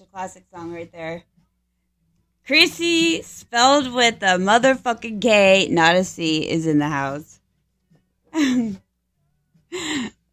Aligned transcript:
such 0.00 0.06
a 0.06 0.10
classic 0.10 0.44
song 0.54 0.72
right 0.72 0.90
there. 0.92 1.24
Krissi, 2.48 3.22
spelled 3.22 3.92
with 3.92 4.22
a 4.22 4.38
motherfucking 4.38 5.20
K, 5.20 5.68
not 5.70 5.94
a 5.94 6.04
C, 6.04 6.48
is 6.48 6.66
in 6.66 6.78
the 6.78 6.88
house. 6.88 7.38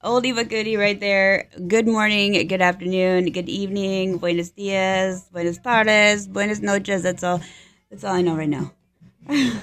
Oldie 0.04 0.34
but 0.34 0.48
goodie 0.48 0.78
right 0.78 0.98
there. 1.00 1.50
Good 1.68 1.86
morning, 1.86 2.48
good 2.48 2.62
afternoon, 2.62 3.32
good 3.32 3.50
evening, 3.50 4.20
buenos 4.20 4.52
dias, 4.52 5.28
buenas 5.34 5.58
tardes, 5.58 6.28
buenas 6.28 6.62
noches. 6.62 7.04
That's 7.04 7.24
all. 7.24 7.42
That's 7.90 8.06
all 8.06 8.16
I 8.16 8.22
know 8.22 8.38
right 8.38 8.48
now. 8.48 8.72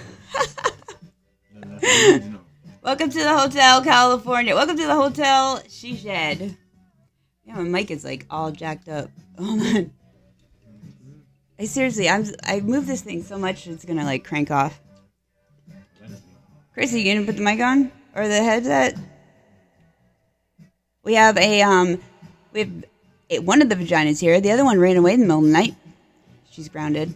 Welcome 2.83 3.11
to 3.11 3.19
the 3.19 3.39
Hotel 3.39 3.83
California. 3.83 4.55
Welcome 4.55 4.77
to 4.77 4.87
the 4.87 4.95
Hotel 4.95 5.63
She 5.69 5.97
Shed. 5.97 6.59
Yeah, 7.47 7.57
my 7.57 7.63
mic 7.63 7.91
is 7.91 8.05
like 8.05 8.27
all 8.29 8.51
jacked 8.51 8.89
up. 8.89 9.11
Oh 9.37 9.45
Hold 9.45 9.77
on. 9.77 9.91
I 11.59 11.67
seriously, 11.67 12.09
I'm 12.09 12.27
I 12.43 12.61
moved 12.61 12.89
this 12.89 13.03
thing 13.03 13.23
so 13.23 13.39
much 13.39 13.67
it's 13.67 13.85
gonna 13.85 14.05
like 14.05 14.25
crank 14.25 14.51
off. 14.51 14.81
Are 16.77 16.83
you 16.83 17.15
gonna 17.15 17.25
put 17.25 17.37
the 17.37 17.43
mic 17.43 17.61
on 17.61 17.93
or 18.17 18.27
the 18.27 18.43
headset? 18.43 18.99
We 21.05 21.15
have 21.15 21.37
a 21.39 21.63
um, 21.63 22.01
we 22.53 22.61
have 22.61 22.85
a, 23.31 23.39
one 23.39 23.63
of 23.63 23.69
the 23.69 23.77
vaginas 23.77 24.21
here. 24.21 24.41
The 24.41 24.51
other 24.51 24.65
one 24.65 24.81
ran 24.81 24.97
away 24.97 25.15
in 25.15 25.21
the 25.21 25.27
middle 25.27 25.41
of 25.41 25.45
the 25.45 25.53
night. 25.53 25.77
She's 26.51 26.69
grounded. 26.69 27.15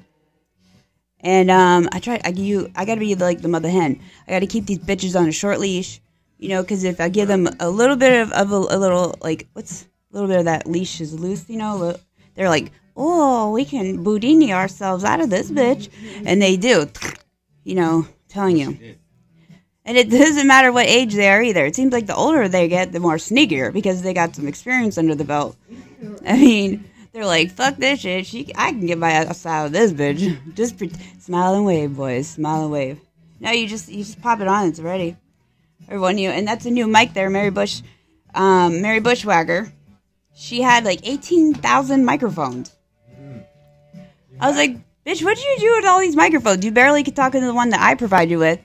And 1.20 1.50
um, 1.50 1.88
I 1.90 1.98
try. 1.98 2.20
I 2.22 2.30
give 2.30 2.44
you. 2.44 2.70
I 2.76 2.84
gotta 2.84 3.00
be 3.00 3.16
like 3.16 3.42
the 3.42 3.48
mother 3.48 3.68
hen. 3.68 4.00
I 4.28 4.30
gotta 4.30 4.46
keep 4.46 4.66
these 4.66 4.78
bitches 4.78 5.18
on 5.18 5.28
a 5.28 5.32
short 5.32 5.58
leash. 5.58 6.00
You 6.38 6.50
know, 6.50 6.62
because 6.62 6.84
if 6.84 7.00
I 7.00 7.08
give 7.08 7.26
them 7.26 7.48
a 7.58 7.68
little 7.68 7.96
bit 7.96 8.22
of, 8.22 8.30
of 8.30 8.52
a, 8.52 8.76
a 8.76 8.78
little 8.78 9.16
like 9.20 9.48
what's 9.54 9.82
a 9.82 10.14
little 10.14 10.28
bit 10.28 10.38
of 10.38 10.44
that 10.44 10.68
leash 10.68 11.00
is 11.00 11.18
loose. 11.18 11.48
You 11.48 11.56
know, 11.56 11.96
they're 12.36 12.48
like, 12.48 12.70
oh, 12.98 13.52
we 13.52 13.64
can 13.64 14.04
Boudini 14.04 14.50
ourselves 14.50 15.04
out 15.04 15.20
of 15.20 15.30
this 15.30 15.50
bitch, 15.50 15.88
and 16.26 16.42
they 16.42 16.56
do. 16.56 16.90
You 17.64 17.76
know, 17.76 18.06
telling 18.28 18.56
you. 18.56 18.96
And 19.84 19.96
it 19.96 20.10
doesn't 20.10 20.46
matter 20.46 20.70
what 20.70 20.86
age 20.86 21.14
they 21.14 21.30
are 21.30 21.42
either. 21.42 21.64
It 21.64 21.76
seems 21.76 21.94
like 21.94 22.06
the 22.06 22.14
older 22.14 22.46
they 22.46 22.68
get, 22.68 22.92
the 22.92 23.00
more 23.00 23.16
sneakier 23.16 23.72
because 23.72 24.02
they 24.02 24.12
got 24.12 24.36
some 24.36 24.46
experience 24.46 24.98
under 24.98 25.14
the 25.14 25.24
belt. 25.24 25.56
I 26.26 26.36
mean, 26.36 26.84
they're 27.12 27.24
like, 27.24 27.52
"Fuck 27.52 27.76
this 27.76 28.00
shit. 28.00 28.26
She, 28.26 28.52
I 28.54 28.72
can 28.72 28.86
get 28.86 28.98
my 28.98 29.12
ass 29.12 29.46
out 29.46 29.66
of 29.66 29.72
this 29.72 29.92
bitch." 29.92 30.38
Just 30.54 30.76
pre- 30.76 30.92
smile 31.18 31.54
and 31.54 31.64
wave, 31.64 31.96
boys. 31.96 32.28
Smile 32.28 32.64
and 32.64 32.72
wave. 32.72 33.00
No, 33.40 33.50
you 33.52 33.68
just 33.68 33.88
you 33.88 33.98
just 34.04 34.20
pop 34.20 34.40
it 34.40 34.48
on. 34.48 34.66
It's 34.66 34.80
ready. 34.80 35.16
Everyone, 35.86 36.18
you 36.18 36.30
and 36.30 36.46
that's 36.46 36.66
a 36.66 36.70
new 36.70 36.88
mic 36.88 37.14
there, 37.14 37.30
Mary 37.30 37.50
Bush, 37.50 37.82
um, 38.34 38.82
Mary 38.82 38.98
Bushwhacker. 38.98 39.72
She 40.34 40.60
had 40.60 40.84
like 40.84 41.06
eighteen 41.06 41.54
thousand 41.54 42.04
microphones. 42.04 42.74
I 44.40 44.48
was 44.48 44.56
like, 44.56 44.76
"Bitch, 45.04 45.22
what 45.22 45.36
did 45.36 45.44
you 45.44 45.68
do 45.68 45.76
with 45.76 45.86
all 45.86 46.00
these 46.00 46.16
microphones? 46.16 46.64
You 46.64 46.70
barely 46.72 47.02
could 47.02 47.16
talk 47.16 47.34
into 47.34 47.46
the 47.46 47.54
one 47.54 47.70
that 47.70 47.80
I 47.80 47.94
provide 47.94 48.30
you 48.30 48.38
with." 48.38 48.60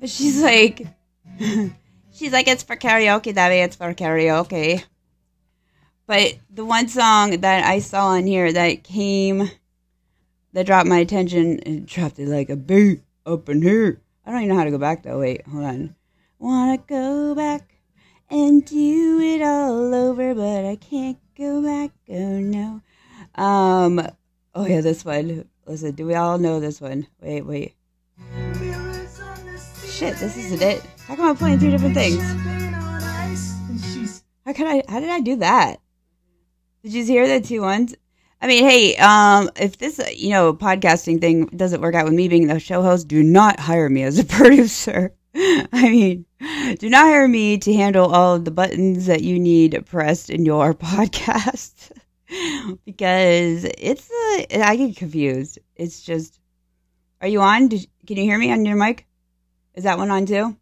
But 0.00 0.10
she's 0.10 0.42
like, 0.42 0.86
she's 2.12 2.32
like, 2.32 2.48
"It's 2.48 2.62
for 2.62 2.76
karaoke, 2.76 3.34
Daddy. 3.34 3.56
It's 3.56 3.76
for 3.76 3.94
karaoke." 3.94 4.84
But 6.06 6.34
the 6.50 6.64
one 6.64 6.88
song 6.88 7.40
that 7.40 7.64
I 7.64 7.78
saw 7.78 8.08
on 8.08 8.26
here 8.26 8.52
that 8.52 8.84
came, 8.84 9.50
that 10.52 10.66
dropped 10.66 10.88
my 10.88 10.98
attention, 10.98 11.60
and 11.60 11.86
dropped 11.86 12.18
it 12.18 12.28
like 12.28 12.50
a 12.50 12.56
beat 12.56 13.02
up 13.24 13.48
in 13.48 13.62
here. 13.62 14.00
I 14.26 14.30
don't 14.30 14.42
even 14.42 14.50
know 14.50 14.58
how 14.58 14.64
to 14.64 14.70
go 14.70 14.78
back 14.78 15.02
though. 15.02 15.20
Wait, 15.20 15.46
hold 15.46 15.64
on. 15.64 15.94
Wanna 16.38 16.78
go 16.78 17.34
back 17.34 17.74
and 18.30 18.64
do 18.64 19.20
it 19.20 19.42
all 19.42 19.94
over, 19.94 20.34
but 20.34 20.64
I 20.64 20.76
can't 20.76 21.18
go 21.36 21.62
back. 21.62 21.92
Oh 22.10 22.40
no. 22.40 22.82
Um. 23.34 24.06
Oh 24.56 24.66
yeah, 24.66 24.80
this 24.80 25.04
one. 25.04 25.48
Listen, 25.66 25.92
do 25.92 26.06
we 26.06 26.14
all 26.14 26.38
know 26.38 26.60
this 26.60 26.80
one? 26.80 27.08
Wait, 27.20 27.42
wait. 27.42 27.74
Shit, 29.84 30.16
this 30.16 30.36
isn't 30.36 30.62
it. 30.62 30.80
How 31.08 31.16
come 31.16 31.26
I'm 31.26 31.36
playing 31.36 31.58
two 31.58 31.70
different 31.70 31.94
things? 31.94 32.22
How 34.46 34.52
can 34.52 34.66
I? 34.66 34.82
How 34.88 35.00
did 35.00 35.10
I 35.10 35.20
do 35.20 35.36
that? 35.36 35.80
Did 36.84 36.92
you 36.92 37.04
hear 37.04 37.26
the 37.26 37.44
two 37.44 37.62
ones? 37.62 37.96
I 38.40 38.46
mean, 38.46 38.64
hey, 38.64 38.94
um, 38.96 39.50
if 39.56 39.78
this, 39.78 39.98
you 40.14 40.30
know, 40.30 40.52
podcasting 40.52 41.20
thing 41.20 41.46
doesn't 41.46 41.80
work 41.80 41.94
out 41.94 42.04
with 42.04 42.14
me 42.14 42.28
being 42.28 42.46
the 42.46 42.60
show 42.60 42.82
host, 42.82 43.08
do 43.08 43.22
not 43.22 43.58
hire 43.58 43.88
me 43.88 44.02
as 44.02 44.18
a 44.18 44.24
producer. 44.24 45.14
I 45.34 45.88
mean, 45.90 46.26
do 46.78 46.90
not 46.90 47.06
hire 47.06 47.26
me 47.26 47.58
to 47.58 47.72
handle 47.72 48.14
all 48.14 48.34
of 48.34 48.44
the 48.44 48.50
buttons 48.50 49.06
that 49.06 49.22
you 49.22 49.40
need 49.40 49.82
pressed 49.86 50.30
in 50.30 50.44
your 50.44 50.74
podcast 50.74 51.90
because 52.84 53.64
it's, 53.64 54.10
uh, 54.10 54.60
I 54.62 54.76
get 54.76 54.96
confused. 54.96 55.58
It's 55.76 56.02
just, 56.02 56.38
are 57.20 57.28
you 57.28 57.40
on? 57.40 57.68
Did, 57.68 57.86
can 58.06 58.16
you 58.16 58.24
hear 58.24 58.38
me 58.38 58.52
on 58.52 58.64
your 58.64 58.76
mic? 58.76 59.06
Is 59.74 59.84
that 59.84 59.98
one 59.98 60.10
on 60.10 60.26
too? 60.26 60.56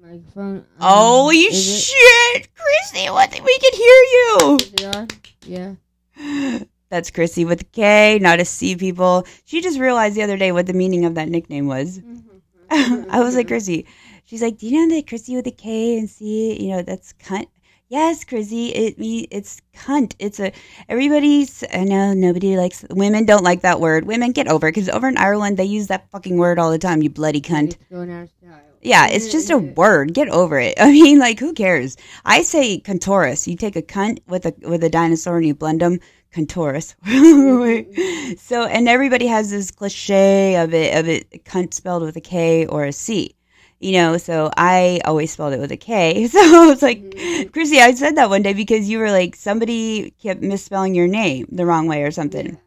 Microphone. 0.00 0.56
Um, 0.56 0.64
Holy 0.80 1.36
is 1.36 1.68
it- 1.68 1.82
shit, 1.82 2.48
Krissi! 2.54 3.12
What? 3.12 3.30
We 3.32 3.58
can 3.58 3.72
hear 3.74 4.02
you. 4.12 4.56
is 4.60 4.72
it 4.72 4.96
on? 4.96 5.08
Yeah. 5.46 6.58
That's 6.88 7.10
Krissi 7.10 7.46
with 7.46 7.62
a 7.62 7.64
K, 7.64 8.18
not 8.20 8.40
a 8.40 8.44
C, 8.44 8.76
people. 8.76 9.26
She 9.44 9.60
just 9.62 9.78
realized 9.78 10.14
the 10.14 10.22
other 10.22 10.36
day 10.36 10.52
what 10.52 10.66
the 10.66 10.72
meaning 10.74 11.04
of 11.04 11.14
that 11.14 11.28
nickname 11.28 11.66
was. 11.66 12.00
I 12.70 13.20
was 13.20 13.34
like, 13.34 13.48
Krissi. 13.48 13.86
She's 14.24 14.42
like, 14.42 14.58
Do 14.58 14.66
you 14.66 14.86
know 14.86 14.94
that 14.96 15.06
Krissi 15.06 15.34
with 15.36 15.46
a 15.46 15.52
K 15.52 15.98
and 15.98 16.08
C, 16.10 16.62
you 16.62 16.70
know, 16.70 16.82
that's 16.82 17.12
cunt? 17.14 17.46
Yes, 17.92 18.24
Krissi. 18.24 18.72
It 18.74 18.98
me 18.98 19.28
it's 19.30 19.60
cunt. 19.74 20.14
It's 20.18 20.40
a 20.40 20.50
everybody's 20.88 21.62
I 21.74 21.84
know 21.84 22.14
nobody 22.14 22.56
likes 22.56 22.86
women 22.88 23.26
don't 23.26 23.44
like 23.44 23.60
that 23.60 23.80
word. 23.80 24.06
Women 24.06 24.32
get 24.32 24.48
over 24.48 24.68
because 24.68 24.88
over 24.88 25.08
in 25.08 25.18
Ireland 25.18 25.58
they 25.58 25.66
use 25.66 25.88
that 25.88 26.10
fucking 26.10 26.38
word 26.38 26.58
all 26.58 26.70
the 26.70 26.78
time, 26.78 27.02
you 27.02 27.10
bloody 27.10 27.42
cunt. 27.42 27.74
It's 27.74 27.84
going 27.90 28.10
out 28.10 28.22
of 28.22 28.30
style. 28.30 28.60
Yeah, 28.80 29.08
it's 29.08 29.30
just 29.30 29.50
a 29.50 29.56
mm-hmm. 29.56 29.74
word. 29.74 30.14
Get 30.14 30.30
over 30.30 30.58
it. 30.58 30.72
I 30.80 30.90
mean, 30.90 31.18
like, 31.18 31.38
who 31.38 31.52
cares? 31.52 31.98
I 32.24 32.40
say 32.40 32.80
contorus. 32.80 33.46
You 33.46 33.56
take 33.56 33.76
a 33.76 33.82
cunt 33.82 34.20
with 34.26 34.46
a 34.46 34.54
with 34.62 34.82
a 34.84 34.88
dinosaur 34.88 35.36
and 35.36 35.46
you 35.46 35.54
blend 35.54 35.82
them. 35.82 36.00
Contorus. 36.32 36.94
Mm-hmm. 37.04 38.36
so, 38.38 38.64
and 38.64 38.88
everybody 38.88 39.26
has 39.26 39.50
this 39.50 39.70
cliche 39.70 40.56
of 40.56 40.72
it 40.72 40.96
of 40.96 41.08
it 41.08 41.44
cunt 41.44 41.74
spelled 41.74 42.04
with 42.04 42.16
a 42.16 42.22
K 42.22 42.64
or 42.64 42.86
a 42.86 42.92
C. 42.92 43.34
You 43.82 43.92
know, 43.94 44.16
so 44.16 44.48
I 44.56 45.00
always 45.04 45.32
spelled 45.32 45.54
it 45.54 45.60
with 45.60 45.72
a 45.72 45.76
K. 45.76 46.28
So 46.32 46.38
I 46.38 46.66
was 46.68 46.82
like, 46.82 47.00
mm-hmm. 47.00 47.48
Krissi, 47.48 47.78
I 47.78 47.92
said 47.94 48.16
that 48.16 48.30
one 48.30 48.42
day 48.42 48.52
because 48.52 48.88
you 48.88 49.00
were 49.00 49.10
like 49.10 49.34
somebody 49.34 50.12
kept 50.22 50.40
misspelling 50.40 50.94
your 50.94 51.08
name 51.08 51.48
the 51.50 51.66
wrong 51.66 51.88
way 51.88 52.04
or 52.04 52.12
something. 52.12 52.58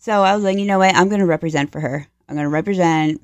So 0.00 0.22
I 0.22 0.34
was 0.34 0.44
like, 0.44 0.58
you 0.58 0.66
know 0.66 0.78
what? 0.78 0.94
I'm 0.94 1.08
going 1.08 1.20
to 1.20 1.26
represent 1.26 1.72
for 1.72 1.80
her. 1.80 2.06
I'm 2.28 2.34
going 2.34 2.44
to 2.44 2.50
represent, 2.50 3.22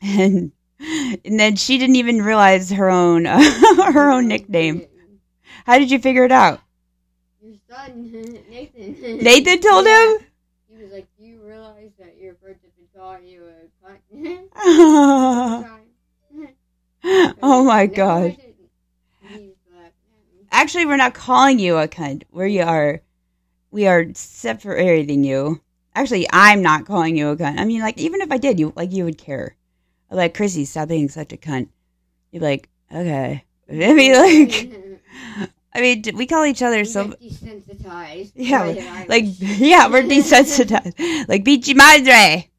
and 0.00 0.52
and 0.80 1.40
then 1.40 1.56
she 1.56 1.78
didn't 1.78 1.96
even 1.96 2.22
realize 2.22 2.70
her 2.70 2.90
own 2.90 3.24
her 3.26 4.10
own 4.10 4.22
mm-hmm. 4.22 4.28
nickname. 4.28 4.86
How 5.66 5.78
did 5.78 5.90
you 5.90 5.98
figure 5.98 6.24
it 6.24 6.32
out? 6.32 6.60
Your 7.42 7.56
son, 7.68 8.10
Nathan. 8.50 9.18
Nathan 9.18 9.60
told 9.60 9.86
him. 9.86 10.26
He 10.68 10.82
was 10.82 10.92
like, 10.92 11.08
"Do 11.18 11.24
you 11.24 11.40
realize 11.44 11.90
that 11.98 12.16
your 12.18 12.34
birds 12.34 12.60
have 12.62 12.76
been 12.76 12.86
calling 12.96 13.26
you 13.26 13.42
a 13.44 13.66
cunt?" 14.14 15.68
Oh 17.42 17.64
my 17.64 17.86
god! 17.86 18.36
didn't. 18.36 18.54
He 19.22 19.54
laughed 19.74 19.94
at 20.04 20.40
me. 20.40 20.46
Actually, 20.50 20.86
we're 20.86 20.96
not 20.96 21.14
calling 21.14 21.58
you 21.58 21.76
a 21.78 21.88
cunt. 21.88 22.22
We 22.30 22.60
are, 22.60 23.02
we 23.70 23.86
are 23.86 24.06
separating 24.14 25.24
you. 25.24 25.60
Actually, 25.94 26.26
I'm 26.32 26.62
not 26.62 26.86
calling 26.86 27.16
you 27.16 27.28
a 27.30 27.36
cunt. 27.36 27.58
I 27.58 27.64
mean, 27.64 27.80
like, 27.80 27.98
even 27.98 28.20
if 28.20 28.30
I 28.30 28.38
did, 28.38 28.60
you 28.60 28.72
like 28.76 28.92
you 28.92 29.04
would 29.04 29.18
care. 29.18 29.56
Like, 30.10 30.34
Krissi, 30.34 30.66
stop 30.66 30.88
being 30.88 31.08
such 31.08 31.32
a 31.32 31.36
cunt. 31.36 31.68
You're 32.30 32.42
like, 32.42 32.68
okay. 32.92 33.44
I 33.70 33.92
mean, 33.94 34.12
like, 34.14 34.70
I 35.74 35.80
mean, 35.80 36.02
we 36.14 36.26
call 36.26 36.44
each 36.44 36.62
other 36.62 36.84
so. 36.84 37.08
desensitized. 37.08 38.32
Yeah, 38.34 38.62
like- 38.64 39.08
Like, 39.08 39.24
yeah, 39.38 39.88
we're 39.88 40.02
desensitized. 40.02 41.28
like, 41.28 41.44
Beachy 41.44 41.74
Madre. 41.74 42.50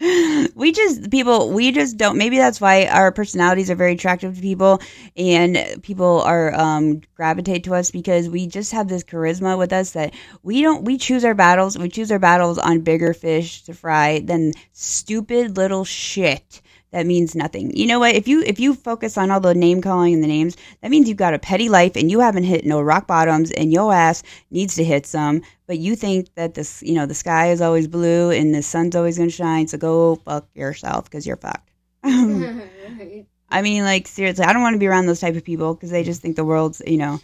we 0.54 0.72
just, 0.72 1.10
people, 1.10 1.50
we 1.50 1.70
just 1.70 1.96
don't, 1.96 2.18
maybe 2.18 2.36
that's 2.36 2.60
why 2.60 2.86
our 2.86 3.12
personalities 3.12 3.70
are 3.70 3.76
very 3.76 3.92
attractive 3.92 4.34
to 4.34 4.40
people 4.40 4.80
and 5.16 5.80
people 5.82 6.20
are, 6.22 6.52
um, 6.54 7.00
gravitate 7.14 7.64
to 7.64 7.74
us 7.74 7.90
because 7.90 8.28
we 8.28 8.46
just 8.46 8.72
have 8.72 8.88
this 8.88 9.04
charisma 9.04 9.56
with 9.56 9.72
us 9.72 9.92
that 9.92 10.12
we 10.42 10.62
don't, 10.62 10.84
we 10.84 10.98
choose 10.98 11.24
our 11.24 11.34
battles. 11.34 11.78
We 11.78 11.88
choose 11.88 12.10
our 12.10 12.18
battles 12.18 12.58
on 12.58 12.80
bigger 12.80 13.14
fish 13.14 13.62
to 13.64 13.74
fry 13.74 14.20
than 14.20 14.52
stupid 14.72 15.56
little 15.56 15.84
shit 15.84 16.60
that 16.94 17.06
means 17.06 17.34
nothing. 17.34 17.76
You 17.76 17.88
know 17.88 17.98
what? 17.98 18.14
If 18.14 18.28
you 18.28 18.42
if 18.42 18.60
you 18.60 18.72
focus 18.72 19.18
on 19.18 19.32
all 19.32 19.40
the 19.40 19.52
name 19.52 19.82
calling 19.82 20.14
and 20.14 20.22
the 20.22 20.28
names, 20.28 20.56
that 20.80 20.92
means 20.92 21.08
you've 21.08 21.16
got 21.16 21.34
a 21.34 21.40
petty 21.40 21.68
life 21.68 21.96
and 21.96 22.08
you 22.08 22.20
haven't 22.20 22.44
hit 22.44 22.64
no 22.64 22.80
rock 22.80 23.08
bottoms 23.08 23.50
and 23.50 23.72
your 23.72 23.92
ass 23.92 24.22
needs 24.52 24.76
to 24.76 24.84
hit 24.84 25.04
some. 25.04 25.42
But 25.66 25.78
you 25.78 25.96
think 25.96 26.32
that 26.36 26.54
this, 26.54 26.84
you 26.84 26.94
know, 26.94 27.04
the 27.04 27.14
sky 27.14 27.50
is 27.50 27.60
always 27.60 27.88
blue 27.88 28.30
and 28.30 28.54
the 28.54 28.62
sun's 28.62 28.94
always 28.94 29.18
gonna 29.18 29.30
shine. 29.30 29.66
So 29.66 29.76
go 29.76 30.14
fuck 30.24 30.46
yourself 30.54 31.06
because 31.06 31.26
you're 31.26 31.36
fucked. 31.36 31.68
I 32.04 33.60
mean, 33.60 33.82
like 33.82 34.06
seriously, 34.06 34.44
I 34.44 34.52
don't 34.52 34.62
want 34.62 34.74
to 34.74 34.78
be 34.78 34.86
around 34.86 35.06
those 35.06 35.20
type 35.20 35.34
of 35.34 35.42
people 35.42 35.74
because 35.74 35.90
they 35.90 36.04
just 36.04 36.22
think 36.22 36.36
the 36.36 36.44
world's, 36.44 36.80
you 36.86 36.98
know, 36.98 37.18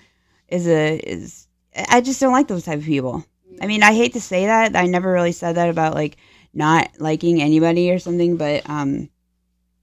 is 0.49 0.67
a 0.67 0.97
is. 0.99 1.47
I 1.77 2.01
just 2.01 2.21
don't 2.21 2.33
like 2.33 2.49
those 2.49 2.65
type 2.65 2.81
of 2.81 2.85
people. 2.85 3.25
I 3.61 3.69
mean, 3.69 3.85
I 3.85 3.95
hate 3.95 4.15
to 4.15 4.21
say 4.21 4.47
that. 4.47 4.75
I 4.75 4.87
never 4.87 5.13
really 5.13 5.31
said 5.31 5.55
that 5.55 5.71
about 5.71 5.95
like 5.95 6.17
not 6.53 6.91
liking 6.99 7.41
anybody 7.41 7.93
or 7.93 8.01
something, 8.01 8.37
but 8.37 8.69
um, 8.69 9.09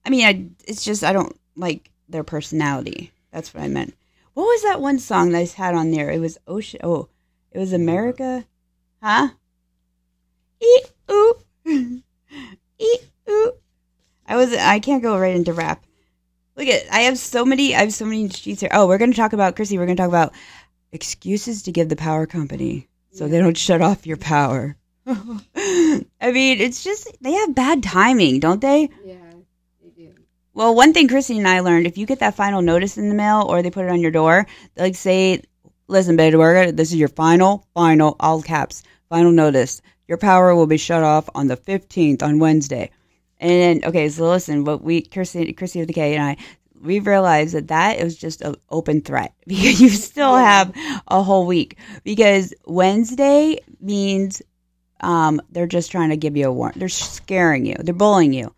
I 0.08 0.10
mean, 0.10 0.24
I 0.24 0.46
it's 0.66 0.86
just 0.86 1.04
I 1.04 1.12
don't 1.12 1.38
like 1.54 1.90
their 2.08 2.24
personality. 2.24 3.12
That's 3.30 3.52
what 3.52 3.62
I 3.62 3.68
meant. 3.68 3.94
What 4.32 4.44
was 4.44 4.62
that 4.62 4.80
one 4.80 4.98
song 4.98 5.32
that 5.32 5.38
I 5.38 5.44
had 5.44 5.74
on 5.74 5.90
there? 5.90 6.10
It 6.10 6.18
was 6.18 6.38
Ocean. 6.46 6.80
Oh, 6.82 7.10
it 7.52 7.58
was 7.58 7.74
America, 7.74 8.46
huh? 9.02 9.28
Eat 10.62 10.92
ooh, 11.10 11.34
eat 12.78 13.02
ooh. 13.28 13.52
I 14.26 14.36
was 14.36 14.54
I 14.54 14.78
can't 14.78 15.02
go 15.02 15.18
right 15.18 15.36
into 15.36 15.52
rap. 15.52 15.84
Look 16.56 16.68
at 16.68 16.90
I 16.90 17.00
have 17.00 17.18
so 17.18 17.44
many 17.44 17.76
I 17.76 17.80
have 17.80 17.92
so 17.92 18.06
many 18.06 18.30
sheets 18.30 18.62
here. 18.62 18.70
Oh, 18.72 18.86
we're 18.86 18.96
gonna 18.96 19.12
talk 19.12 19.34
about 19.34 19.56
Krissi. 19.56 19.76
We're 19.76 19.84
gonna 19.84 19.96
talk 19.96 20.08
about 20.08 20.32
excuses 20.90 21.64
to 21.64 21.72
give 21.72 21.90
the 21.90 21.96
power 21.96 22.26
company 22.26 22.88
so 23.12 23.28
they 23.28 23.40
don't 23.40 23.58
shut 23.58 23.82
off 23.82 24.06
your 24.06 24.16
power. 24.16 24.74
I 25.06 26.32
mean, 26.32 26.60
it's 26.62 26.82
just 26.82 27.14
they 27.20 27.32
have 27.32 27.54
bad 27.54 27.82
timing, 27.82 28.40
don't 28.40 28.62
they? 28.62 28.88
Yeah. 29.04 29.27
Well, 30.58 30.74
one 30.74 30.92
thing 30.92 31.06
Christy 31.06 31.38
and 31.38 31.46
I 31.46 31.60
learned: 31.60 31.86
if 31.86 31.96
you 31.96 32.04
get 32.04 32.18
that 32.18 32.34
final 32.34 32.62
notice 32.62 32.98
in 32.98 33.08
the 33.08 33.14
mail 33.14 33.46
or 33.48 33.62
they 33.62 33.70
put 33.70 33.84
it 33.84 33.92
on 33.92 34.00
your 34.00 34.10
door, 34.10 34.44
like 34.76 34.96
say, 34.96 35.40
"Listen, 35.86 36.16
we're 36.16 36.72
this 36.72 36.90
is 36.90 36.96
your 36.96 37.06
final, 37.06 37.64
final, 37.74 38.16
all 38.18 38.42
caps, 38.42 38.82
final 39.08 39.30
notice. 39.30 39.80
Your 40.08 40.18
power 40.18 40.56
will 40.56 40.66
be 40.66 40.76
shut 40.76 41.04
off 41.04 41.30
on 41.32 41.46
the 41.46 41.54
fifteenth 41.54 42.24
on 42.24 42.40
Wednesday." 42.40 42.90
And 43.38 43.50
then, 43.82 43.88
okay, 43.88 44.08
so 44.08 44.24
listen, 44.24 44.64
what 44.64 44.82
we 44.82 45.02
Christy, 45.02 45.52
Krissi 45.52 45.80
of 45.80 45.86
the 45.86 45.92
K 45.92 46.16
and 46.16 46.24
I, 46.24 46.36
we 46.82 46.98
realized 46.98 47.54
that 47.54 47.68
that 47.68 48.02
was 48.02 48.16
just 48.16 48.42
an 48.42 48.56
open 48.68 49.02
threat 49.02 49.34
because 49.46 49.80
you 49.80 49.90
still 49.90 50.34
have 50.34 50.72
a 51.06 51.22
whole 51.22 51.46
week 51.46 51.78
because 52.02 52.52
Wednesday 52.66 53.60
means 53.80 54.42
um, 55.02 55.40
they're 55.52 55.68
just 55.68 55.92
trying 55.92 56.08
to 56.10 56.16
give 56.16 56.36
you 56.36 56.48
a 56.48 56.52
warning. 56.52 56.80
They're 56.80 56.88
scaring 56.88 57.64
you. 57.64 57.76
They're 57.78 57.94
bullying 57.94 58.32
you. 58.32 58.52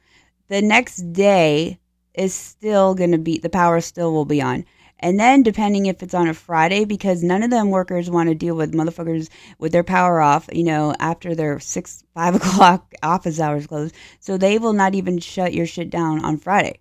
The 0.49 0.63
next 0.63 1.13
day 1.13 1.79
is 2.15 2.35
still 2.35 2.95
going 2.95 3.13
to 3.13 3.19
be 3.19 3.39
the 3.39 3.49
power 3.51 3.81
still 3.81 4.13
will 4.13 4.25
be 4.25 4.43
on. 4.43 4.65
And 5.03 5.19
then 5.19 5.43
depending 5.43 5.87
if 5.87 6.03
it's 6.03 6.13
on 6.13 6.29
a 6.29 6.35
Friday, 6.35 6.85
because 6.85 7.23
none 7.23 7.43
of 7.43 7.51
them 7.51 7.71
workers 7.71 8.11
want 8.11 8.29
to 8.29 8.35
deal 8.35 8.55
with 8.55 8.75
motherfuckers 8.75 9.31
with 9.59 9.73
their 9.73 9.83
power 9.85 10.21
off, 10.21 10.47
you 10.53 10.63
know, 10.63 10.95
after 11.01 11.35
their 11.35 11.59
six, 11.59 12.05
five 12.15 12.35
o'clock 12.35 12.93
office 13.03 13.41
hours 13.41 13.67
close. 13.67 13.93
So 14.21 14.37
they 14.37 14.59
will 14.59 14.75
not 14.75 14.95
even 14.95 15.19
shut 15.19 15.55
your 15.55 15.67
shit 15.67 15.89
down 15.89 16.23
on 16.25 16.37
Friday. 16.37 16.81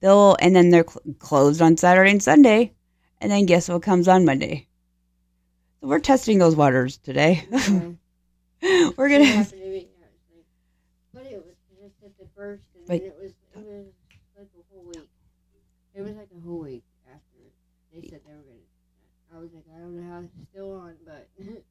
They'll, 0.00 0.36
and 0.40 0.56
then 0.56 0.70
they're 0.70 0.86
cl- 0.88 1.14
closed 1.18 1.62
on 1.62 1.76
Saturday 1.76 2.10
and 2.10 2.22
Sunday. 2.22 2.72
And 3.20 3.30
then 3.30 3.46
guess 3.46 3.68
what 3.68 3.82
comes 3.82 4.08
on 4.08 4.24
Monday? 4.24 4.66
So 5.80 5.88
we're 5.88 5.98
testing 6.00 6.38
those 6.38 6.56
waters 6.56 6.96
today. 6.98 7.44
We're 8.62 9.08
gonna. 9.08 9.24
happened 9.24 9.50
to 9.62 9.68
me, 9.68 9.88
yeah, 9.98 10.06
it's 10.06 10.34
like- 10.34 10.44
But 11.14 11.24
it 11.32 11.36
was 11.46 11.54
just 11.80 11.94
at 12.04 12.18
the 12.18 12.26
first, 12.36 12.62
and 12.74 12.86
But- 12.86 13.00
then 13.00 13.08
it 13.08 13.16
was 13.18 13.30
it 13.54 13.66
was 13.66 13.86
like 14.36 14.48
a 14.58 14.74
whole 14.74 14.84
week. 14.86 15.08
It 16.00 16.04
was 16.04 16.16
like 16.16 16.28
a 16.34 16.40
whole 16.48 16.60
week 16.60 16.82
after 17.06 17.36
they 17.92 18.08
said 18.08 18.20
they 18.26 18.32
were 18.32 18.40
gonna. 18.40 19.36
I 19.36 19.38
was 19.38 19.50
like, 19.52 19.64
I 19.76 19.80
don't 19.80 20.00
know 20.00 20.10
how 20.10 20.20
it's 20.20 20.48
still 20.50 20.72
on, 20.72 20.94
but 21.04 21.28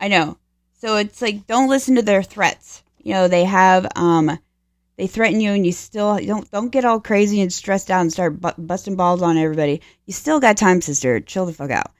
I 0.00 0.08
know. 0.08 0.36
So 0.74 0.96
it's 0.96 1.22
like 1.22 1.46
don't 1.46 1.70
listen 1.70 1.94
to 1.94 2.02
their 2.02 2.22
threats. 2.22 2.82
You 2.98 3.14
know, 3.14 3.28
they 3.28 3.44
have 3.44 3.86
um 3.96 4.38
they 4.98 5.06
threaten 5.06 5.40
you 5.40 5.52
and 5.52 5.64
you 5.64 5.72
still 5.72 6.18
don't 6.18 6.50
don't 6.50 6.68
get 6.68 6.84
all 6.84 7.00
crazy 7.00 7.40
and 7.40 7.50
stressed 7.50 7.90
out 7.90 8.02
and 8.02 8.12
start 8.12 8.38
bu- 8.42 8.60
busting 8.60 8.96
balls 8.96 9.22
on 9.22 9.38
everybody. 9.38 9.80
You 10.04 10.12
still 10.12 10.38
got 10.38 10.58
time, 10.58 10.82
sister. 10.82 11.18
Chill 11.20 11.46
the 11.46 11.54
fuck 11.54 11.70
out. 11.70 11.92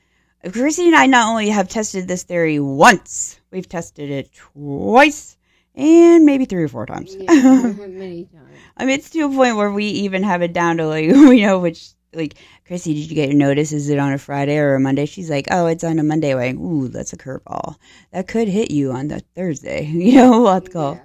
Krissi 0.44 0.84
and 0.84 0.94
I 0.94 1.06
not 1.06 1.30
only 1.30 1.48
have 1.48 1.70
tested 1.70 2.06
this 2.06 2.24
theory 2.24 2.60
once, 2.60 3.40
we've 3.50 3.68
tested 3.68 4.10
it 4.10 4.30
twice 4.34 5.38
and 5.74 6.24
maybe 6.24 6.44
three 6.44 6.62
or 6.62 6.68
four 6.68 6.86
times. 6.86 7.14
yeah, 7.14 7.32
many 7.32 8.24
times. 8.26 8.58
I 8.76 8.84
mean, 8.84 8.98
it's 8.98 9.10
to 9.10 9.20
a 9.22 9.28
point 9.28 9.56
where 9.56 9.70
we 9.70 9.86
even 9.86 10.22
have 10.22 10.42
it 10.42 10.52
down 10.52 10.78
to 10.78 10.86
like 10.86 11.06
we 11.10 11.42
know 11.42 11.58
which 11.58 11.90
like 12.14 12.34
Krissi, 12.68 12.94
did 12.94 13.10
you 13.10 13.14
get 13.14 13.30
your 13.30 13.38
notice? 13.38 13.72
Is 13.72 13.88
it 13.88 13.98
on 13.98 14.12
a 14.12 14.18
Friday 14.18 14.58
or 14.58 14.74
a 14.74 14.80
Monday? 14.80 15.06
She's 15.06 15.30
like, 15.30 15.48
oh, 15.50 15.66
it's 15.66 15.84
on 15.84 15.98
a 15.98 16.02
Monday. 16.02 16.34
Like, 16.34 16.56
ooh, 16.56 16.88
that's 16.88 17.12
a 17.12 17.16
curveball. 17.16 17.76
That 18.12 18.28
could 18.28 18.48
hit 18.48 18.70
you 18.70 18.92
on 18.92 19.08
the 19.08 19.20
Thursday. 19.34 19.86
You 20.02 20.16
know, 20.16 20.42
let's 20.42 20.68
go. 20.68 20.94
Yeah. 20.94 21.00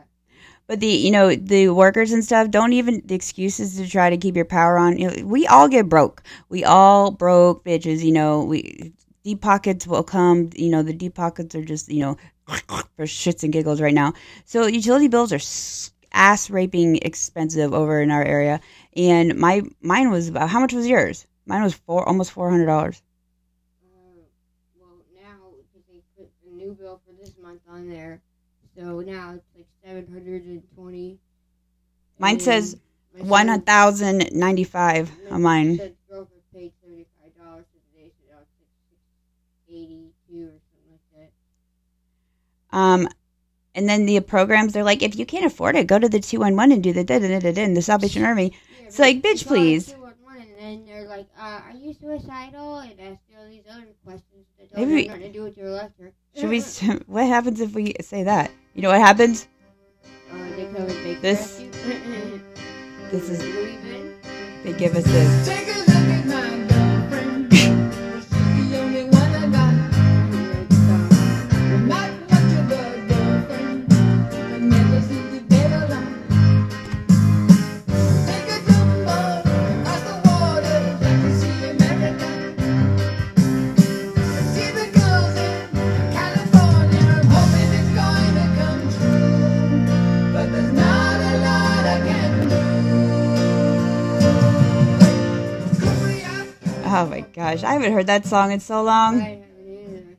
But 0.65 0.81
the 0.81 0.87
you 0.87 1.11
know 1.11 1.33
the 1.33 1.69
workers 1.69 2.11
and 2.11 2.25
stuff 2.25 2.49
don't 2.51 2.73
even 2.73 3.01
the 3.05 3.15
excuses 3.15 3.77
to 3.77 3.87
try 3.87 4.09
to 4.09 4.17
keep 4.17 4.35
your 4.35 4.43
power 4.43 4.77
on. 4.77 4.97
You 4.97 5.09
know, 5.09 5.25
we 5.25 5.47
all 5.47 5.69
get 5.69 5.87
broke. 5.87 6.23
We 6.49 6.65
all 6.65 7.11
broke 7.11 7.63
bitches. 7.63 8.03
You 8.03 8.11
know, 8.11 8.43
we 8.43 8.91
deep 9.23 9.41
pockets 9.41 9.87
will 9.87 10.03
come. 10.03 10.49
You 10.55 10.69
know, 10.69 10.83
the 10.83 10.93
deep 10.93 11.15
pockets 11.15 11.55
are 11.55 11.63
just 11.63 11.89
you 11.89 12.01
know 12.01 12.17
for 12.95 13.05
shits 13.05 13.44
and 13.44 13.53
giggles 13.53 13.81
right 13.81 13.94
now. 13.94 14.13
So 14.45 14.67
utility 14.67 15.07
bills 15.07 15.33
are 15.33 15.39
ass 16.13 16.49
raping 16.49 16.97
expensive 16.97 17.73
over 17.73 18.01
in 18.01 18.11
our 18.11 18.23
area. 18.23 18.59
And 18.95 19.38
my 19.38 19.63
mine 19.81 20.11
was 20.11 20.29
about 20.29 20.49
how 20.49 20.59
much 20.59 20.73
was 20.73 20.88
yours? 20.88 21.27
Mine 21.45 21.63
was 21.63 21.73
four 21.73 22.07
almost 22.07 22.31
four 22.31 22.49
hundred 22.49 22.65
dollars. 22.67 23.01
Uh, 23.83 24.21
well, 24.79 24.97
now 25.15 25.38
because 25.73 25.88
they 25.89 26.01
put 26.17 26.29
a 26.45 26.55
new 26.55 26.73
bill 26.73 27.01
for 27.05 27.13
this 27.13 27.33
month 27.41 27.61
on 27.69 27.89
there, 27.89 28.21
so 28.75 29.01
now 29.01 29.33
it's 29.33 29.45
like 29.55 29.67
seven 29.83 30.07
hundred 30.11 30.43
and 30.45 30.63
twenty. 30.75 31.19
Mine 32.19 32.39
says 32.39 32.77
One 33.19 33.61
thousand 33.61 34.29
ninety 34.33 34.63
five 34.63 35.11
on 35.31 35.41
mine. 35.41 35.77
Said 35.77 35.95
girlfriend 36.10 36.43
paid 36.53 36.72
seventy 36.81 37.05
five 37.22 37.36
dollars 37.36 37.65
for 37.74 37.79
today, 37.91 38.12
so 38.17 38.33
now 38.33 38.39
it's 38.41 38.51
like 38.60 38.74
six 38.89 39.01
eighty 39.69 40.12
two 40.29 40.45
or 40.45 40.60
something 40.69 40.91
like 40.91 41.01
that. 41.15 41.31
Um, 42.77 43.07
and 43.75 43.88
then 43.89 44.05
the 44.05 44.19
programs, 44.22 44.74
they're 44.74 44.84
like, 44.84 45.01
if 45.03 45.15
you 45.17 45.25
can't 45.25 45.46
afford 45.46 45.75
it, 45.75 45.88
go 45.88 45.98
to 46.00 46.10
the 46.10 46.19
211 46.19 46.72
and 46.74 46.84
do 46.84 46.93
the 46.93 47.03
da 47.03 47.19
da 47.19 47.27
da 47.27 47.39
da 47.39 47.51
da 47.51 47.62
in 47.63 47.74
the 47.74 47.81
Salvation 47.81 48.24
Army. 48.24 48.51
Yeah, 48.53 48.88
It's 48.88 48.98
but 48.98 49.03
like, 49.03 49.22
bitch, 49.22 49.41
you 49.41 49.48
call 49.48 49.57
please. 49.57 49.86
211 49.88 50.41
And 50.41 50.50
then 50.60 50.86
they're 50.86 51.07
like, 51.07 51.27
uh, 51.39 51.62
"Are 51.65 51.74
you 51.84 51.93
suicidal?" 51.93 52.79
And 52.79 53.00
ask 53.00 53.19
you 53.29 53.38
all 53.39 53.48
these 53.48 53.63
other 53.72 53.88
questions 54.05 54.46
that 54.60 54.72
don't 54.72 54.81
Maybe 54.81 54.93
we- 54.96 55.07
have 55.07 55.17
nothing 55.17 55.34
to 55.34 55.38
do 55.39 55.43
with 55.43 55.57
your 55.57 55.67
electric. 55.67 56.13
Should 56.36 56.50
we, 56.50 56.60
what 57.07 57.25
happens 57.27 57.60
if 57.62 57.74
we 57.74 57.93
say 58.01 58.24
that? 58.24 58.51
You 58.75 58.81
know 58.84 58.89
what 58.89 59.01
happens? 59.01 59.48
Uh, 60.31 60.38
they 60.55 60.65
come 60.65 60.75
and 60.88 61.03
make 61.03 61.22
This- 61.22 61.62
rescue. 61.62 61.72
this 63.12 63.29
is- 63.29 63.39
Believe 63.41 63.86
in? 63.86 64.15
They 64.63 64.74
give 64.74 64.96
us 64.96 65.03
this. 65.05 65.97
Oh 96.98 97.06
my 97.06 97.22
gosh, 97.22 97.63
I 97.63 97.74
haven't 97.74 97.94
heard 97.94 98.08
that 98.08 98.25
song 98.25 98.51
in 98.51 98.60
so 98.60 98.80
I 98.80 98.82
long. 98.82 99.22
Mhm. 99.22 100.16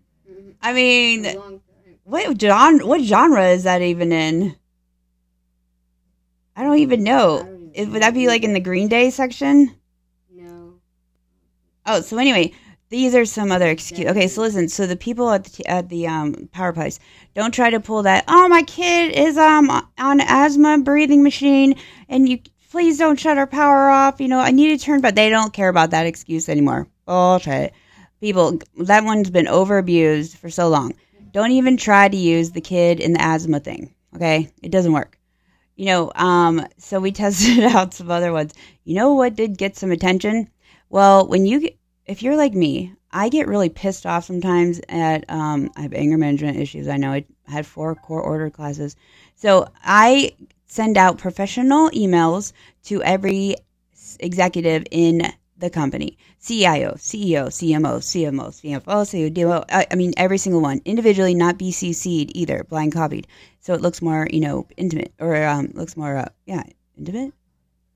I 0.63 0.73
mean, 0.73 1.27
A 1.27 1.35
long 1.35 1.61
time. 1.61 1.99
what 2.05 2.41
genre, 2.41 2.87
what 2.87 3.01
genre 3.01 3.49
is 3.49 3.65
that 3.65 3.83
even 3.83 4.13
in? 4.13 4.55
I 6.55 6.63
don't 6.63 6.79
even 6.79 7.03
know. 7.03 7.39
don't 7.43 7.71
even 7.75 7.93
would 7.93 8.03
that 8.03 8.15
be 8.15 8.29
like 8.29 8.45
in 8.45 8.53
the 8.53 8.61
Green 8.61 8.87
Day 8.87 9.11
section? 9.11 9.75
No. 10.33 10.75
Oh, 11.85 12.01
so 12.01 12.17
anyway, 12.17 12.53
these 12.91 13.13
are 13.17 13.25
some 13.25 13.51
other 13.51 13.69
excuse. 13.69 14.09
Okay, 14.09 14.29
so 14.29 14.43
listen. 14.43 14.69
So 14.69 14.87
the 14.87 14.97
people 14.97 15.31
at 15.31 15.45
the 15.47 15.67
at 15.67 15.89
the 15.89 16.07
um 16.07 16.49
power 16.53 16.73
place 16.73 17.01
don't 17.35 17.53
try 17.53 17.71
to 17.71 17.81
pull 17.81 18.05
that. 18.05 18.23
Oh, 18.29 18.47
my 18.47 18.63
kid 18.63 19.17
is 19.17 19.37
um 19.37 19.69
on 19.99 20.21
asthma 20.21 20.79
breathing 20.79 21.25
machine, 21.25 21.75
and 22.09 22.29
you 22.29 22.39
please 22.71 22.99
don't 22.99 23.19
shut 23.19 23.39
our 23.39 23.47
power 23.47 23.89
off. 23.89 24.21
You 24.21 24.29
know, 24.29 24.41
I 24.41 24.51
need 24.51 24.79
to 24.79 24.85
turn, 24.85 25.01
but 25.01 25.15
they 25.15 25.31
don't 25.31 25.53
care 25.53 25.69
about 25.69 25.91
that 25.91 26.07
excuse 26.07 26.49
anymore. 26.49 26.87
Bullshit. 27.07 27.73
People, 28.21 28.59
that 28.79 29.05
one's 29.05 29.31
been 29.31 29.49
over 29.49 29.79
abused 29.79 30.37
for 30.37 30.51
so 30.51 30.69
long. 30.69 30.95
Don't 31.33 31.53
even 31.53 31.77
try 31.77 32.09
to 32.09 32.17
use 32.17 32.51
the 32.51 32.61
kid 32.61 33.01
in 33.01 33.13
the 33.13 33.23
asthma 33.23 33.61
thing. 33.61 33.95
Okay, 34.17 34.51
it 34.63 34.71
doesn't 34.71 34.93
work. 34.93 35.19
You 35.77 35.87
know, 35.87 36.13
um, 36.17 36.67
so 36.79 36.99
we 36.99 37.13
tested 37.13 37.65
out 37.65 37.95
some 37.95 38.11
other 38.11 38.33
ones. 38.33 38.55
You 38.85 38.97
know 38.97 39.15
what 39.15 39.37
did 39.37 39.59
get 39.59 39.77
some 39.77 39.93
attention? 39.93 40.49
Well, 40.91 41.29
when 41.29 41.47
you 41.47 41.61
get, 41.61 41.79
if 42.07 42.23
you're 42.23 42.37
like 42.37 42.55
me, 42.55 42.93
I 43.13 43.29
get 43.29 43.49
really 43.49 43.69
pissed 43.69 44.05
off 44.05 44.25
sometimes 44.25 44.81
at, 44.89 45.25
um, 45.31 45.71
I 45.77 45.83
have 45.83 45.93
anger 45.93 46.19
management 46.19 46.59
issues. 46.59 46.89
I 46.89 46.97
know 46.97 47.13
I 47.13 47.25
had 47.47 47.67
four 47.67 47.95
core 47.95 48.23
order 48.23 48.51
classes. 48.51 48.97
So 49.37 49.69
I 49.83 50.33
send 50.69 50.97
out 50.97 51.19
professional 51.19 51.91
emails 51.91 52.53
to 52.85 53.03
every 53.03 53.57
executive 54.21 54.85
in 54.91 55.33
the 55.57 55.71
company 55.71 56.17
CIO, 56.41 56.93
CEO, 56.95 57.47
CMO, 57.49 57.99
CMO, 57.99 58.49
CFO, 58.49 59.33
CDO. 59.33 59.65
I, 59.71 59.87
I 59.91 59.95
mean, 59.97 60.13
every 60.17 60.39
single 60.39 60.61
one 60.61 60.81
individually, 60.85 61.35
not 61.35 61.59
BCC'd 61.59 62.31
either, 62.35 62.65
blind 62.65 62.93
copied. 62.93 63.27
So 63.61 63.75
it 63.75 63.81
looks 63.81 64.01
more, 64.01 64.29
you 64.31 64.41
know, 64.41 64.69
intimate 64.77 65.13
or 65.19 65.45
um, 65.45 65.73
looks 65.75 65.97
more, 65.97 66.17
uh, 66.17 66.29
yeah, 66.47 66.63
intimate 66.97 67.33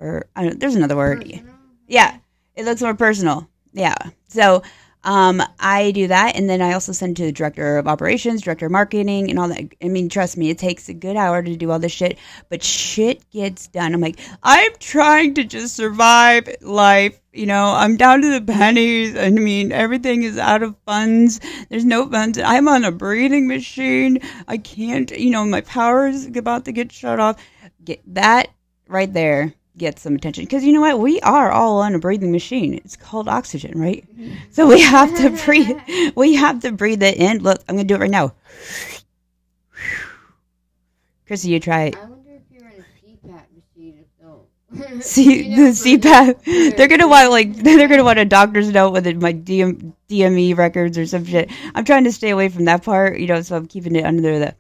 or 0.01 0.27
I 0.35 0.45
don't, 0.45 0.61
there's 0.61 0.75
another 0.75 0.97
word. 0.97 1.21
Personal? 1.21 1.55
Yeah, 1.87 2.17
it 2.57 2.65
looks 2.65 2.83
more 2.83 2.95
personal. 2.95 3.49
Yeah. 3.73 3.95
So 4.29 4.63
um, 5.05 5.43
I 5.59 5.91
do 5.91 6.09
that, 6.09 6.37
and 6.37 6.49
then 6.49 6.63
I 6.63 6.75
also 6.75 6.93
send 6.93 7.17
to 7.17 7.25
the 7.25 7.33
director 7.33 7.79
of 7.79 7.89
operations, 7.89 8.43
director 8.43 8.67
of 8.67 8.73
marketing, 8.73 9.31
and 9.31 9.39
all 9.39 9.49
that. 9.49 9.65
I 9.83 9.89
mean, 9.89 10.09
trust 10.09 10.37
me, 10.37 10.51
it 10.51 10.59
takes 10.59 10.89
a 10.89 10.95
good 10.95 11.17
hour 11.17 11.43
to 11.43 11.57
do 11.57 11.71
all 11.71 11.79
this 11.79 11.93
shit, 11.93 12.19
but 12.49 12.63
shit 12.63 13.29
gets 13.31 13.67
done. 13.67 13.95
I'm 13.95 14.01
like, 14.01 14.21
I'm 14.43 14.73
trying 14.79 15.35
to 15.35 15.45
just 15.45 15.75
survive 15.75 16.49
life. 16.61 17.21
You 17.33 17.47
know, 17.47 17.73
I'm 17.75 17.97
down 17.97 18.23
to 18.23 18.39
the 18.39 18.53
pennies. 18.53 19.17
I 19.17 19.31
mean, 19.31 19.73
everything 19.73 20.23
is 20.23 20.39
out 20.39 20.63
of 20.63 20.77
funds. 20.87 21.41
There's 21.69 21.85
no 21.85 22.09
funds. 22.09 22.39
I'm 22.39 22.69
on 22.69 22.85
a 22.85 22.93
breathing 22.93 23.49
machine. 23.49 24.21
I 24.47 24.59
can't, 24.59 25.11
you 25.11 25.31
know, 25.31 25.45
my 25.45 25.63
power 25.63 26.07
is 26.07 26.27
about 26.27 26.67
to 26.67 26.73
get 26.73 26.93
shut 26.93 27.19
off. 27.19 27.43
Get 27.83 28.03
that 28.15 28.51
right 28.87 29.13
there 29.13 29.55
gets 29.77 30.03
some 30.03 30.15
attention. 30.15 30.45
Because 30.45 30.65
you 30.65 30.73
know 30.73 30.81
what? 30.81 30.99
We 30.99 31.21
are 31.21 31.51
all 31.51 31.81
on 31.81 31.95
a 31.95 31.99
breathing 31.99 32.33
machine. 32.33 32.75
It's 32.75 32.97
called 32.97 33.29
oxygen 33.29 33.79
right? 33.79 34.07
So 34.51 34.67
we 34.67 34.81
have 34.81 35.17
to 35.19 35.31
breathe 35.45 35.79
we 36.17 36.35
have 36.35 36.61
to 36.61 36.73
breathe 36.73 37.03
it 37.03 37.17
in. 37.17 37.43
Look 37.43 37.61
i'm 37.69 37.77
gonna 37.77 37.89
do 37.89 37.95
it 37.95 38.01
right 38.01 38.11
now. 38.11 38.35
Krissi 41.29 41.47
you 41.47 41.61
try 41.61 41.85
it. 41.85 41.97
I 41.97 42.01
wonder 42.05 42.31
if 42.33 42.43
you're 42.51 42.69
in 42.69 42.81
a 42.81 43.29
CPAP 43.29 43.45
machine 43.55 43.99
if 44.01 44.07
they'll. 44.21 45.01
See 45.01 45.45
You 45.45 45.57
know, 45.57 45.73
the 45.73 45.99
CPAP. 45.99 46.77
They're 46.77 46.89
gonna 46.89 47.09
want 47.09 47.31
like 47.31 47.55
they're 47.63 47.89
gonna 47.89 48.05
want 48.05 48.19
a 48.19 48.25
doctor's 48.25 48.71
note 48.71 48.91
with 48.93 49.07
my 49.23 49.33
DM, 49.33 49.95
DME 50.09 50.57
records 50.57 50.99
or 50.99 51.07
some 51.07 51.25
shit. 51.25 51.51
I'm 51.75 51.85
trying 51.85 52.05
to 52.05 52.13
stay 52.13 52.31
away 52.31 52.49
from 52.49 52.67
that 52.67 52.83
part, 52.85 53.19
you 53.19 53.27
know, 53.27 53.41
so 53.43 53.57
I'm 53.57 53.67
keeping 53.67 53.97
it 53.97 54.05
under 54.05 54.39
the 54.39 54.55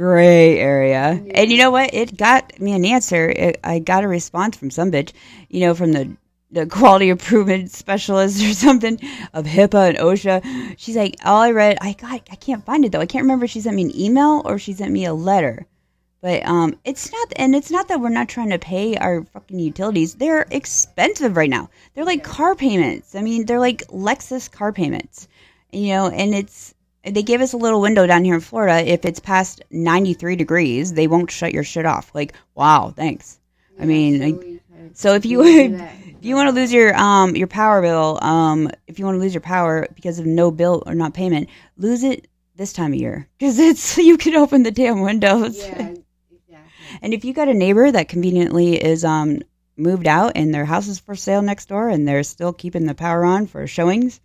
gray 0.00 0.58
area. 0.58 1.22
And 1.34 1.52
you 1.52 1.58
know 1.58 1.70
what? 1.70 1.92
It 1.92 2.16
got 2.16 2.58
me 2.58 2.72
an 2.72 2.86
answer. 2.86 3.28
It, 3.28 3.60
I 3.62 3.80
got 3.80 4.02
a 4.02 4.08
response 4.08 4.56
from 4.56 4.70
some 4.70 4.90
bitch, 4.90 5.12
you 5.50 5.60
know, 5.60 5.74
from 5.74 5.92
the 5.92 6.16
the 6.50 6.66
quality 6.66 7.10
improvement 7.10 7.70
specialist 7.82 8.42
or 8.42 8.54
something 8.54 8.98
of 9.34 9.44
HIPAA 9.44 9.90
and 9.90 9.98
OSHA. 9.98 10.74
She's 10.78 10.96
like, 10.96 11.16
all 11.24 11.42
I 11.42 11.52
read, 11.52 11.76
I 11.80 11.92
got, 11.92 12.22
I 12.32 12.34
can't 12.36 12.64
find 12.64 12.84
it 12.84 12.92
though. 12.92 13.00
I 13.00 13.06
can't 13.06 13.22
remember 13.22 13.44
if 13.44 13.50
she 13.50 13.60
sent 13.60 13.76
me 13.76 13.82
an 13.82 13.96
email 13.96 14.42
or 14.46 14.58
she 14.58 14.72
sent 14.72 14.90
me 14.90 15.04
a 15.04 15.12
letter. 15.12 15.66
But 16.22 16.44
um, 16.46 16.76
it's 16.84 17.12
not, 17.12 17.32
and 17.36 17.54
it's 17.54 17.70
not 17.70 17.88
that 17.88 18.00
we're 18.00 18.08
not 18.08 18.28
trying 18.28 18.50
to 18.50 18.58
pay 18.58 18.96
our 18.96 19.22
fucking 19.22 19.60
utilities. 19.60 20.14
They're 20.14 20.46
expensive 20.50 21.36
right 21.36 21.48
now. 21.48 21.68
They're 21.94 22.04
like 22.04 22.24
car 22.24 22.54
payments. 22.54 23.14
I 23.14 23.22
mean, 23.22 23.44
they're 23.44 23.60
like 23.60 23.86
Lexus 23.88 24.50
car 24.50 24.72
payments. 24.72 25.28
You 25.72 25.88
know, 25.88 26.08
and 26.08 26.34
it's 26.34 26.74
they 27.04 27.22
give 27.22 27.40
us 27.40 27.52
a 27.52 27.56
little 27.56 27.80
window 27.80 28.06
down 28.06 28.24
here 28.24 28.34
in 28.34 28.40
Florida. 28.40 28.86
If 28.86 29.04
it's 29.04 29.20
past 29.20 29.62
ninety 29.70 30.14
three 30.14 30.36
degrees, 30.36 30.92
they 30.92 31.06
won't 31.06 31.30
shut 31.30 31.52
your 31.52 31.64
shit 31.64 31.86
off. 31.86 32.14
Like, 32.14 32.34
wow, 32.54 32.92
thanks. 32.94 33.38
I 33.78 33.86
mean, 33.86 34.18
so, 34.18 34.24
like, 34.24 34.38
we 34.40 34.60
kind 34.70 34.90
of 34.90 34.96
so 34.96 35.14
if 35.14 35.24
you 35.24 35.42
if 35.44 36.24
you 36.24 36.34
want 36.34 36.48
to 36.48 36.54
lose 36.54 36.72
your 36.72 36.94
um 36.96 37.34
your 37.34 37.46
power 37.46 37.80
bill, 37.80 38.18
um 38.22 38.70
if 38.86 38.98
you 38.98 39.04
want 39.04 39.16
to 39.16 39.20
lose 39.20 39.34
your 39.34 39.40
power 39.40 39.88
because 39.94 40.18
of 40.18 40.26
no 40.26 40.50
bill 40.50 40.82
or 40.86 40.94
not 40.94 41.14
payment, 41.14 41.48
lose 41.76 42.02
it 42.04 42.28
this 42.56 42.72
time 42.72 42.92
of 42.92 42.98
year 42.98 43.28
because 43.38 43.58
it's 43.58 43.96
you 43.96 44.18
can 44.18 44.34
open 44.34 44.62
the 44.62 44.70
damn 44.70 45.00
windows. 45.00 45.58
Yeah, 45.58 45.70
exactly. 46.30 46.98
And 47.02 47.14
if 47.14 47.24
you 47.24 47.32
got 47.32 47.48
a 47.48 47.54
neighbor 47.54 47.90
that 47.90 48.08
conveniently 48.08 48.82
is 48.82 49.04
um 49.04 49.40
moved 49.76 50.06
out 50.06 50.32
and 50.34 50.52
their 50.52 50.66
house 50.66 50.88
is 50.88 50.98
for 50.98 51.14
sale 51.14 51.40
next 51.40 51.68
door 51.68 51.88
and 51.88 52.06
they're 52.06 52.22
still 52.22 52.52
keeping 52.52 52.84
the 52.84 52.94
power 52.94 53.24
on 53.24 53.46
for 53.46 53.66
showings, 53.66 54.20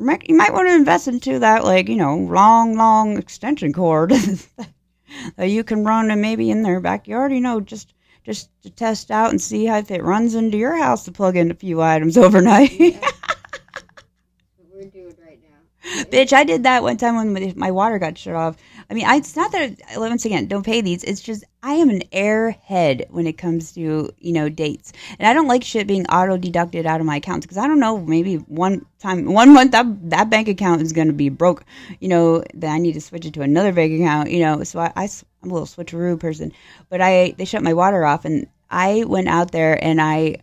might- 0.00 0.28
you 0.28 0.36
might 0.36 0.52
want 0.52 0.68
to 0.68 0.74
invest 0.74 1.08
into 1.08 1.38
that 1.40 1.64
like 1.64 1.88
you 1.88 1.96
know 1.96 2.16
long 2.16 2.74
long 2.76 3.18
extension 3.18 3.72
cord 3.72 4.10
that 5.36 5.46
you 5.48 5.64
can 5.64 5.84
run 5.84 6.10
and 6.10 6.20
maybe 6.20 6.50
in 6.50 6.62
their 6.62 6.80
backyard. 6.80 7.32
You 7.32 7.40
know 7.40 7.60
just 7.60 7.94
just 8.24 8.50
to 8.62 8.70
test 8.70 9.10
out 9.10 9.30
and 9.30 9.40
see 9.40 9.64
how 9.66 9.78
if 9.78 9.90
it 9.90 10.02
runs 10.04 10.34
into 10.34 10.58
your 10.58 10.76
house 10.76 11.04
to 11.04 11.12
plug 11.12 11.36
in 11.36 11.50
a 11.50 11.54
few 11.54 11.80
items 11.80 12.16
overnight. 12.26 12.78
What 12.78 14.68
we're 14.74 14.84
doing 14.90 15.14
right 15.24 15.38
now. 15.42 16.02
Bitch, 16.04 16.32
I 16.32 16.44
did 16.44 16.64
that 16.64 16.82
one 16.82 16.96
time 16.96 17.16
when 17.16 17.54
my 17.56 17.70
water 17.70 17.98
got 17.98 18.18
shut 18.18 18.34
off. 18.34 18.56
I 18.90 18.94
mean, 18.94 19.06
I, 19.06 19.16
it's 19.16 19.36
not 19.36 19.52
that 19.52 19.76
once 19.96 20.24
again, 20.24 20.48
don't 20.48 20.66
pay 20.66 20.80
these. 20.80 21.04
It's 21.04 21.20
just 21.20 21.44
I 21.62 21.74
am 21.74 21.90
an 21.90 22.00
airhead 22.12 23.08
when 23.10 23.28
it 23.28 23.38
comes 23.38 23.72
to 23.74 24.10
you 24.18 24.32
know 24.32 24.48
dates, 24.48 24.92
and 25.18 25.28
I 25.28 25.32
don't 25.32 25.46
like 25.46 25.62
shit 25.62 25.86
being 25.86 26.06
auto 26.06 26.36
deducted 26.36 26.86
out 26.86 26.98
of 26.98 27.06
my 27.06 27.16
accounts 27.16 27.46
because 27.46 27.58
I 27.58 27.68
don't 27.68 27.78
know. 27.78 27.98
Maybe 27.98 28.36
one 28.36 28.84
time, 28.98 29.24
one 29.32 29.54
month 29.54 29.70
that 29.72 30.10
that 30.10 30.28
bank 30.28 30.48
account 30.48 30.82
is 30.82 30.92
going 30.92 31.06
to 31.06 31.12
be 31.12 31.28
broke. 31.28 31.64
You 32.00 32.08
know, 32.08 32.42
that 32.54 32.72
I 32.72 32.78
need 32.78 32.94
to 32.94 33.00
switch 33.00 33.26
it 33.26 33.34
to 33.34 33.42
another 33.42 33.72
bank 33.72 33.92
account. 33.92 34.30
You 34.30 34.40
know, 34.40 34.64
so 34.64 34.80
I, 34.80 34.92
I 34.96 35.04
am 35.04 35.50
a 35.50 35.54
little 35.54 35.68
switcheroo 35.68 36.18
person, 36.18 36.52
but 36.88 37.00
I 37.00 37.34
they 37.38 37.44
shut 37.44 37.62
my 37.62 37.74
water 37.74 38.04
off, 38.04 38.24
and 38.24 38.48
I 38.70 39.04
went 39.06 39.28
out 39.28 39.52
there 39.52 39.82
and 39.82 40.00
I 40.00 40.38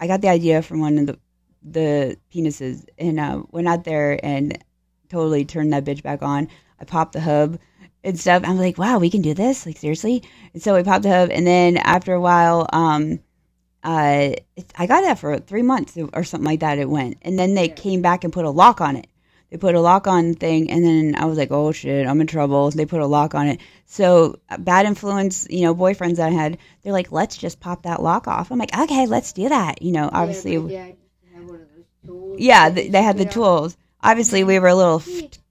I 0.00 0.06
got 0.06 0.22
the 0.22 0.28
idea 0.28 0.62
from 0.62 0.80
one 0.80 0.98
of 0.98 1.06
the 1.06 1.18
the 1.62 2.16
penises 2.32 2.84
and 2.98 3.20
uh, 3.20 3.42
went 3.50 3.68
out 3.68 3.84
there 3.84 4.24
and 4.24 4.62
totally 5.08 5.44
turned 5.44 5.72
that 5.72 5.84
bitch 5.84 6.02
back 6.02 6.22
on. 6.22 6.48
I 6.80 6.84
popped 6.84 7.12
the 7.12 7.20
hub 7.20 7.58
and 8.02 8.18
stuff. 8.18 8.42
I'm 8.44 8.58
like, 8.58 8.78
wow, 8.78 8.98
we 8.98 9.10
can 9.10 9.22
do 9.22 9.34
this. 9.34 9.66
Like 9.66 9.78
seriously. 9.78 10.22
And 10.52 10.62
so 10.62 10.74
we 10.74 10.82
popped 10.82 11.02
the 11.04 11.10
hub, 11.10 11.30
and 11.30 11.46
then 11.46 11.76
after 11.76 12.12
a 12.14 12.20
while, 12.20 12.66
um, 12.72 13.20
uh, 13.82 14.32
I 14.78 14.86
got 14.86 15.02
that 15.02 15.18
for 15.18 15.38
three 15.38 15.62
months 15.62 15.96
or 16.14 16.24
something 16.24 16.46
like 16.46 16.60
that. 16.60 16.78
It 16.78 16.88
went, 16.88 17.18
and 17.22 17.38
then 17.38 17.54
they 17.54 17.68
Yeah. 17.68 17.74
came 17.74 18.02
back 18.02 18.24
and 18.24 18.32
put 18.32 18.44
a 18.44 18.50
lock 18.50 18.80
on 18.80 18.96
it. 18.96 19.06
They 19.50 19.58
put 19.58 19.74
a 19.76 19.80
lock 19.80 20.06
on 20.08 20.34
thing, 20.34 20.70
and 20.70 20.84
then 20.84 21.14
I 21.16 21.26
was 21.26 21.38
like, 21.38 21.52
oh 21.52 21.70
shit, 21.70 22.06
I'm 22.08 22.20
in 22.20 22.26
trouble. 22.26 22.70
They 22.70 22.86
put 22.86 23.00
a 23.00 23.06
lock 23.06 23.34
on 23.34 23.46
it. 23.46 23.60
So 23.84 24.40
uh, 24.48 24.56
bad 24.56 24.86
influence, 24.86 25.46
you 25.48 25.62
know, 25.62 25.74
boyfriends 25.74 26.16
that 26.16 26.28
I 26.28 26.32
had, 26.32 26.58
they're 26.82 26.92
like, 26.94 27.12
let's 27.12 27.36
just 27.36 27.60
pop 27.60 27.82
that 27.84 28.02
lock 28.02 28.26
off. 28.26 28.50
I'm 28.50 28.58
like, 28.58 28.76
okay, 28.76 29.06
let's 29.06 29.32
do 29.32 29.48
that. 29.50 29.80
You 29.82 29.92
know, 29.92 30.08
obviously, 30.12 30.54
Yeah, 30.54 30.60
my 30.60 30.68
dad 30.70 30.86
used 30.88 31.20
to 31.30 31.36
have 31.36 31.44
one 31.44 31.54
of 31.60 31.68
those 31.76 31.84
tools. 32.06 32.36
yeah, 32.40 32.70
they, 32.70 32.88
they 32.88 33.02
had 33.02 33.18
the 33.18 33.26
tools. 33.26 33.76
Obviously, 34.04 34.44
we 34.44 34.58
were 34.58 34.68
a 34.68 34.74
little 34.74 35.02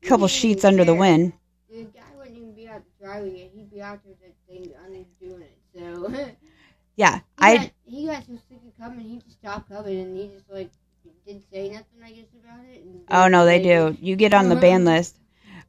couple 0.04 0.28
sheets 0.28 0.64
under 0.64 0.86
the 0.86 0.96
wind. 0.96 1.34
The 1.70 1.84
guy 1.86 2.02
wouldn't 2.18 2.38
even 2.38 2.54
be 2.54 2.68
out 2.68 2.84
driving 3.02 3.38
it. 3.38 3.52
He'd 3.56 3.72
be 3.72 3.82
out 3.82 4.00
there 4.06 4.14
thing 4.48 4.72
undoing 4.86 5.42
it. 5.42 5.58
So 5.76 6.10
he 6.10 6.36
Yeah, 6.96 7.14
got, 7.16 7.24
I 7.40 7.72
he 7.86 8.06
got 8.06 8.26
so 8.26 8.34
sick 8.50 8.60
of 8.66 8.78
coming, 8.78 9.00
he 9.06 9.18
just 9.18 9.40
stopped 9.40 9.70
coming, 9.70 10.00
and 10.00 10.18
he 10.18 10.28
just 10.28 10.50
like 10.50 10.70
didn't 11.26 11.44
say 11.52 11.70
nothing, 11.70 12.04
I 12.04 12.12
guess, 12.12 12.26
about 12.44 12.66
it. 12.72 12.84
Oh 13.10 13.28
no, 13.28 13.46
they 13.46 13.62
do. 13.62 13.98
You 14.00 14.16
get 14.16 14.34
on 14.34 14.50
the 14.50 14.56
ban 14.56 14.86
list 14.86 15.18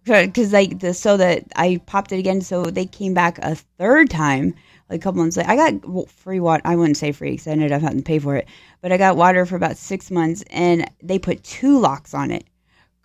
because 0.04 0.52
like 0.52 0.80
the 0.80 0.92
so 0.92 1.16
that 1.16 1.44
I 1.56 1.80
popped 1.86 2.12
it 2.12 2.18
again, 2.18 2.42
so 2.42 2.64
they 2.64 2.86
came 2.86 3.14
back 3.14 3.38
a 3.38 3.54
third 3.54 4.10
time. 4.10 4.54
Like 4.90 5.00
a 5.00 5.02
couple 5.02 5.22
months 5.22 5.38
later, 5.38 5.48
I 5.50 5.56
got 5.56 6.10
free 6.10 6.40
water. 6.40 6.62
I 6.66 6.76
wouldn't 6.76 6.98
say 6.98 7.12
free 7.12 7.30
because 7.30 7.46
I 7.46 7.52
ended 7.52 7.72
up 7.72 7.80
having 7.80 7.98
to 7.98 8.04
pay 8.04 8.18
for 8.18 8.36
it, 8.36 8.46
but 8.82 8.92
I 8.92 8.98
got 8.98 9.16
water 9.16 9.46
for 9.46 9.56
about 9.56 9.78
six 9.78 10.10
months, 10.10 10.44
and 10.50 10.90
they 11.02 11.18
put 11.18 11.42
two 11.42 11.78
locks 11.80 12.12
on 12.12 12.30
it. 12.30 12.44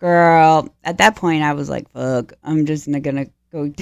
Girl, 0.00 0.68
at 0.82 0.98
that 0.98 1.16
point, 1.16 1.42
I 1.42 1.52
was 1.52 1.68
like, 1.68 1.90
"Fuck, 1.90 2.32
I'm 2.42 2.64
just 2.66 2.88
not 2.88 3.02
gonna 3.02 3.26
go." 3.52 3.68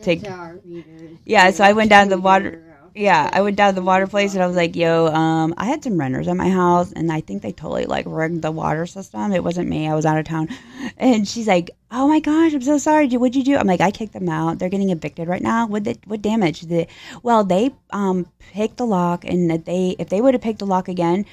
take 0.00 0.22
That's 0.22 0.26
how 0.28 0.40
our 0.42 0.60
meter 0.64 0.88
is. 0.96 1.18
Yeah, 1.26 1.50
so 1.50 1.64
I 1.64 1.72
went 1.72 1.90
down 1.90 2.08
to 2.08 2.16
the 2.16 2.22
water- 2.22 2.64
Yeah, 2.94 3.28
I 3.32 3.42
went 3.42 3.56
down 3.56 3.74
to 3.74 3.74
the 3.80 3.84
water 3.86 4.06
place 4.06 4.34
and 4.34 4.42
I 4.42 4.46
was 4.46 4.56
like, 4.56 4.74
"Yo, 4.74 5.06
um, 5.08 5.54
I 5.58 5.66
had 5.66 5.82
some 5.84 5.98
renters 5.98 6.26
at 6.28 6.36
my 6.36 6.48
house, 6.48 6.92
and 6.92 7.10
I 7.12 7.20
think 7.20 7.42
they 7.42 7.52
totally 7.52 7.84
like 7.86 8.04
rigged 8.08 8.42
the 8.42 8.50
water 8.50 8.86
system. 8.86 9.32
It 9.32 9.44
wasn't 9.44 9.68
me; 9.68 9.88
I 9.88 9.94
was 9.94 10.06
out 10.06 10.18
of 10.18 10.24
town." 10.24 10.48
And 10.96 11.26
she's 11.28 11.46
like, 11.48 11.70
"Oh 11.90 12.08
my 12.08 12.20
gosh, 12.20 12.52
I'm 12.54 12.62
so 12.62 12.78
sorry. 12.78 13.08
What'd 13.08 13.36
you 13.36 13.44
do?" 13.44 13.56
I'm 13.56 13.66
like, 13.66 13.80
"I 13.80 13.90
kicked 13.90 14.12
them 14.12 14.28
out. 14.28 14.58
They're 14.58 14.68
getting 14.68 14.90
evicted 14.90 15.28
right 15.28 15.42
now. 15.42 15.66
What 15.66 15.84
they, 15.84 15.96
what 16.06 16.22
damage? 16.22 16.60
Did 16.60 16.68
they, 16.70 16.88
well, 17.22 17.44
they 17.44 17.70
um 17.90 18.26
picked 18.52 18.76
the 18.78 18.86
lock, 18.86 19.24
and 19.24 19.50
that 19.50 19.64
they 19.66 19.94
if 19.98 20.08
they 20.08 20.20
would 20.20 20.34
have 20.34 20.42
picked 20.42 20.58
the 20.60 20.66
lock 20.66 20.88
again, 20.88 21.26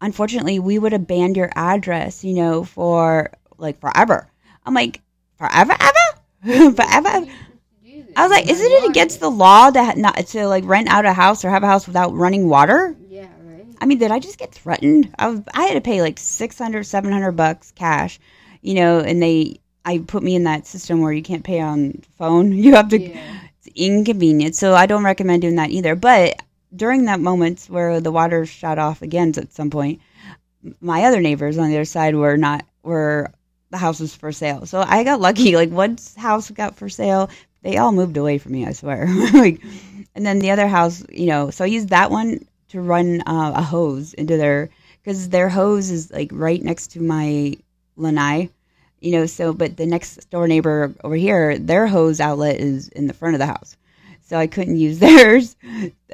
unfortunately, 0.00 0.58
we 0.58 0.78
would 0.78 0.92
have 0.92 1.06
banned 1.06 1.36
your 1.36 1.50
address, 1.56 2.22
you 2.24 2.34
know, 2.34 2.64
for 2.64 3.30
like 3.58 3.80
forever." 3.80 4.28
I'm 4.64 4.74
like, 4.74 5.00
"Forever, 5.38 5.74
ever, 5.78 6.72
forever." 6.74 7.26
I 8.16 8.22
was 8.22 8.30
like, 8.32 8.50
isn't 8.50 8.66
it 8.68 8.90
against 8.90 9.20
the 9.20 9.30
law 9.30 9.70
to 9.70 9.84
ha- 9.84 9.94
not 9.96 10.16
to 10.28 10.48
like 10.48 10.64
rent 10.66 10.88
out 10.88 11.04
a 11.04 11.12
house 11.12 11.44
or 11.44 11.50
have 11.50 11.62
a 11.62 11.68
house 11.68 11.86
without 11.86 12.14
running 12.14 12.48
water? 12.48 12.96
Yeah, 13.08 13.28
right. 13.44 13.64
I 13.80 13.86
mean, 13.86 13.98
did 13.98 14.10
I 14.10 14.18
just 14.18 14.38
get 14.38 14.52
threatened? 14.52 15.14
I 15.18 15.28
was 15.28 15.40
I 15.54 15.64
had 15.64 15.74
to 15.74 15.80
pay 15.80 16.02
like 16.02 16.18
600 16.18 16.84
700 16.84 17.32
bucks 17.32 17.70
cash, 17.72 18.18
you 18.60 18.74
know, 18.74 18.98
and 18.98 19.22
they 19.22 19.60
I 19.84 19.98
put 19.98 20.22
me 20.24 20.34
in 20.34 20.44
that 20.44 20.66
system 20.66 21.00
where 21.00 21.12
you 21.12 21.22
can't 21.22 21.44
pay 21.44 21.60
on 21.60 22.02
phone. 22.18 22.52
You 22.64 22.74
have 22.74 22.88
to 22.88 23.00
Yeah. 23.00 23.38
inconvenient. 23.74 24.56
So 24.56 24.74
I 24.74 24.86
don't 24.86 25.04
recommend 25.04 25.42
doing 25.42 25.56
that 25.56 25.70
either. 25.70 25.94
But 25.94 26.42
during 26.74 27.04
that 27.04 27.20
moment 27.20 27.66
where 27.68 28.00
the 28.00 28.10
water 28.12 28.46
shut 28.46 28.78
off 28.78 29.00
again 29.02 29.32
at 29.36 29.52
some 29.52 29.70
point, 29.70 30.00
my 30.80 31.04
other 31.04 31.20
neighbors 31.20 31.56
on 31.56 31.68
the 31.68 31.76
other 31.76 31.84
side 31.84 32.14
were 32.16 32.36
not 32.36 32.64
were 32.82 33.32
the 33.70 33.78
house 33.78 34.00
was 34.00 34.14
for 34.14 34.32
sale. 34.32 34.66
So 34.66 34.84
I 34.86 35.04
got 35.04 35.20
lucky. 35.20 35.48
Like 35.58 35.70
one 35.70 35.98
house 36.16 36.50
got 36.50 36.76
for 36.76 36.88
sale, 36.88 37.30
they 37.62 37.76
all 37.78 37.92
moved 37.92 38.16
away 38.16 38.38
from 38.38 38.52
me. 38.52 38.66
I 38.66 38.72
swear. 38.72 39.08
like, 39.34 39.60
and 40.14 40.24
then 40.24 40.38
the 40.38 40.50
other 40.50 40.68
house, 40.68 41.02
you 41.10 41.26
know, 41.26 41.50
so 41.50 41.64
I 41.64 41.68
used 41.68 41.88
that 41.88 42.10
one 42.10 42.46
to 42.68 42.80
run 42.80 43.22
uh, 43.26 43.52
a 43.56 43.62
hose 43.62 44.14
into 44.14 44.36
their 44.36 44.70
because 45.02 45.28
their 45.30 45.48
hose 45.48 45.90
is 45.90 46.10
like 46.10 46.30
right 46.32 46.62
next 46.62 46.88
to 46.92 47.00
my 47.00 47.56
lanai. 47.96 48.50
You 49.00 49.12
know, 49.12 49.26
so 49.26 49.52
but 49.52 49.76
the 49.76 49.86
next 49.86 50.28
door 50.30 50.48
neighbor 50.48 50.94
over 51.04 51.14
here, 51.14 51.58
their 51.58 51.86
hose 51.86 52.20
outlet 52.20 52.60
is 52.60 52.88
in 52.88 53.06
the 53.06 53.14
front 53.14 53.34
of 53.34 53.38
the 53.38 53.46
house, 53.46 53.76
so 54.22 54.36
I 54.36 54.46
couldn't 54.46 54.76
use 54.76 54.98
theirs, 55.00 55.56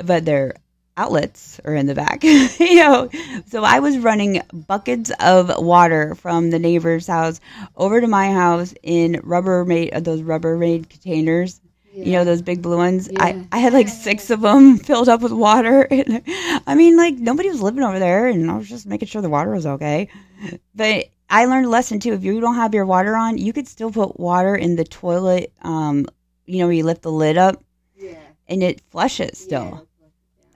but 0.05 0.25
their 0.25 0.55
outlets 0.97 1.61
are 1.65 1.75
in 1.75 1.87
the 1.87 1.95
back. 1.95 2.23
you 2.25 2.77
know, 2.77 3.11
so 3.47 3.65
I 3.65 3.81
was 3.81 3.99
running 3.99 4.43
buckets 4.53 5.11
of 5.21 5.51
water 5.65 6.15
from 6.15 6.51
the 6.51 6.59
neighbor's 6.59 7.07
house 7.07 7.41
over 7.77 8.01
to 8.01 8.07
my 8.07 8.31
house 8.33 8.75
in 8.83 9.15
Rubbermaid, 9.15 9.95
uh, 9.95 10.01
those 10.01 10.23
Rubbermaid 10.23 10.89
containers. 10.89 11.61
You 11.97 12.11
know 12.11 12.25
those 12.25 12.43
big 12.43 12.61
blue 12.61 12.77
ones. 12.77 13.09
Yeah. 13.09 13.23
I, 13.23 13.47
I 13.53 13.59
had 13.59 13.73
like 13.73 13.87
six 13.87 14.29
of 14.31 14.41
them 14.41 14.79
filled 14.89 15.09
up 15.09 15.21
with 15.21 15.31
water. 15.31 15.87
I 16.67 16.75
mean, 16.75 16.97
like 16.97 17.15
nobody 17.15 17.49
was 17.49 17.61
living 17.63 17.85
over 17.85 18.01
there, 18.01 18.27
and 18.27 18.51
I 18.51 18.57
was 18.57 18.69
just 18.69 18.85
making 18.85 19.07
sure 19.07 19.23
the 19.23 19.31
water 19.31 19.53
was 19.53 19.65
okay. 19.65 20.09
But 20.75 21.11
I 21.31 21.45
learned 21.45 21.67
a 21.67 21.69
lesson 21.69 22.01
too. 22.01 22.13
If 22.13 22.25
you 22.25 22.41
don't 22.41 22.57
have 22.57 22.75
your 22.75 22.85
water 22.85 23.15
on, 23.15 23.39
you 23.39 23.53
could 23.53 23.69
still 23.69 23.93
put 23.93 24.19
water 24.19 24.57
in 24.57 24.75
the 24.75 24.83
toilet. 24.83 25.53
Um, 25.63 26.07
you 26.47 26.59
know, 26.59 26.67
where 26.67 26.75
you 26.75 26.83
lift 26.85 27.03
the 27.03 27.13
lid 27.13 27.39
up 27.39 27.63
Yeah. 27.97 28.19
and 28.49 28.61
it 28.65 28.81
flushes 28.91 29.39
still. 29.39 29.87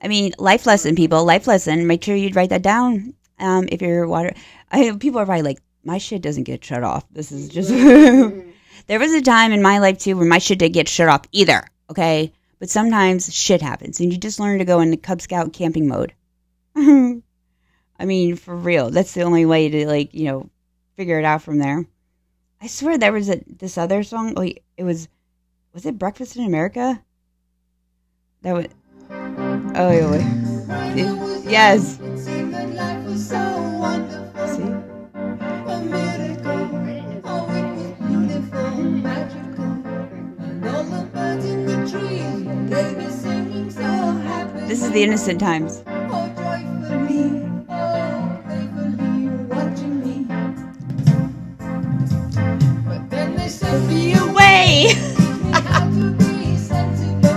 I 0.00 0.09
mean, 0.09 0.33
life 0.38 0.67
lesson, 0.67 0.95
people. 0.95 1.25
Life 1.25 1.47
lesson. 1.47 1.87
Make 1.87 2.05
sure 2.05 2.14
you 2.17 2.31
write 2.31 2.50
that 2.50 2.62
down. 2.62 3.14
Um, 3.38 3.69
if 3.71 3.83
your 3.83 4.07
water, 4.07 4.33
I 4.71 4.97
people 4.99 5.21
are 5.21 5.26
probably 5.26 5.43
like, 5.43 5.59
my 5.85 5.99
shit 5.99 6.23
doesn't 6.23 6.45
get 6.45 6.64
shut 6.64 6.83
off. 6.83 7.05
This 7.12 7.33
is 7.33 7.49
just. 7.49 7.71
There 8.88 8.99
was 8.99 9.12
a 9.12 9.21
time 9.21 9.52
in 9.52 9.61
my 9.61 9.78
life 9.81 9.99
too 9.99 10.17
where 10.17 10.26
my 10.26 10.38
shit 10.38 10.59
didn't 10.59 10.73
get 10.73 10.88
shut 10.88 11.11
off 11.11 11.26
either. 11.31 11.62
Okay, 11.90 12.33
but 12.59 12.71
sometimes 12.71 13.33
shit 13.33 13.61
happens, 13.61 14.00
and 14.00 14.11
you 14.11 14.19
just 14.19 14.40
learn 14.40 14.59
to 14.61 14.64
go 14.64 14.81
into 14.81 14.97
Cub 14.97 15.21
Scout 15.21 15.52
camping 15.52 15.87
mode. 15.87 16.14
I 16.76 17.21
mean, 18.05 18.37
for 18.37 18.57
real. 18.57 18.90
That's 18.90 19.12
the 19.12 19.23
only 19.23 19.45
way 19.45 19.69
to 19.69 19.87
like 19.87 20.14
you 20.14 20.25
know 20.25 20.50
figure 20.97 21.19
it 21.19 21.26
out 21.26 21.43
from 21.43 21.59
there. 21.59 21.85
I 22.62 22.67
swear 22.67 22.97
there 22.97 23.12
was 23.12 23.28
a 23.28 23.43
this 23.47 23.76
other 23.76 24.02
song. 24.02 24.33
Like 24.35 24.64
it 24.78 24.85
was, 24.85 25.09
was 25.75 25.85
it 25.85 25.99
Breakfast 25.99 26.37
in 26.37 26.47
America? 26.47 27.02
That 28.40 28.55
was. 28.55 28.67
Oh 29.75 29.91
wait. 30.11 30.23
Young, 30.97 31.43
Yes. 31.45 31.99
This 44.67 44.83
is 44.83 44.91
the 44.93 45.03
innocent 45.03 45.41
times. 45.41 45.83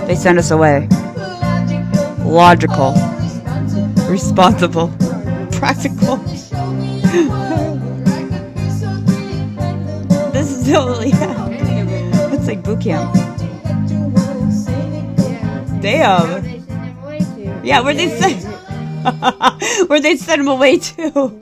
They 0.06 0.16
sent 0.16 0.38
us 0.38 0.50
Away. 0.50 0.88
Logical, 2.32 2.94
responsible. 4.08 4.88
Practical. 5.52 6.16
They 6.16 6.36
showed 6.38 6.72
me 6.72 7.02
a 7.04 7.28
world 7.28 7.80
where 7.82 8.08
I 8.08 8.22
could 8.26 8.54
be 8.54 8.70
so 8.70 8.90
dependable. 9.00 10.30
This 10.32 10.50
is 10.50 10.66
totally. 10.66 11.10
Yeah. 11.10 11.48
It's 12.32 12.48
like 12.48 12.64
boot 12.64 12.80
camp. 12.80 13.14
Damn. 15.80 16.42
They 16.42 16.58
sent 16.58 16.68
them 16.68 16.98
away 17.04 17.18
to. 17.18 17.60
Yeah, 17.62 17.80
where'd 17.82 17.98
they 17.98 18.08
send? 18.08 18.42
Where'd 19.88 20.02
they 20.02 20.16
send 20.16 20.40
him 20.40 20.48
away 20.48 20.78
to? 20.78 21.40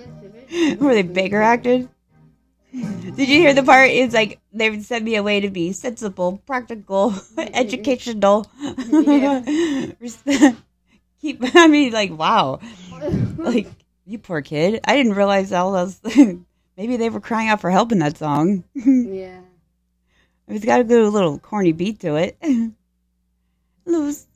Were 0.81 0.95
they 0.95 1.03
Baker 1.03 1.41
acted? 1.41 1.89
Did 2.73 3.29
you 3.29 3.39
hear 3.39 3.55
the 3.55 3.63
part? 3.63 3.91
It's 3.91 4.15
like 4.15 4.41
they 4.53 4.71
would 4.71 4.85
send 4.85 5.05
me 5.05 5.17
away 5.17 5.41
to 5.41 5.51
be 5.51 5.73
sensible, 5.73 6.43
practical, 6.47 7.15
educational. 7.39 8.47
Keep. 11.21 11.43
I 11.55 11.67
mean, 11.67 11.93
like, 11.93 12.11
wow. 12.11 12.61
Like, 13.37 13.69
you 14.07 14.19
poor 14.19 14.43
kid. 14.43 14.81
I 14.85 14.97
didn't 14.97 15.15
realize 15.15 15.53
all 15.53 15.73
those. 15.73 16.01
Maybe 16.77 16.97
they 16.97 17.11
were 17.11 17.21
crying 17.21 17.49
out 17.49 17.61
for 17.61 17.71
help 17.71 17.93
in 17.93 17.99
that 17.99 18.17
song. 18.17 18.65
yeah. 18.75 19.41
It's 20.49 20.65
got 20.65 20.81
a 20.81 20.85
good 20.85 21.13
little 21.13 21.39
corny 21.39 21.73
beat 21.73 22.01
to 22.01 22.17
it. 22.17 22.37
Loose. 23.85 24.27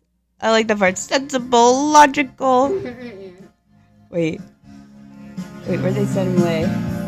I 0.40 0.50
like 0.50 0.68
the 0.68 0.76
part 0.76 0.98
sensible, 0.98 1.90
logical. 1.90 2.68
Wait. 4.10 4.40
Wait, 5.66 5.80
where'd 5.80 5.94
they 5.94 6.04
send 6.04 6.36
him 6.36 6.42
away? 6.42 7.03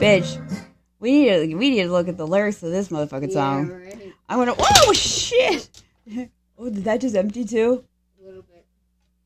Bitch. 0.00 0.62
We 1.00 1.12
need 1.12 1.28
to 1.50 1.54
we 1.54 1.70
need 1.70 1.82
to 1.84 1.90
look 1.90 2.08
at 2.08 2.16
the 2.16 2.26
lyrics 2.26 2.62
of 2.62 2.70
this 2.70 2.88
motherfucking 2.88 3.32
song. 3.32 3.68
Yeah, 3.68 3.74
right. 3.76 4.12
I'm 4.28 4.38
gonna 4.38 4.54
Oh 4.58 4.92
shit! 4.92 5.82
Oh, 6.60 6.68
did 6.68 6.82
that 6.84 7.00
just 7.00 7.14
empty 7.14 7.44
too? 7.44 7.84
A 8.20 8.24
little 8.26 8.42
bit. 8.42 8.66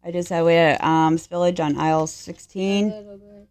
I 0.04 0.10
just 0.10 0.28
had 0.28 0.44
we 0.44 0.52
had 0.52 0.82
um 0.82 1.16
spillage 1.16 1.64
on 1.64 1.78
aisle 1.78 2.02
A 2.04 2.08
sixteen. 2.08 2.90
little 2.90 3.16
bit. 3.16 3.48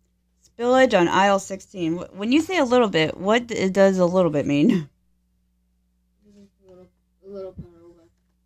Spillage 0.55 0.93
on 0.99 1.07
aisle 1.07 1.39
sixteen. 1.39 1.97
When 2.13 2.31
you 2.31 2.41
say 2.41 2.57
a 2.60 2.63
little 2.63 2.89
bit, 2.89 3.17
what 3.17 3.47
does 3.47 3.97
a 3.97 4.05
little 4.05 4.29
bit 4.29 4.45
mean? 4.45 4.88
A 6.27 6.69
little, 6.69 6.88
a 7.25 7.27
little 7.27 7.51
puddle. 7.53 7.95
of 7.99 8.05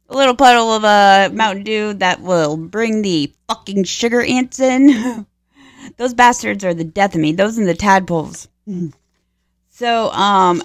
A 0.09 0.17
little 0.17 0.35
puddle 0.35 0.71
of 0.71 0.83
uh, 0.85 1.29
Mountain 1.33 1.63
Dew 1.65 1.93
that 1.95 2.21
will 2.21 2.55
bring 2.55 3.01
the 3.01 3.33
fucking 3.49 3.83
sugar 3.83 4.21
ants 4.21 4.61
in. 4.61 5.25
Those 5.97 6.13
bastards 6.13 6.63
are 6.63 6.73
the 6.73 6.85
death 6.85 7.13
of 7.15 7.19
me. 7.21 7.33
Those 7.33 7.57
and 7.57 7.67
the 7.67 7.73
tadpoles. 7.75 8.47
So, 9.69 10.10
um, 10.12 10.63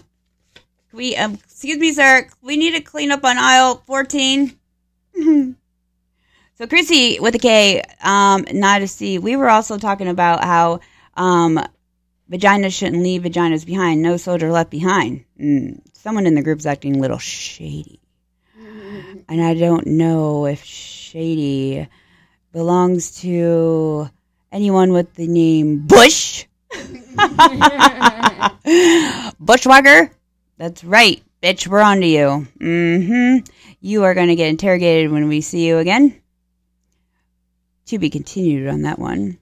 we 0.93 1.17
um, 1.17 1.35
excuse 1.35 1.79
me, 1.79 1.93
sir. 1.93 2.29
We 2.43 2.57
need 2.57 2.73
to 2.73 2.81
clean 2.81 3.11
up 3.11 3.25
on 3.25 3.39
aisle 3.39 3.83
fourteen. 3.87 4.57
so, 5.15 5.55
Krissi 6.61 7.21
with 7.21 7.35
a 7.35 7.39
K, 7.39 7.83
um, 8.03 8.45
not 8.53 8.83
a 8.83 8.89
C. 8.89 9.19
We 9.19 9.37
were 9.37 9.49
also 9.49 9.79
talking 9.79 10.09
about 10.09 10.45
how 10.45 10.81
um, 11.15 11.61
vaginas 12.31 12.73
shouldn't 12.73 13.03
leave 13.03 13.23
vaginas 13.23 13.67
behind. 13.67 14.03
No 14.03 14.17
soldier 14.17 14.51
left 14.51 14.71
behind. 14.71 15.25
Mm. 15.41 15.81
Someone 15.95 16.27
in 16.27 16.35
the 16.35 16.43
group's 16.43 16.67
acting 16.67 16.97
a 16.97 17.01
little 17.01 17.19
shady 17.19 18.01
and 19.31 19.41
I 19.41 19.55
don't 19.55 19.87
know 19.87 20.47
if 20.47 20.65
Shady 20.65 21.89
belongs 22.53 23.21
to 23.21 24.11
anyone 24.51 24.93
with 24.93 25.15
the 25.15 25.29
name 25.29 25.87
Bush. 25.87 26.47
Bushwhacker? 29.41 30.11
That's 30.57 30.85
right, 30.85 31.23
bitch, 31.43 31.67
we're 31.67 31.81
on 31.81 32.01
to 32.01 32.07
you. 32.07 32.47
Mm-hmm. 32.61 33.51
You 33.81 34.05
are 34.05 34.15
going 34.15 34.29
to 34.29 34.37
get 34.37 34.51
interrogated 34.51 35.11
when 35.11 35.29
we 35.29 35.41
see 35.41 35.67
you 35.67 35.79
again. 35.79 36.21
To 37.87 37.99
be 37.99 38.11
continued 38.11 38.69
on 38.69 38.83
that 38.83 38.99
one. 38.99 39.39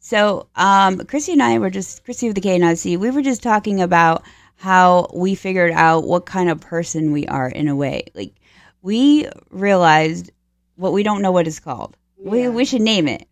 So, 0.00 0.48
um, 0.56 0.98
Krissi 0.98 1.32
and 1.32 1.42
I 1.42 1.58
were 1.58 1.70
just, 1.70 2.04
Krissi 2.04 2.26
with 2.26 2.34
the 2.34 2.40
K 2.40 2.56
and 2.56 2.64
I 2.64 2.74
C, 2.74 2.96
we 2.96 3.10
were 3.10 3.22
just 3.22 3.42
talking 3.42 3.80
about 3.80 4.24
how 4.56 5.08
we 5.14 5.36
figured 5.36 5.72
out 5.72 6.04
what 6.04 6.26
kind 6.26 6.50
of 6.50 6.60
person 6.60 7.12
we 7.12 7.26
are 7.26 7.48
in 7.48 7.68
a 7.68 7.76
way. 7.76 8.06
Like, 8.14 8.34
we 8.82 9.28
realized 9.50 10.30
what 10.76 10.92
we 10.92 11.02
don't 11.02 11.22
know 11.22 11.30
what 11.30 11.46
it's 11.46 11.60
called. 11.60 11.96
We, 12.18 12.48
we 12.48 12.64
should 12.64 12.82
name 12.82 13.08
it. 13.08 13.26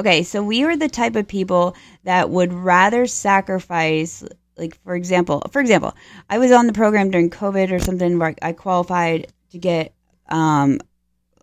Okay, 0.00 0.22
so 0.22 0.42
we 0.42 0.64
are 0.64 0.78
the 0.78 0.88
type 0.88 1.14
of 1.14 1.28
people 1.28 1.76
that 2.04 2.30
would 2.30 2.54
rather 2.54 3.06
sacrifice, 3.06 4.24
like 4.56 4.82
for 4.82 4.94
example, 4.94 5.42
for 5.50 5.60
example, 5.60 5.94
I 6.30 6.38
was 6.38 6.52
on 6.52 6.66
the 6.66 6.72
program 6.72 7.10
during 7.10 7.28
COVID 7.28 7.70
or 7.70 7.80
something 7.80 8.18
where 8.18 8.34
I 8.40 8.54
qualified 8.54 9.30
to 9.50 9.58
get 9.58 9.92
um, 10.30 10.80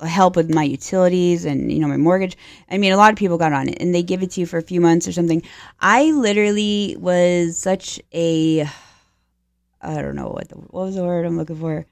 help 0.02 0.36
with 0.36 0.50
my 0.50 0.64
utilities 0.64 1.46
and 1.46 1.72
you 1.72 1.78
know 1.78 1.88
my 1.88 1.98
mortgage. 1.98 2.36
I 2.68 2.80
mean, 2.80 2.94
a 2.94 2.98
lot 2.98 3.12
of 3.12 3.20
people 3.20 3.38
got 3.38 3.54
on 3.54 3.70
it, 3.70 3.78
and 3.80 3.94
they 3.94 4.02
give 4.02 4.24
it 4.24 4.32
to 4.32 4.40
you 4.42 4.48
for 4.48 4.58
a 4.58 4.64
few 4.64 4.82
months 4.82 5.08
or 5.08 5.12
something. 5.12 5.44
I 5.80 6.10
literally 6.10 6.98
was 7.00 7.60
such 7.60 8.02
a 8.12 8.62
I 9.82 10.02
don't 10.02 10.16
know 10.16 10.30
what 10.30 10.50
the 10.50 10.56
what 10.56 10.86
was 10.86 10.96
the 10.96 11.04
word 11.04 11.28
I'm 11.28 11.38
looking 11.38 11.60
for 11.60 11.86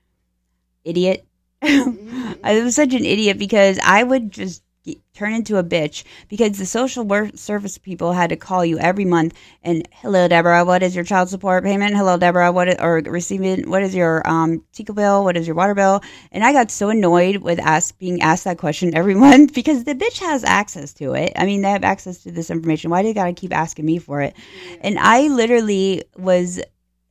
idiot. 0.83 1.27
I 1.61 2.61
was 2.63 2.73
such 2.73 2.95
an 2.95 3.05
idiot 3.05 3.37
because 3.37 3.77
I 3.83 4.01
would 4.01 4.31
just 4.31 4.63
get, 4.85 4.97
turn 5.13 5.33
into 5.33 5.57
a 5.57 5.63
bitch 5.63 6.03
because 6.29 6.57
the 6.57 6.65
social 6.65 7.03
work 7.03 7.31
service 7.35 7.77
people 7.77 8.13
had 8.13 8.29
to 8.29 8.35
call 8.35 8.63
you 8.63 8.77
every 8.79 9.05
month 9.05 9.33
and 9.63 9.87
hello 9.91 10.27
Deborah, 10.27 10.63
what 10.63 10.83
is 10.83 10.95
your 10.95 11.03
child 11.03 11.29
support 11.29 11.63
payment? 11.63 11.95
Hello 11.95 12.17
Deborah, 12.17 12.51
what 12.51 12.67
is, 12.67 12.75
or 12.79 13.01
receiving 13.05 13.69
what 13.69 13.83
is 13.83 13.95
your 13.95 14.27
um 14.27 14.63
TICA 14.73 14.93
bill? 14.93 15.23
What 15.23 15.37
is 15.37 15.47
your 15.47 15.55
water 15.55 15.73
bill? 15.73 16.01
And 16.31 16.43
I 16.43 16.53
got 16.53 16.71
so 16.71 16.89
annoyed 16.89 17.37
with 17.37 17.59
ask 17.59 17.97
being 17.97 18.21
asked 18.21 18.43
that 18.45 18.57
question 18.57 18.95
every 18.95 19.15
month 19.25 19.53
because 19.53 19.83
the 19.83 19.95
bitch 19.95 20.19
has 20.19 20.43
access 20.43 20.93
to 20.93 21.13
it. 21.13 21.33
I 21.35 21.45
mean, 21.45 21.61
they 21.61 21.71
have 21.71 21.83
access 21.83 22.23
to 22.23 22.31
this 22.31 22.49
information. 22.49 22.91
Why 22.91 23.01
do 23.01 23.07
you 23.07 23.13
got 23.13 23.25
to 23.25 23.33
keep 23.33 23.53
asking 23.53 23.85
me 23.85 23.97
for 23.97 24.21
it? 24.21 24.35
And 24.81 24.99
I 24.99 25.27
literally 25.27 26.03
was 26.17 26.61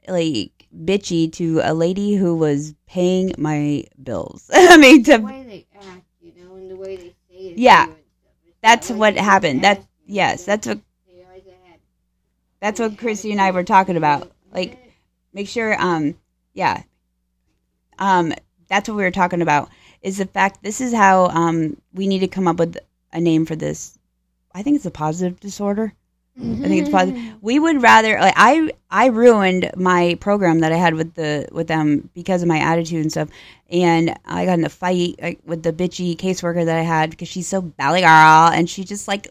like 0.08 0.50
bitchy 0.74 1.32
to 1.32 1.60
a 1.62 1.72
lady 1.74 2.14
who 2.14 2.36
was 2.36 2.74
paying 2.86 3.32
my 3.38 3.84
bills. 4.02 4.50
I 4.54 4.76
mean, 4.76 5.04
to 5.04 5.18
The 5.18 5.24
way 5.24 5.42
they 5.44 5.66
act, 5.78 6.06
you 6.20 6.32
know, 6.36 6.56
and 6.56 6.70
the 6.70 6.76
way 6.76 6.96
they 6.96 7.02
say 7.02 7.08
it. 7.08 7.10
to 7.10 7.13
Yeah. 7.56 7.86
you 7.86 7.92
and 7.92 7.98
stuff. 8.20 8.32
It's 8.46 8.56
that's 8.62 8.90
what 8.90 9.16
happened. 9.16 9.64
That 9.64 9.84
yes, 10.06 10.44
that's 10.44 10.66
what 10.66 10.80
they 11.08 11.22
always 11.24 11.44
had- 11.44 11.80
that's 12.60 12.80
what 12.80 12.96
Krissi 12.96 13.32
and 13.32 13.40
I 13.40 13.50
were 13.50 13.64
talking 13.64 13.96
about. 13.96 14.30
Like, 14.52 14.78
make 15.32 15.48
sure 15.48 15.80
um 15.80 16.14
yeah 16.52 16.82
um 17.98 18.32
that's 18.68 18.88
what 18.88 18.96
we 18.96 19.02
were 19.02 19.10
talking 19.10 19.42
about 19.42 19.68
is 20.02 20.18
the 20.18 20.26
fact 20.26 20.62
this 20.62 20.80
is 20.80 20.92
how 20.92 21.26
um 21.28 21.76
we 21.92 22.06
need 22.06 22.20
to 22.20 22.28
come 22.28 22.48
up 22.48 22.56
with 22.58 22.78
a 23.12 23.20
name 23.20 23.44
for 23.46 23.56
this 23.56 23.98
i 24.54 24.62
think 24.62 24.76
it's 24.76 24.86
a 24.86 24.90
positive 24.90 25.38
disorder 25.40 25.92
i 26.38 26.42
think 26.68 26.80
it's 26.82 26.90
positive 26.90 27.20
we 27.42 27.58
would 27.58 27.82
rather 27.82 28.18
like 28.18 28.34
i 28.36 28.70
i 28.90 29.06
ruined 29.06 29.70
my 29.76 30.16
program 30.20 30.60
that 30.60 30.72
i 30.72 30.76
had 30.76 30.94
with 30.94 31.14
the 31.14 31.48
with 31.52 31.68
them 31.68 32.08
because 32.14 32.42
of 32.42 32.48
my 32.48 32.58
attitude 32.58 33.02
and 33.02 33.10
stuff 33.12 33.28
and 33.70 34.14
i 34.26 34.44
got 34.44 34.58
in 34.58 34.64
a 34.64 34.68
fight 34.68 35.16
like, 35.22 35.40
with 35.44 35.62
the 35.62 35.72
bitchy 35.72 36.16
caseworker 36.16 36.64
that 36.64 36.78
i 36.78 36.82
had 36.82 37.10
because 37.10 37.28
she's 37.28 37.48
so 37.48 37.62
belly 37.62 38.00
girl 38.00 38.50
and 38.52 38.68
she 38.68 38.84
just 38.84 39.08
like 39.08 39.26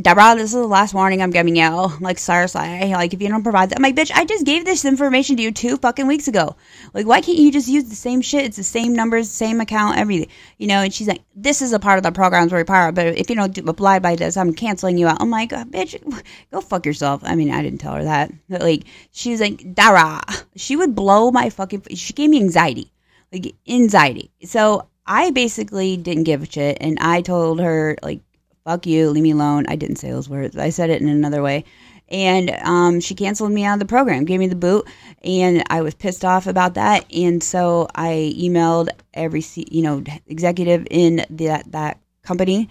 deborah 0.00 0.34
this 0.34 0.44
is 0.44 0.52
the 0.52 0.66
last 0.66 0.94
warning 0.94 1.22
i'm 1.22 1.30
giving 1.30 1.56
you. 1.56 1.68
Like 2.00 2.18
seriously 2.18 2.60
like 2.92 3.12
if 3.12 3.20
you 3.20 3.28
don't 3.28 3.42
provide 3.42 3.70
that 3.70 3.76
I'm 3.76 3.82
like 3.82 3.96
bitch 3.96 4.10
i 4.14 4.24
just 4.24 4.44
gave 4.44 4.64
this 4.64 4.84
information 4.84 5.36
to 5.36 5.42
you 5.42 5.52
two 5.52 5.76
fucking 5.76 6.06
weeks 6.06 6.28
ago. 6.28 6.56
Like 6.94 7.06
why 7.06 7.20
can't 7.20 7.38
you 7.38 7.50
just 7.50 7.68
use 7.68 7.84
the 7.84 7.94
same 7.94 8.20
shit? 8.20 8.44
It's 8.44 8.56
the 8.56 8.62
same 8.62 8.94
numbers 8.94 9.30
same 9.30 9.60
account 9.60 9.98
everything. 9.98 10.28
You 10.58 10.68
know 10.68 10.82
and 10.82 10.92
she's 10.92 11.08
like 11.08 11.22
this 11.34 11.62
is 11.62 11.72
a 11.72 11.78
part 11.78 11.98
of 11.98 12.04
the 12.04 12.12
program's 12.12 12.52
required 12.52 12.94
but 12.94 13.06
if 13.06 13.28
you 13.30 13.36
don't 13.36 13.52
do, 13.52 13.62
apply 13.66 13.98
by 13.98 14.16
this 14.16 14.36
i'm 14.36 14.54
canceling 14.54 14.98
you 14.98 15.06
out. 15.06 15.20
I'm 15.20 15.30
like 15.30 15.52
oh, 15.52 15.64
bitch 15.64 16.00
go 16.52 16.60
fuck 16.60 16.86
yourself. 16.86 17.22
I 17.24 17.34
mean 17.34 17.50
i 17.50 17.62
didn't 17.62 17.80
tell 17.80 17.94
her 17.94 18.04
that 18.04 18.30
but 18.48 18.60
like 18.60 18.84
she 19.12 19.30
was 19.30 19.40
like 19.40 19.74
dara 19.74 20.22
she 20.56 20.76
would 20.76 20.94
blow 20.94 21.30
my 21.30 21.50
fucking 21.50 21.82
she 21.94 22.12
gave 22.12 22.30
me 22.30 22.40
anxiety 22.40 22.92
like 23.32 23.54
anxiety. 23.68 24.30
So 24.44 24.88
i 25.10 25.30
basically 25.30 25.96
didn't 25.96 26.24
give 26.24 26.42
a 26.42 26.46
shit 26.46 26.76
and 26.82 26.98
i 27.00 27.22
told 27.22 27.58
her 27.58 27.96
like 28.02 28.20
fuck 28.68 28.86
you 28.86 29.08
leave 29.08 29.22
me 29.22 29.30
alone. 29.30 29.64
I 29.66 29.76
didn't 29.76 29.96
say 29.96 30.10
those 30.10 30.28
words. 30.28 30.54
I 30.54 30.68
said 30.68 30.90
it 30.90 31.00
in 31.00 31.08
another 31.08 31.40
way. 31.40 31.64
And 32.10 32.50
um, 32.62 33.00
she 33.00 33.14
canceled 33.14 33.50
me 33.50 33.64
out 33.64 33.74
of 33.74 33.78
the 33.78 33.86
program 33.86 34.26
gave 34.26 34.40
me 34.40 34.46
the 34.46 34.56
boot 34.56 34.86
and 35.22 35.62
i 35.68 35.82
was 35.82 35.94
pissed 35.94 36.24
off 36.24 36.46
about 36.46 36.74
that. 36.74 37.06
And 37.12 37.42
so 37.42 37.88
i 37.94 38.34
emailed 38.36 38.88
every 39.14 39.42
you 39.56 39.82
know 39.82 40.04
executive 40.26 40.86
in 40.90 41.24
that 41.30 41.72
that 41.72 41.98
company 42.22 42.68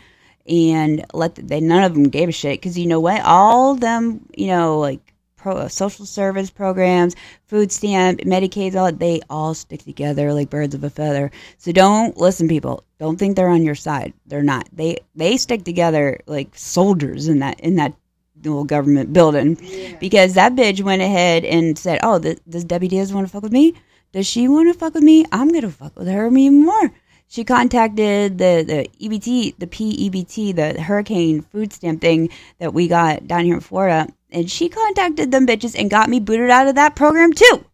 and 0.47 1.05
let 1.13 1.35
the, 1.35 1.41
they 1.41 1.59
none 1.59 1.83
of 1.83 1.93
them 1.93 2.09
gave 2.09 2.29
a 2.29 2.31
shit 2.31 2.61
because 2.61 2.77
you 2.77 2.87
know 2.87 2.99
what? 2.99 3.21
All 3.21 3.75
them 3.75 4.27
you 4.35 4.47
know 4.47 4.79
like 4.79 5.13
pro, 5.37 5.53
uh, 5.53 5.67
social 5.69 6.05
service 6.05 6.49
programs 6.49 7.15
food 7.45 7.71
stamp 7.71 8.19
medicaid 8.21 8.75
all 8.75 8.91
they 8.91 9.21
all 9.29 9.53
stick 9.53 9.83
together 9.83 10.33
like 10.33 10.49
birds 10.49 10.75
of 10.75 10.83
a 10.83 10.89
feather. 10.89 11.31
So 11.57 11.71
don't 11.71 12.17
listen 12.17 12.47
people 12.47 12.83
don't 12.99 13.17
think 13.17 13.35
they're 13.35 13.49
on 13.49 13.63
your 13.63 13.75
side. 13.75 14.13
They're 14.25 14.43
not. 14.43 14.67
They 14.73 14.97
they 15.15 15.37
stick 15.37 15.63
together 15.63 16.19
like 16.25 16.49
soldiers 16.55 17.27
in 17.27 17.39
that 17.39 17.59
in 17.59 17.75
that 17.75 17.93
little 18.43 18.65
government 18.65 19.13
building. 19.13 19.57
Yeah. 19.61 19.95
because 19.99 20.33
that 20.33 20.55
bitch 20.55 20.81
went 20.81 21.01
ahead 21.01 21.45
and 21.45 21.77
said 21.77 21.99
oh 22.03 22.19
th- 22.19 22.39
does 22.49 22.63
debbie 22.63 22.87
diaz 22.87 23.13
want 23.13 23.27
to 23.27 23.31
fuck 23.31 23.43
with 23.43 23.51
me? 23.51 23.73
Does 24.13 24.25
she 24.25 24.47
want 24.47 24.71
to 24.71 24.77
fuck 24.77 24.93
with 24.93 25.03
me? 25.03 25.25
I'm 25.31 25.49
gonna 25.49 25.69
fuck 25.69 25.97
with 25.97 26.07
her 26.07 26.27
even 26.27 26.65
more. 26.65 26.91
She 27.29 27.43
contacted 27.43 28.37
the 28.37 28.63
the 28.65 28.89
EBT, 29.05 29.57
the 29.59 29.67
PEBT, 29.67 30.55
the 30.55 30.81
hurricane 30.81 31.41
food 31.41 31.73
stamp 31.73 31.99
thing 32.01 32.29
that 32.59 32.73
we 32.73 32.87
got 32.87 33.27
down 33.27 33.43
here 33.43 33.55
in 33.55 33.59
Florida, 33.59 34.07
and 34.31 34.49
she 34.49 34.69
contacted 34.69 35.31
them 35.31 35.47
bitches 35.47 35.75
and 35.77 35.89
got 35.89 36.09
me 36.09 36.19
booted 36.19 36.49
out 36.49 36.67
of 36.67 36.75
that 36.75 36.95
program 36.95 37.33
too. 37.33 37.65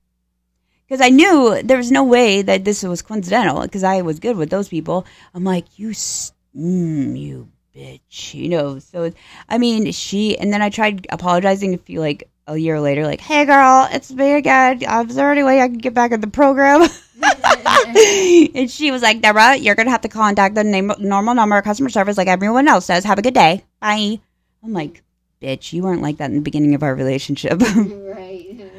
Because 0.88 1.02
I 1.02 1.10
knew 1.10 1.62
there 1.64 1.78
was 1.78 1.92
no 1.92 2.04
way 2.04 2.42
that 2.42 2.66
this 2.66 2.84
was 2.84 3.02
coincidental. 3.02 3.62
Because 3.62 3.84
I 3.84 4.02
was 4.02 4.20
good 4.20 4.38
with 4.38 4.50
those 4.50 4.68
people. 4.68 5.06
I'm 5.34 5.44
like, 5.44 5.80
you, 5.80 5.90
mm, 5.90 7.20
you 7.20 7.50
bitch, 7.76 8.34
you 8.34 8.50
know. 8.50 8.80
So 8.80 9.12
I 9.50 9.58
mean, 9.58 9.92
she, 9.92 10.38
and 10.38 10.54
then 10.54 10.62
I 10.62 10.70
tried 10.70 11.08
apologizing 11.10 11.74
a 11.74 11.78
few 11.78 12.00
like 12.00 12.30
a 12.46 12.58
year 12.58 12.80
later, 12.80 13.06
like, 13.06 13.22
hey 13.22 13.46
girl, 13.46 13.88
it's 13.92 14.12
me 14.12 14.34
again. 14.34 14.82
Is 14.82 15.16
there 15.16 15.32
any 15.32 15.44
way 15.44 15.62
I 15.62 15.68
can 15.68 15.78
get 15.78 15.94
back 15.94 16.12
in 16.12 16.22
the 16.22 16.28
program? 16.28 16.82
and 18.56 18.70
she 18.70 18.92
was 18.92 19.02
like, 19.02 19.22
Deborah, 19.22 19.56
you're 19.56 19.76
going 19.76 19.88
to 19.88 19.92
have 19.92 20.02
to 20.02 20.10
contact 20.10 20.56
the 20.56 20.64
name, 20.64 20.92
normal 21.00 21.36
number 21.36 21.58
of 21.58 21.64
customer 21.64 21.90
service 21.90 22.18
like 22.18 22.28
everyone 22.28 22.68
else 22.68 22.88
does. 22.88 23.06
Have 23.06 23.18
a 23.18 23.22
good 23.22 23.34
day. 23.34 23.64
Bye. 23.80 24.20
I'm 24.64 24.74
like, 24.74 25.04
bitch, 25.44 25.74
you 25.74 25.84
weren't 25.84 26.02
like 26.02 26.18
that 26.18 26.30
in 26.30 26.36
the 26.36 26.42
beginning 26.42 26.74
of 26.74 26.84
our 26.84 26.96
relationship. 26.96 27.62
right. 27.76 28.72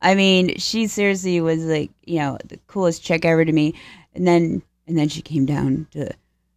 I 0.00 0.14
mean, 0.14 0.58
she 0.58 0.86
seriously 0.86 1.40
was 1.40 1.64
like, 1.64 1.90
you 2.04 2.18
know, 2.18 2.38
the 2.44 2.58
coolest 2.66 3.02
chick 3.02 3.24
ever 3.24 3.44
to 3.44 3.52
me. 3.52 3.74
And 4.14 4.26
then, 4.26 4.62
and 4.86 4.96
then 4.96 5.08
she 5.08 5.22
came 5.22 5.46
down 5.46 5.88
to 5.92 6.10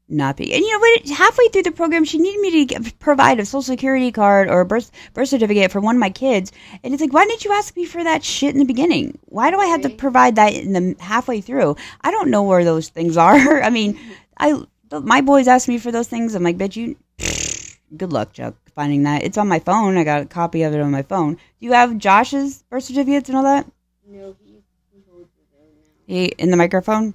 not 0.10 0.38
be. 0.38 0.54
And 0.54 0.62
you 0.62 0.72
know 0.72 0.80
what? 0.80 1.10
Halfway 1.10 1.48
through 1.48 1.64
the 1.64 1.72
program, 1.72 2.06
she 2.06 2.20
needed 2.20 2.40
me 2.40 2.52
to 2.52 2.66
get, 2.66 3.00
provide 3.00 3.40
a 3.40 3.46
social 3.46 3.62
security 3.64 4.12
card 4.12 4.50
or 4.50 4.62
a 4.62 4.66
birth 4.66 4.92
birth 5.14 5.30
certificate 5.30 5.72
for 5.72 5.82
one 5.82 5.96
of 5.96 6.00
my 6.00 6.10
kids. 6.10 6.52
And 6.84 6.94
it's 6.94 7.02
like, 7.02 7.14
why 7.14 7.26
didn't 7.26 7.46
you 7.46 7.54
ask 7.54 7.76
me 7.76 7.86
for 7.86 8.04
that 8.04 8.24
shit 8.24 8.54
in 8.54 8.60
the 8.60 8.66
beginning? 8.66 9.18
Why 9.26 9.50
do 9.50 9.58
I 9.60 9.68
have 9.68 9.82
to 9.82 9.90
provide 9.90 10.36
that 10.36 10.54
in 10.54 10.74
the 10.74 10.96
halfway 11.00 11.42
through? 11.42 11.76
I 12.02 12.12
don't 12.12 12.30
know 12.30 12.44
where 12.44 12.64
those 12.64 12.90
things 12.90 13.18
are. 13.18 13.62
I 13.64 13.70
mean, 13.70 14.00
I 14.38 14.62
my 14.92 15.22
boys 15.22 15.48
ask 15.48 15.68
me 15.68 15.78
for 15.78 15.92
those 15.92 16.08
things. 16.08 16.36
I'm 16.36 16.44
like, 16.44 16.58
bitch, 16.58 16.76
you. 16.76 16.96
Good 17.96 18.12
luck, 18.12 18.34
Chuck, 18.34 18.56
finding 18.76 19.04
that. 19.04 19.24
It's 19.24 19.38
on 19.38 19.48
my 19.48 19.60
phone. 19.60 19.98
I 19.98 20.04
got 20.04 20.22
a 20.24 20.26
copy 20.26 20.64
of 20.64 20.74
it 20.74 20.82
on 20.82 20.92
my 20.92 21.04
phone. 21.04 21.36
Do 21.36 21.40
you 21.60 21.72
have 21.74 21.98
Josh's 21.98 22.64
birth 22.64 22.84
certificates 22.84 23.30
and 23.30 23.38
all 23.38 23.44
that? 23.46 23.66
No, 24.06 24.36
he, 24.44 24.62
he 24.94 25.04
holds 25.10 25.30
his 25.38 25.48
own 25.58 25.70
now. 25.78 26.14
He, 26.14 26.26
in 26.26 26.52
the 26.52 26.58
microphone? 26.58 27.14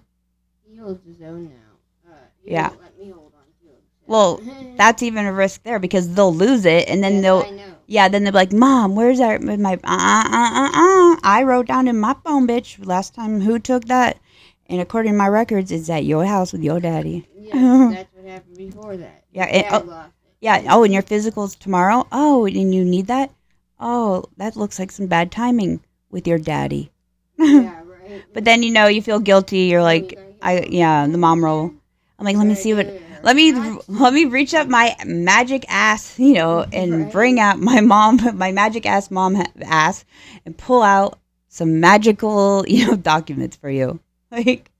He 0.66 0.76
holds 0.78 1.04
his 1.06 1.20
own 1.20 1.44
now. 1.44 2.10
Uh, 2.10 2.16
Yeah. 2.44 2.70
let 2.80 2.98
me 2.98 3.10
hold 3.10 3.32
on 3.34 3.44
to 3.60 3.66
him. 3.68 3.80
so- 4.06 4.06
Well, 4.06 4.40
That's 4.76 5.02
even 5.02 5.26
a 5.26 5.32
risk 5.32 5.62
there 5.62 5.78
because 5.78 6.14
they'll 6.14 6.34
lose 6.34 6.64
it 6.64 6.88
and 6.88 7.04
then 7.04 7.14
Yes, 7.16 7.22
they'll. 7.22 7.66
Yeah, 7.86 8.08
then 8.08 8.24
they'll 8.24 8.32
be 8.32 8.36
like, 8.38 8.52
"Mom, 8.54 8.94
where's 8.96 9.18
that? 9.18 9.42
with 9.42 9.60
My 9.60 9.74
uh 9.74 9.76
uh 9.84 10.24
uh 10.30 10.70
uh. 10.72 11.16
I 11.22 11.42
wrote 11.44 11.66
down 11.66 11.86
in 11.86 12.00
my 12.00 12.16
phone, 12.24 12.48
bitch. 12.48 12.84
Last 12.84 13.14
time, 13.14 13.42
who 13.42 13.58
took 13.58 13.84
that? 13.84 14.18
And 14.66 14.80
according 14.80 15.12
to 15.12 15.18
my 15.18 15.28
records, 15.28 15.70
it's 15.70 15.90
at 15.90 16.04
your 16.06 16.24
house 16.24 16.52
with 16.52 16.62
your 16.62 16.80
daddy. 16.80 17.28
Yeah, 17.38 17.90
that's 17.92 18.14
what 18.14 18.24
happened 18.24 18.56
before 18.56 18.96
that. 18.96 19.24
Yeah, 19.32 19.46
it- 19.46 19.66
oh. 19.70 20.06
Yeah. 20.42 20.64
Oh, 20.70 20.82
and 20.82 20.92
your 20.92 21.04
physicals 21.04 21.56
tomorrow. 21.56 22.06
Oh, 22.10 22.46
and 22.46 22.74
you 22.74 22.84
need 22.84 23.06
that. 23.06 23.30
Oh, 23.78 24.24
that 24.38 24.56
looks 24.56 24.78
like 24.78 24.90
some 24.90 25.06
bad 25.06 25.30
timing 25.30 25.80
with 26.10 26.26
your 26.26 26.38
daddy. 26.38 26.90
yeah, 27.38 27.80
right. 27.84 28.24
But 28.34 28.44
then 28.44 28.64
you 28.64 28.72
know 28.72 28.88
you 28.88 29.02
feel 29.02 29.20
guilty. 29.20 29.70
You're 29.70 29.84
like, 29.84 30.18
I 30.42 30.66
yeah, 30.68 31.06
the 31.06 31.16
mom 31.16 31.44
roll. 31.44 31.72
I'm 32.18 32.24
like, 32.26 32.36
let 32.36 32.46
me 32.46 32.56
see 32.56 32.74
what. 32.74 32.92
Let 33.22 33.36
me 33.36 33.52
let 33.86 34.12
me 34.12 34.24
reach 34.24 34.52
up 34.52 34.66
my 34.66 34.96
magic 35.06 35.64
ass, 35.68 36.18
you 36.18 36.34
know, 36.34 36.66
and 36.72 37.10
bring 37.12 37.38
out 37.38 37.60
my 37.60 37.80
mom, 37.80 38.18
my 38.34 38.50
magic 38.50 38.84
ass 38.84 39.12
mom 39.12 39.40
ass, 39.62 40.04
and 40.44 40.58
pull 40.58 40.82
out 40.82 41.20
some 41.48 41.78
magical, 41.78 42.64
you 42.66 42.88
know, 42.88 42.96
documents 43.14 43.56
for 43.56 43.70
you. 43.70 44.00
Like, 44.32 44.72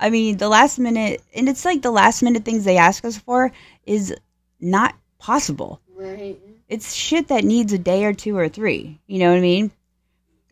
I 0.00 0.08
mean, 0.08 0.38
the 0.38 0.48
last 0.48 0.78
minute, 0.78 1.22
and 1.34 1.50
it's 1.50 1.66
like 1.66 1.82
the 1.82 1.90
last 1.90 2.22
minute 2.22 2.46
things 2.46 2.64
they 2.64 2.78
ask 2.78 3.04
us 3.04 3.18
for 3.18 3.52
is 3.84 4.14
not 4.60 4.94
possible. 5.18 5.80
Right. 5.94 6.38
It's 6.68 6.94
shit 6.94 7.28
that 7.28 7.44
needs 7.44 7.72
a 7.72 7.78
day 7.78 8.04
or 8.04 8.12
two 8.14 8.36
or 8.36 8.48
three. 8.48 9.00
You 9.06 9.18
know 9.20 9.30
what 9.30 9.38
I 9.38 9.40
mean? 9.40 9.70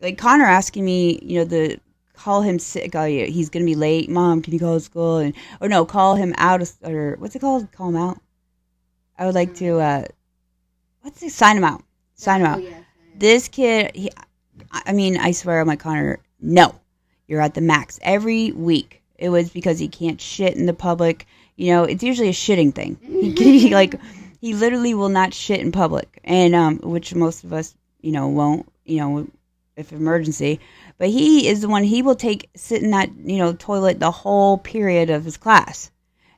Like 0.01 0.17
Connor 0.17 0.45
asking 0.45 0.85
me, 0.85 1.19
you 1.21 1.39
know, 1.39 1.45
the 1.45 1.79
call 2.13 2.41
him 2.41 2.59
sick. 2.59 2.95
Oh, 2.95 3.05
yeah, 3.05 3.25
he's 3.25 3.49
gonna 3.49 3.65
be 3.65 3.75
late. 3.75 4.09
Mom, 4.09 4.41
can 4.41 4.53
you 4.53 4.59
call 4.59 4.79
school? 4.79 5.17
And 5.17 5.33
or 5.61 5.67
no, 5.69 5.85
call 5.85 6.15
him 6.15 6.33
out 6.37 6.61
of 6.61 6.71
or 6.83 7.15
what's 7.19 7.35
it 7.35 7.39
called? 7.39 7.71
Call 7.71 7.89
him 7.89 7.95
out. 7.97 8.19
I 9.17 9.25
would 9.25 9.35
like 9.35 9.55
to. 9.55 9.79
uh 9.79 10.05
What's 11.01 11.21
it? 11.23 11.31
Sign 11.31 11.57
him 11.57 11.63
out. 11.65 11.83
Sign 12.15 12.41
him 12.41 12.47
Oh, 12.47 12.49
out. 12.51 12.57
I 12.59 12.61
know. 12.61 12.85
This 13.17 13.47
kid. 13.47 13.91
He, 13.95 14.09
I 14.71 14.81
I 14.87 14.93
mean, 14.93 15.17
I 15.17 15.31
swear, 15.31 15.59
I'm 15.59 15.67
like 15.67 15.79
Connor. 15.79 16.19
No, 16.39 16.73
you're 17.27 17.41
at 17.41 17.53
the 17.53 17.61
max 17.61 17.99
every 18.01 18.51
week. 18.51 19.01
it 19.17 19.29
was 19.29 19.49
because 19.49 19.79
he 19.79 19.87
can't 19.87 20.19
shit 20.21 20.55
in 20.55 20.65
the 20.65 20.73
public. 20.73 21.25
You 21.55 21.73
know, 21.73 21.83
it's 21.83 22.03
usually 22.03 22.29
a 22.29 22.33
shitting 22.33 22.73
thing. 22.73 22.97
He, 23.23 23.59
he 23.59 23.73
like 23.73 23.95
he 24.41 24.53
literally 24.53 24.93
will 24.93 25.09
not 25.09 25.33
shit 25.33 25.61
in 25.61 25.71
public, 25.71 26.19
and 26.23 26.53
um, 26.53 26.79
which 26.79 27.15
most 27.15 27.43
of 27.43 27.53
us, 27.53 27.73
you 28.01 28.11
know, 28.11 28.27
won't. 28.27 28.69
You 28.83 28.97
know, 28.97 29.27
if 29.75 29.91
emergency. 29.91 30.59
But 30.97 31.09
he 31.09 31.47
is 31.47 31.61
the 31.61 31.69
one. 31.69 31.83
He 31.83 32.01
will 32.01 32.15
take 32.15 32.49
sit 32.55 32.81
in 32.81 32.91
that 32.91 33.09
you 33.17 33.37
know 33.37 33.53
toilet 33.53 33.99
the 33.99 34.11
whole 34.11 34.57
period 34.57 35.09
of 35.09 35.25
his 35.25 35.37
class, 35.37 35.91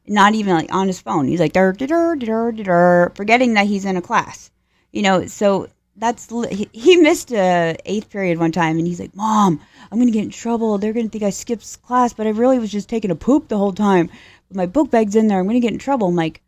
not 0.08 0.36
even 0.36 0.54
like 0.54 0.74
on 0.74 0.88
his 0.88 1.02
phone. 1.02 1.28
He's 1.28 1.40
like 1.40 1.54
forgetting 1.54 3.54
that 3.56 3.68
he's 3.68 3.86
in 3.86 3.98
a 3.98 4.02
class. 4.02 4.52
You 4.92 5.02
know, 5.02 5.26
so 5.26 5.68
that's 5.98 6.30
he, 6.50 6.70
he 6.72 6.98
missed 6.98 7.32
a 7.32 7.76
eighth 7.86 8.10
period 8.10 8.38
one 8.38 8.52
time, 8.52 8.78
and 8.78 8.88
he's 8.88 9.00
like, 9.00 9.16
"Mom, 9.16 9.62
I'm 9.92 10.00
gonna 10.00 10.12
get 10.12 10.24
in 10.24 10.30
trouble. 10.30 10.78
They're 10.78 10.94
gonna 10.94 11.10
think 11.10 11.24
I 11.24 11.30
skipped 11.30 11.82
class, 11.84 12.14
but 12.14 12.28
I 12.28 12.32
really 12.32 12.60
was 12.60 12.72
just 12.72 12.90
taking 12.90 13.12
a 13.12 13.16
poop 13.16 13.48
the 13.48 13.58
whole 13.58 13.74
time. 13.74 14.10
But 14.48 14.58
my 14.58 14.66
book 14.66 14.92
bag's 14.92 15.16
in 15.16 15.28
there. 15.28 15.40
I'm 15.40 15.48
gonna 15.48 15.60
get 15.60 15.74
in 15.74 15.80
trouble." 15.80 16.08
I'm 16.08 16.16
like, 16.16 16.42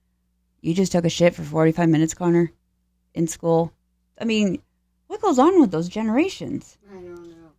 "You 0.62 0.74
just 0.74 0.92
took 0.92 1.06
a 1.06 1.10
shit 1.10 1.36
for 1.36 1.44
45 1.44 1.90
minutes, 1.90 2.14
Connor, 2.14 2.52
in 3.14 3.28
school. 3.28 3.72
I 4.20 4.26
mean, 4.26 4.60
what 5.08 5.22
goes 5.22 5.40
on 5.40 5.60
with 5.60 5.72
those 5.72 5.88
generations?" 5.90 6.78
I 6.92 6.96
don't 6.96 7.30
know. 7.30 7.52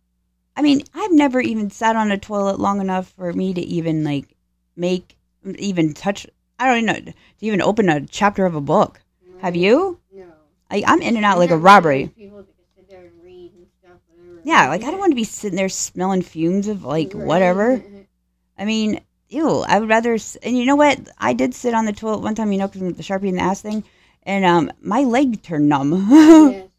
I 0.55 0.61
mean, 0.61 0.83
I've 0.93 1.13
never 1.13 1.39
even 1.39 1.69
sat 1.69 1.95
on 1.95 2.11
a 2.11 2.17
toilet 2.17 2.59
long 2.59 2.81
enough 2.81 3.09
for 3.11 3.31
me 3.33 3.53
to 3.53 3.61
even 3.61 4.03
like 4.03 4.35
make 4.75 5.15
even 5.57 5.93
touch. 5.93 6.27
I 6.59 6.67
don't 6.67 6.83
even 6.83 7.05
know 7.05 7.11
to 7.11 7.13
even 7.39 7.61
open 7.61 7.87
a 7.89 8.05
chapter 8.05 8.45
of 8.45 8.55
a 8.55 8.61
book. 8.61 9.01
Have 9.37 9.55
you? 9.55 9.99
No. 10.13 10.25
I, 10.69 10.83
I'm 10.85 11.01
in 11.01 11.15
and 11.15 11.23
out 11.25 11.37
like 11.37 11.51
a 11.51 11.57
robbery. 11.57 12.07
People 12.07 12.39
that 12.39 12.47
sit 12.75 12.89
there 12.89 13.05
and 13.05 13.23
read 13.23 13.53
and 13.55 13.65
stuff. 13.81 13.99
Yeah, 14.43 14.67
like 14.67 14.83
I 14.83 14.91
don't 14.91 14.99
want 14.99 15.11
to 15.11 15.15
be 15.15 15.23
sitting 15.23 15.55
there 15.55 15.69
smelling 15.69 16.21
fumes 16.21 16.67
of 16.67 16.83
like 16.83 17.13
Right. 17.13 17.25
whatever. 17.25 17.81
I 18.57 18.65
mean, 18.65 18.99
ew. 19.29 19.59
I 19.67 19.79
would 19.79 19.89
rather. 19.89 20.17
And 20.43 20.57
you 20.57 20.65
know 20.65 20.75
what? 20.75 20.99
I 21.17 21.33
did 21.33 21.53
sit 21.53 21.73
on 21.73 21.85
the 21.85 21.93
toilet 21.93 22.19
one 22.19 22.35
time. 22.35 22.51
You 22.51 22.59
know, 22.59 22.67
because 22.67 22.81
the 22.81 23.03
sharpie 23.03 23.29
in 23.29 23.35
the 23.35 23.41
ass 23.41 23.61
thing, 23.61 23.83
and 24.23 24.45
um, 24.45 24.71
my 24.81 25.01
leg 25.01 25.41
turned 25.41 25.69
numb. 25.69 26.07
yes. 26.09 26.65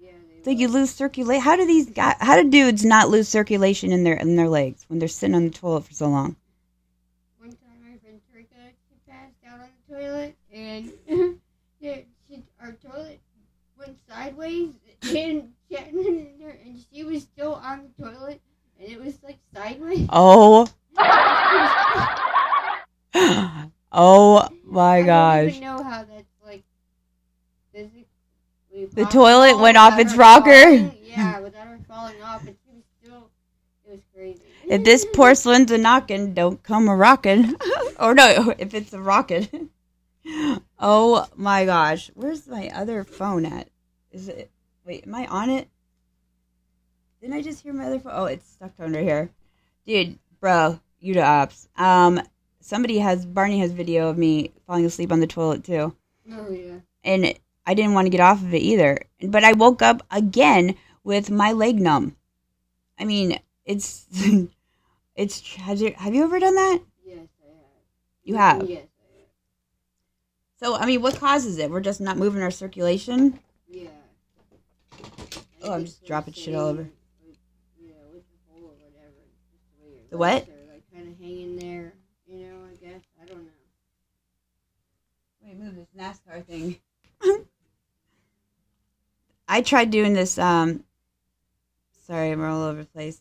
Yeah, 0.00 0.10
So 0.44 0.50
you 0.50 0.68
lose 0.68 0.90
circulation. 0.90 1.42
How 1.42 1.56
do 1.56 1.66
these 1.66 1.90
guys? 1.90 2.16
How 2.20 2.36
do 2.40 2.48
dudes 2.48 2.84
not 2.84 3.08
lose 3.08 3.28
circulation 3.28 3.92
in 3.92 4.04
their 4.04 4.14
in 4.16 4.36
their 4.36 4.48
legs 4.48 4.84
when 4.88 4.98
they're 4.98 5.08
sitting 5.08 5.34
on 5.34 5.44
the 5.44 5.50
toilet 5.50 5.84
for 5.84 5.94
so 5.94 6.08
long? 6.08 6.36
One 7.38 7.50
time 7.50 7.80
my 7.82 7.96
friend 7.98 8.20
Terika, 8.32 8.72
passed 9.08 9.34
out 9.46 9.60
on 9.60 9.68
the 9.88 9.94
toilet, 9.94 10.36
and 10.52 10.92
yeah, 11.80 11.98
our 12.60 12.72
toilet 12.72 13.20
went 13.78 13.98
sideways, 14.08 14.70
and 15.02 15.52
Chapman 15.70 16.06
in 16.06 16.40
her, 16.42 16.58
and 16.64 16.78
she 16.92 17.04
was 17.04 17.22
still 17.22 17.54
on 17.54 17.90
the 17.96 18.02
toilet, 18.04 18.40
and 18.80 18.88
it 18.90 19.00
was 19.02 19.22
like 19.22 19.38
sideways. 19.54 20.06
Oh, 20.10 20.66
oh 23.92 24.48
my 24.64 24.98
I 24.98 25.02
gosh! 25.02 25.60
know 25.60 25.82
how 25.82 26.04
that's 26.04 26.24
like 26.44 26.64
physically. 27.72 28.06
The 28.92 29.04
toilet 29.06 29.58
went 29.58 29.76
off 29.76 29.98
its 29.98 30.14
rocker? 30.14 30.50
falling- 30.50 30.98
Yeah, 31.04 31.38
without 31.40 31.68
her 31.68 31.78
falling 31.86 32.20
off, 32.22 32.42
she 32.42 32.48
was 32.74 32.82
still. 33.00 33.30
It 33.86 33.92
was 33.92 34.00
crazy. 34.12 34.40
If 34.66 34.82
this 34.82 35.06
porcelain's 35.14 35.70
a 35.70 35.78
knockin', 35.78 36.34
don't 36.34 36.60
come 36.62 36.88
a 36.88 36.96
rockin'. 36.96 37.54
or 38.00 38.14
no, 38.14 38.52
if 38.58 38.74
it's 38.74 38.92
a 38.92 39.00
rockin'. 39.00 39.70
oh 40.80 41.28
my 41.36 41.64
gosh, 41.66 42.10
where's 42.14 42.48
my 42.48 42.68
other 42.70 43.04
phone 43.04 43.46
at? 43.46 43.68
Is 44.10 44.26
it? 44.28 44.50
Wait, 44.84 45.06
am 45.06 45.14
I 45.14 45.26
on 45.26 45.50
it? 45.50 45.68
Didn't 47.20 47.36
I 47.36 47.42
just 47.42 47.62
hear 47.62 47.72
my 47.72 47.86
other 47.86 48.00
phone? 48.00 48.12
Oh, 48.14 48.24
it's 48.24 48.50
stuck 48.50 48.72
under 48.80 49.00
here, 49.00 49.30
dude, 49.86 50.18
bro. 50.40 50.80
You 51.04 51.14
to 51.14 51.22
ops. 51.22 51.68
Um, 51.76 52.20
somebody 52.60 52.98
has 52.98 53.26
Barney 53.26 53.58
has 53.60 53.72
video 53.72 54.08
of 54.08 54.16
me 54.16 54.52
falling 54.66 54.86
asleep 54.86 55.12
on 55.12 55.20
the 55.20 55.26
toilet 55.26 55.62
too. 55.64 55.94
Oh 56.32 56.50
yeah. 56.50 56.78
and 57.04 57.34
I 57.66 57.74
didn't 57.74 57.92
want 57.94 58.06
to 58.06 58.10
get 58.10 58.20
off 58.20 58.40
of 58.40 58.54
it 58.54 58.58
either. 58.62 58.98
But 59.22 59.44
I 59.44 59.52
woke 59.52 59.82
up 59.82 60.02
again 60.10 60.76
with 61.02 61.30
my 61.30 61.52
leg 61.52 61.78
numb. 61.80 62.16
I 62.98 63.04
mean, 63.04 63.38
it's 63.64 64.06
it's 65.14 65.54
have 65.56 65.80
you, 65.80 65.94
have 65.96 66.14
you 66.14 66.24
ever 66.24 66.38
done 66.38 66.54
that? 66.54 66.78
Yes, 67.04 67.18
I 67.42 67.48
have. 67.48 67.64
You 68.22 68.34
have. 68.36 68.70
Yes, 68.70 68.86
I 68.98 69.18
have. 69.18 69.28
So 70.58 70.76
I 70.76 70.86
mean, 70.86 71.02
what 71.02 71.16
causes 71.18 71.58
it? 71.58 71.70
We're 71.70 71.80
just 71.80 72.00
not 72.00 72.16
moving 72.16 72.42
our 72.42 72.50
circulation. 72.50 73.38
Yeah. 73.68 73.88
Oh, 75.62 75.72
I'm 75.72 75.84
just 75.84 76.04
dropping 76.06 76.34
shit 76.34 76.54
all 76.54 76.66
over. 76.68 76.88
Yeah, 77.78 77.92
with 78.12 78.22
the 78.22 78.38
hole 78.52 78.70
or 78.70 78.74
whatever. 78.90 79.12
Just 79.52 79.64
the 79.78 79.86
way 79.86 79.92
your 79.96 80.08
The 80.10 80.16
what? 80.16 80.34
legs 80.34 80.48
Are, 80.48 80.72
like 80.72 80.82
kind 80.94 81.08
of 81.08 81.18
hanging 81.18 81.56
there. 81.56 81.94
You 82.26 82.46
know, 82.46 82.56
I 82.70 82.74
guess 82.84 83.02
I 83.22 83.24
don't 83.24 83.44
know. 83.44 83.50
Wait, 85.54 85.64
move 85.64 85.74
this 85.76 85.88
NASCAR 85.96 86.44
thing. 86.44 86.76
I 89.48 89.62
tried 89.62 89.90
doing 89.90 90.14
this. 90.14 90.38
Um, 90.38 90.84
sorry, 92.06 92.30
I'm 92.30 92.42
all 92.42 92.62
over 92.62 92.80
the 92.80 92.88
place. 92.88 93.20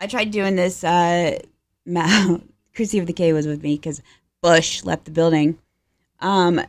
I 0.00 0.06
tried 0.06 0.30
doing 0.30 0.56
this. 0.56 0.84
Uh, 0.84 1.38
Krissi 1.86 3.00
of 3.00 3.06
the 3.06 3.12
K 3.12 3.32
was 3.32 3.46
with 3.46 3.62
me 3.62 3.76
because 3.76 4.02
Bush 4.40 4.84
left 4.84 5.04
the 5.04 5.10
building. 5.10 5.58
Um, 6.20 6.60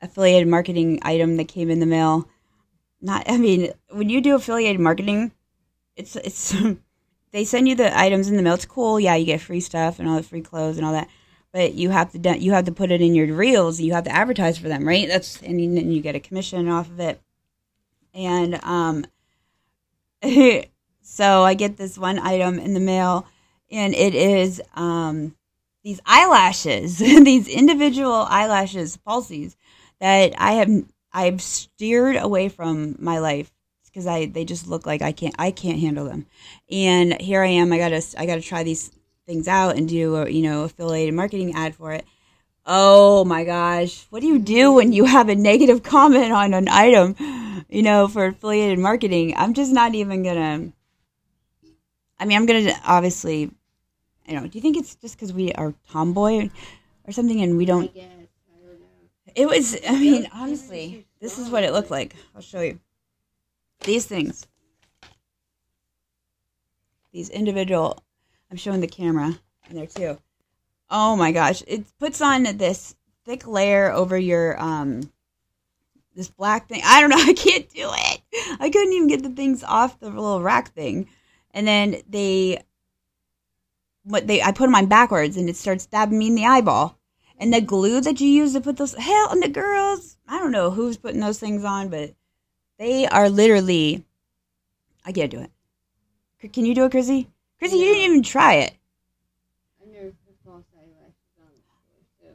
affiliated 0.00 0.48
marketing 0.48 1.00
item 1.02 1.36
that 1.36 1.48
came 1.48 1.70
in 1.70 1.80
the 1.80 1.86
mail. 1.86 2.28
Not, 3.00 3.28
I 3.28 3.38
mean, 3.38 3.72
when 3.90 4.08
you 4.08 4.20
do 4.20 4.34
affiliated 4.34 4.80
marketing, 4.80 5.32
it's 5.96 6.16
it's 6.16 6.54
they 7.32 7.44
send 7.44 7.68
you 7.68 7.74
the 7.74 7.96
items 7.98 8.28
in 8.28 8.36
the 8.36 8.42
mail. 8.42 8.54
It's 8.54 8.64
cool, 8.64 9.00
yeah. 9.00 9.14
You 9.14 9.26
get 9.26 9.40
free 9.40 9.60
stuff 9.60 9.98
and 9.98 10.08
all 10.08 10.16
the 10.16 10.22
free 10.22 10.42
clothes 10.42 10.76
and 10.76 10.86
all 10.86 10.92
that 10.92 11.08
but 11.58 11.74
you 11.74 11.90
have 11.90 12.12
to 12.12 12.38
you 12.38 12.52
have 12.52 12.66
to 12.66 12.72
put 12.72 12.92
it 12.92 13.00
in 13.00 13.16
your 13.16 13.34
reels. 13.34 13.80
You 13.80 13.92
have 13.92 14.04
to 14.04 14.14
advertise 14.14 14.56
for 14.56 14.68
them, 14.68 14.86
right? 14.86 15.08
That's 15.08 15.42
and 15.42 15.60
you, 15.60 15.68
and 15.76 15.92
you 15.92 16.00
get 16.00 16.14
a 16.14 16.20
commission 16.20 16.68
off 16.68 16.88
of 16.88 17.00
it. 17.00 17.20
And 18.14 18.62
um, 18.62 19.04
so 21.02 21.42
I 21.42 21.54
get 21.54 21.76
this 21.76 21.98
one 21.98 22.20
item 22.20 22.60
in 22.60 22.74
the 22.74 22.80
mail, 22.80 23.26
and 23.72 23.92
it 23.92 24.14
is 24.14 24.62
um 24.76 25.34
these 25.82 25.98
eyelashes, 26.06 26.98
these 26.98 27.48
individual 27.48 28.24
eyelashes, 28.30 28.96
palsies 29.04 29.56
that 30.00 30.34
I 30.38 30.52
have 30.52 30.70
I've 31.12 31.42
steered 31.42 32.14
away 32.14 32.50
from 32.50 32.94
my 33.00 33.18
life 33.18 33.50
because 33.86 34.06
I 34.06 34.26
they 34.26 34.44
just 34.44 34.68
look 34.68 34.86
like 34.86 35.02
I 35.02 35.10
can't 35.10 35.34
I 35.40 35.50
can't 35.50 35.80
handle 35.80 36.04
them. 36.04 36.26
And 36.70 37.20
here 37.20 37.42
I 37.42 37.48
am. 37.48 37.72
I 37.72 37.78
gotta 37.78 38.00
I 38.16 38.26
gotta 38.26 38.42
try 38.42 38.62
these 38.62 38.92
things 39.28 39.46
out 39.46 39.76
and 39.76 39.86
do 39.86 40.16
a 40.16 40.28
you 40.28 40.42
know 40.42 40.64
affiliated 40.64 41.14
marketing 41.14 41.54
ad 41.54 41.76
for 41.76 41.92
it. 41.92 42.04
Oh 42.66 43.24
my 43.24 43.44
gosh, 43.44 44.06
what 44.10 44.20
do 44.20 44.26
you 44.26 44.38
do 44.38 44.72
when 44.72 44.92
you 44.92 45.04
have 45.04 45.28
a 45.28 45.36
negative 45.36 45.82
comment 45.94 46.32
on 46.32 46.54
an 46.54 46.68
item, 46.68 47.14
you 47.68 47.82
know, 47.82 48.08
for 48.08 48.26
affiliated 48.26 48.78
marketing? 48.78 49.34
I'm 49.36 49.54
just 49.54 49.70
not 49.70 49.94
even 49.94 50.22
gonna. 50.22 50.72
I 52.18 52.24
mean, 52.24 52.36
I'm 52.36 52.46
gonna 52.46 52.72
obviously, 52.84 53.50
you 54.26 54.34
know. 54.34 54.46
Do 54.46 54.50
you 54.54 54.62
think 54.62 54.78
it's 54.78 54.96
just 54.96 55.16
because 55.16 55.32
we 55.32 55.52
are 55.52 55.74
tomboy 55.90 56.48
or 57.06 57.12
something, 57.12 57.40
and 57.42 57.56
we 57.56 57.66
don't? 57.66 57.92
guess 57.94 58.04
I 58.04 58.66
don't 58.66 58.80
know. 58.80 58.86
It 59.34 59.46
was. 59.46 59.76
I 59.86 59.98
mean, 59.98 60.26
honestly, 60.32 61.06
this 61.20 61.38
is 61.38 61.50
what 61.50 61.64
it 61.64 61.72
looked 61.72 61.90
like. 61.90 62.16
I'll 62.34 62.40
show 62.40 62.62
you. 62.62 62.80
These 63.82 64.06
things. 64.06 64.46
These 67.12 67.28
individual. 67.28 68.02
I'm 68.50 68.56
showing 68.56 68.80
the 68.80 68.86
camera 68.86 69.38
in 69.68 69.76
there 69.76 69.86
too. 69.86 70.18
Oh 70.90 71.16
my 71.16 71.32
gosh! 71.32 71.62
It 71.66 71.84
puts 71.98 72.20
on 72.20 72.44
this 72.44 72.94
thick 73.24 73.46
layer 73.46 73.92
over 73.92 74.16
your 74.18 74.60
um. 74.60 75.10
This 76.14 76.30
black 76.30 76.68
thing. 76.68 76.80
I 76.84 77.00
don't 77.00 77.10
know. 77.10 77.16
I 77.20 77.32
can't 77.32 77.68
do 77.68 77.90
it. 77.92 78.20
I 78.58 78.70
couldn't 78.70 78.92
even 78.92 79.08
get 79.08 79.22
the 79.22 79.30
things 79.30 79.62
off 79.62 80.00
the 80.00 80.08
little 80.08 80.42
rack 80.42 80.72
thing, 80.72 81.08
and 81.52 81.66
then 81.66 82.02
they. 82.08 82.62
What 84.04 84.26
they? 84.26 84.42
I 84.42 84.52
put 84.52 84.66
them 84.66 84.74
on 84.74 84.86
backwards, 84.86 85.36
and 85.36 85.48
it 85.48 85.56
starts 85.56 85.84
stabbing 85.84 86.18
me 86.18 86.28
in 86.28 86.34
the 86.34 86.46
eyeball. 86.46 86.98
And 87.40 87.54
the 87.54 87.60
glue 87.60 88.00
that 88.00 88.20
you 88.20 88.28
use 88.28 88.54
to 88.54 88.60
put 88.60 88.78
those 88.78 88.94
hell 88.94 89.30
and 89.30 89.40
the 89.40 89.48
girls, 89.48 90.16
I 90.26 90.40
don't 90.40 90.50
know 90.50 90.72
who's 90.72 90.96
putting 90.96 91.20
those 91.20 91.38
things 91.38 91.62
on, 91.62 91.88
but 91.88 92.14
they 92.78 93.06
are 93.06 93.28
literally 93.28 94.04
I 95.08 95.12
can't 95.12 95.30
do 95.30 95.40
it. 95.40 96.52
Can 96.52 96.66
you 96.66 96.74
do 96.74 96.84
it, 96.84 96.92
Krissi? 96.92 97.28
Krissi, 97.60 97.72
you 97.72 97.84
didn't 97.84 98.02
even 98.02 98.22
try 98.22 98.54
it. 98.54 98.74
I 99.82 99.90
never 99.90 100.12
put 100.26 100.36
false 100.44 100.64
eyelashes 100.76 101.14
on 101.40 102.32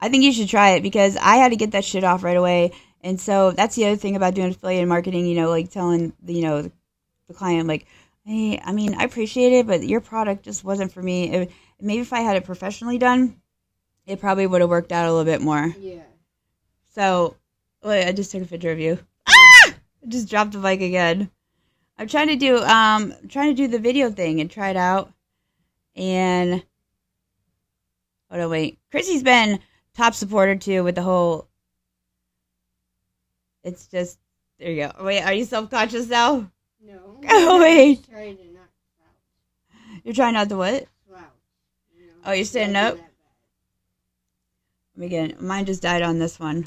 I 0.00 0.08
think 0.08 0.24
you 0.24 0.32
should 0.32 0.48
try 0.48 0.70
it 0.70 0.82
because 0.82 1.16
I 1.16 1.36
had 1.36 1.50
to 1.50 1.56
get 1.56 1.72
that 1.72 1.84
shit 1.84 2.04
off 2.04 2.24
right 2.24 2.36
away. 2.36 2.72
And 3.02 3.20
so 3.20 3.50
that's 3.50 3.74
the 3.76 3.86
other 3.86 3.96
thing 3.96 4.16
about 4.16 4.34
doing 4.34 4.50
affiliate 4.50 4.86
marketing, 4.86 5.26
you 5.26 5.34
know, 5.36 5.48
like 5.48 5.70
telling 5.70 6.12
the, 6.22 6.34
you 6.34 6.42
know, 6.42 6.62
the, 6.62 6.72
the 7.28 7.34
client 7.34 7.68
like, 7.68 7.86
"Hey, 8.24 8.60
I 8.64 8.72
mean, 8.72 8.94
I 8.94 9.04
appreciate 9.04 9.52
it, 9.52 9.66
but 9.66 9.82
your 9.82 10.00
product 10.00 10.44
just 10.44 10.62
wasn't 10.64 10.92
for 10.92 11.02
me." 11.02 11.32
It, 11.32 11.50
maybe 11.80 12.00
if 12.00 12.12
I 12.12 12.20
had 12.20 12.36
it 12.36 12.44
professionally 12.44 12.98
done, 12.98 13.40
it 14.06 14.20
probably 14.20 14.46
would 14.46 14.60
have 14.60 14.70
worked 14.70 14.92
out 14.92 15.08
a 15.08 15.12
little 15.12 15.24
bit 15.24 15.40
more. 15.40 15.74
yeah. 15.78 16.02
So, 16.94 17.36
wait, 17.82 18.06
I 18.06 18.12
just 18.12 18.30
took 18.30 18.42
a 18.42 18.46
picture 18.46 18.70
of 18.70 18.78
you. 18.78 18.98
Ah! 19.26 19.74
I 19.74 20.08
just 20.08 20.28
dropped 20.28 20.52
the 20.52 20.58
bike 20.58 20.82
again. 20.82 21.30
I'm 22.02 22.08
trying 22.08 22.26
to 22.28 22.36
do 22.36 22.56
um 22.58 23.14
I'm 23.22 23.28
trying 23.28 23.54
to 23.54 23.62
do 23.62 23.68
the 23.68 23.78
video 23.78 24.10
thing 24.10 24.40
and 24.40 24.50
try 24.50 24.70
it 24.70 24.76
out. 24.76 25.12
and 25.94 26.60
oh 28.28 28.36
no, 28.36 28.48
wait, 28.48 28.80
Krissi's 28.92 29.22
been 29.22 29.60
top 29.94 30.12
supporter 30.14 30.56
too 30.56 30.82
with 30.82 30.96
the 30.96 31.02
whole. 31.02 31.46
It's 33.62 33.86
just 33.86 34.18
there 34.58 34.72
you 34.72 34.82
go. 34.88 35.04
Wait, 35.04 35.22
are 35.22 35.32
you 35.32 35.44
self 35.44 35.70
conscious 35.70 36.08
now? 36.08 36.50
No. 36.84 37.20
Oh, 37.28 37.60
wait. 37.60 38.04
Trying 38.10 38.36
to 38.36 38.44
not 38.46 38.68
slouch. 38.96 40.00
You're 40.02 40.14
trying 40.14 40.34
not 40.34 40.48
to 40.48 40.56
what? 40.56 40.86
Slouch. 41.06 41.20
Know, 41.96 42.04
Oh, 42.24 42.32
you're 42.32 42.44
standing 42.44 42.74
up? 42.74 42.96
that 42.96 43.12
bad. 44.96 45.04
Again, 45.04 45.36
mine 45.38 45.66
just 45.66 45.82
died 45.82 46.02
on 46.02 46.18
this 46.18 46.40
one. 46.40 46.66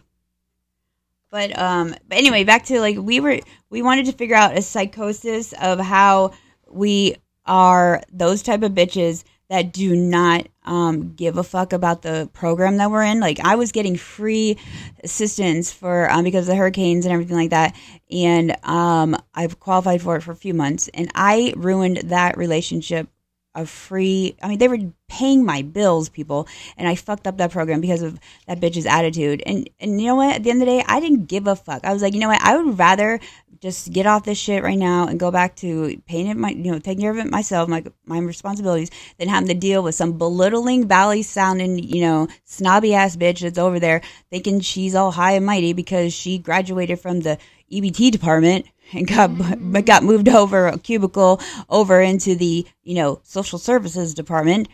But 1.32 1.58
um, 1.58 1.96
but 2.08 2.18
anyway, 2.18 2.44
back 2.44 2.66
to 2.66 2.80
like 2.80 2.98
we 2.98 3.20
were 3.20 3.40
we 3.70 3.82
wanted 3.82 4.06
to 4.06 4.14
figure 4.14 4.36
out 4.36 4.58
a 4.58 4.62
psychosis 4.62 5.54
of 5.54 5.80
how 5.80 6.32
we 6.70 7.16
are 7.46 8.02
those 8.12 8.42
type 8.42 8.64
of 8.64 8.72
bitches 8.72 9.24
that 9.50 9.72
do 9.74 9.96
not 9.96 10.48
um 10.64 11.14
give 11.14 11.38
a 11.38 11.44
fuck 11.44 11.72
about 11.74 12.02
the 12.02 12.30
program 12.34 12.78
that 12.78 12.90
we're 12.90 13.04
in. 13.04 13.20
Like 13.20 13.40
I 13.44 13.56
was 13.56 13.72
getting 13.72 13.98
free 13.98 14.58
assistance 15.04 15.72
for 15.72 16.10
um 16.10 16.24
because 16.24 16.46
of 16.48 16.54
the 16.54 16.56
hurricanes 16.56 17.06
and 17.06 17.14
everything 17.14 17.38
like 17.38 17.52
that, 17.52 17.76
and 18.10 18.56
um 18.66 19.16
I've 19.34 19.60
qualified 19.60 20.02
for 20.02 20.16
it 20.16 20.22
for 20.22 20.32
a 20.32 20.36
few 20.36 20.54
months, 20.54 20.90
and 20.94 21.12
I 21.16 21.54
ruined 21.58 21.98
that 22.06 22.38
relationship 22.38 23.10
of 23.56 23.70
free. 23.70 24.36
I 24.42 24.48
mean, 24.48 24.58
they 24.60 24.68
were 24.68 24.80
paying 25.08 25.46
my 25.46 25.62
bills, 25.62 26.10
people, 26.10 26.48
and 26.78 26.88
I 26.88 26.96
fucked 26.96 27.28
up 27.28 27.38
that 27.38 27.52
program 27.52 27.82
because 27.82 28.02
of 28.02 28.20
that 28.48 28.60
bitch's 28.60 28.86
attitude. 28.86 29.42
And 29.46 29.70
and 29.80 30.00
you 30.02 30.08
know 30.08 30.16
what? 30.16 30.36
At 30.36 30.44
the 30.44 30.52
end 30.52 30.62
of 30.62 30.68
the 30.68 30.74
day, 30.74 30.84
I 30.88 31.00
didn't 31.00 31.26
give 31.26 31.48
a 31.48 31.56
fuck. 31.56 31.86
I 31.86 31.94
was 31.94 32.02
like, 32.02 32.14
you 32.14 32.20
know 32.20 32.30
what? 32.30 32.42
I 32.42 32.58
would 32.58 32.78
rather 32.78 33.20
just 33.62 33.92
get 33.92 34.06
off 34.06 34.26
this 34.26 34.38
shit 34.38 34.64
right 34.64 34.78
now 34.78 35.08
and 35.08 35.20
go 35.20 35.32
back 35.32 35.56
to 35.56 36.00
paying 36.06 36.28
it 36.28 36.38
my, 36.38 36.50
you 36.50 36.72
know, 36.72 36.80
taking 36.80 37.02
care 37.02 37.12
of 37.12 37.18
it 37.18 37.30
myself, 37.30 37.70
my 37.70 37.84
my 38.06 38.20
responsibilities, 38.20 38.92
than 39.18 39.28
having 39.28 39.48
to 39.48 39.54
deal 39.56 39.82
with 39.82 39.96
some 39.96 40.18
belittling, 40.18 40.88
valley 40.88 41.24
sounding, 41.24 41.80
you 41.80 42.02
know, 42.02 42.28
snobby 42.44 42.94
ass 42.94 43.16
bitch 43.16 43.40
that's 43.40 43.58
over 43.58 43.80
there 43.80 44.02
thinking 44.30 44.60
she's 44.60 44.96
all 44.96 45.12
high 45.12 45.32
and 45.32 45.46
mighty 45.46 45.74
because 45.74 46.14
she 46.14 46.38
graduated 46.38 47.00
from 47.00 47.22
the 47.22 47.38
EBT 47.72 48.12
department 48.12 48.66
and 48.94 49.08
got 49.08 49.86
got 49.86 50.04
moved 50.04 50.30
over 50.30 50.68
a 50.68 50.78
cubicle 50.78 51.42
over 51.70 52.02
into 52.02 52.36
the 52.36 52.66
you 52.84 52.96
know 52.96 53.20
social 53.24 53.60
services 53.60 54.14
department. 54.14 54.68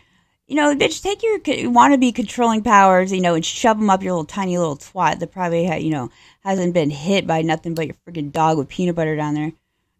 You 0.46 0.56
know, 0.56 0.74
bitch, 0.74 1.02
take 1.02 1.22
your 1.22 1.38
wannabe 1.38 2.14
controlling 2.14 2.62
powers, 2.62 3.12
you 3.12 3.22
know, 3.22 3.34
and 3.34 3.44
shove 3.44 3.78
them 3.78 3.88
up 3.88 4.02
your 4.02 4.12
little 4.12 4.26
tiny 4.26 4.58
little 4.58 4.76
twat 4.76 5.20
that 5.20 5.32
probably 5.32 5.66
ha- 5.66 5.76
you 5.76 5.90
know 5.90 6.10
hasn't 6.40 6.74
been 6.74 6.90
hit 6.90 7.26
by 7.26 7.42
nothing 7.42 7.74
but 7.74 7.86
your 7.86 7.96
freaking 8.06 8.32
dog 8.32 8.58
with 8.58 8.68
peanut 8.68 8.96
butter 8.96 9.16
down 9.16 9.34
there. 9.34 9.52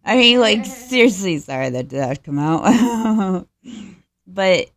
I 0.05 0.17
mean, 0.17 0.41
like 0.41 0.67
seriously, 0.67 1.39
sorry 1.39 1.71
that 1.71 1.89
did 1.89 2.01
that 2.01 2.25
come 2.25 2.39
out, 2.39 3.47
but 4.27 4.71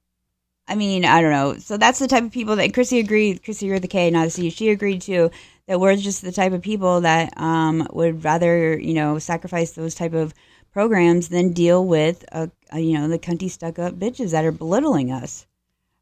I 0.68 0.76
mean, 0.76 1.04
I 1.04 1.22
don't 1.22 1.32
know. 1.32 1.58
So 1.58 1.78
that's 1.78 2.00
the 2.00 2.08
type 2.08 2.24
of 2.24 2.32
people 2.32 2.56
that 2.56 2.72
Krissi 2.72 3.00
agreed. 3.00 3.44
Krissi, 3.44 3.64
you're 3.64 3.80
the 3.80 3.88
K, 3.88 4.10
not 4.10 4.26
the 4.26 4.32
C. 4.32 4.50
She 4.50 4.70
agreed 4.70 5.02
too 5.02 5.30
that 5.68 5.80
we're 5.80 5.96
just 5.96 6.22
the 6.22 6.32
type 6.32 6.54
of 6.54 6.62
people 6.62 7.02
that 7.02 7.34
um, 7.38 7.88
would 7.92 8.24
rather, 8.24 8.78
you 8.80 8.94
know, 8.94 9.18
sacrifice 9.20 9.72
those 9.72 9.96
type 9.96 10.14
of 10.14 10.34
programs 10.72 11.30
than 11.30 11.54
deal 11.54 11.86
with, 11.86 12.24
a, 12.32 12.52
a, 12.72 12.80
you 12.80 12.98
know, 12.98 13.08
the 13.08 13.18
cunty 13.20 13.50
stuck 13.50 13.80
up 13.80 13.96
bitches 13.96 14.32
that 14.32 14.46
are 14.46 14.52
belittling 14.52 15.12
us. 15.12 15.48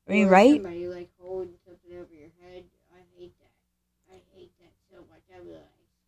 I 0.08 0.12
mean, 0.12 0.28
Or 0.28 0.32
right? 0.32 0.56
Somebody 0.56 0.88
like 0.88 1.10
holding 1.20 1.54
something 1.66 1.92
over 1.94 2.14
your 2.14 2.30
head. 2.42 2.64
I 2.94 3.00
hate 3.18 3.34
that. 3.40 4.14
I 4.14 4.18
hate 4.36 4.52
that 4.60 4.72
so 4.92 4.98
much. 5.10 5.22
I 5.34 5.40
would 5.40 5.54
like 5.54 5.64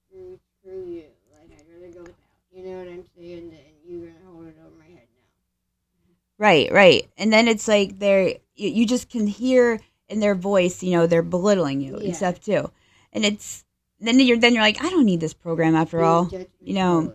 screw, 0.09 0.39
screw 0.59 0.85
you. 0.91 1.05
Like 1.31 1.57
I'd 1.57 1.65
rather 1.73 1.93
go 1.93 2.01
without. 2.01 2.15
You 2.51 2.63
know 2.65 2.79
what 2.79 2.87
I'm 2.87 3.05
saying? 3.17 3.49
Than 3.49 3.59
you 3.87 3.99
gonna 3.99 4.13
hold 4.25 4.47
it 4.47 4.57
over 4.65 4.75
my 4.77 4.85
head 4.85 5.07
now. 5.15 6.15
Right, 6.37 6.71
right. 6.71 7.07
And 7.17 7.31
then 7.31 7.47
it's 7.47 7.67
like 7.67 7.99
they're 7.99 8.29
you, 8.55 8.69
you 8.69 8.85
just 8.85 9.09
can 9.09 9.27
hear 9.27 9.79
in 10.09 10.19
their 10.19 10.35
voice, 10.35 10.83
you 10.83 10.91
know, 10.91 11.07
they're 11.07 11.21
belittling 11.21 11.81
you 11.81 11.97
Yeah. 11.99 12.05
and 12.07 12.15
stuff 12.15 12.39
too. 12.41 12.71
And 13.15 13.25
it's 13.25 13.63
then 13.99 14.19
you're 14.19 14.37
then 14.37 14.53
you're 14.53 14.63
like, 14.63 14.83
I 14.83 14.89
don't 14.89 15.05
need 15.05 15.21
this 15.21 15.33
program 15.33 15.73
after 15.75 16.01
all. 16.03 16.29
You 16.61 16.73
know, 16.75 17.13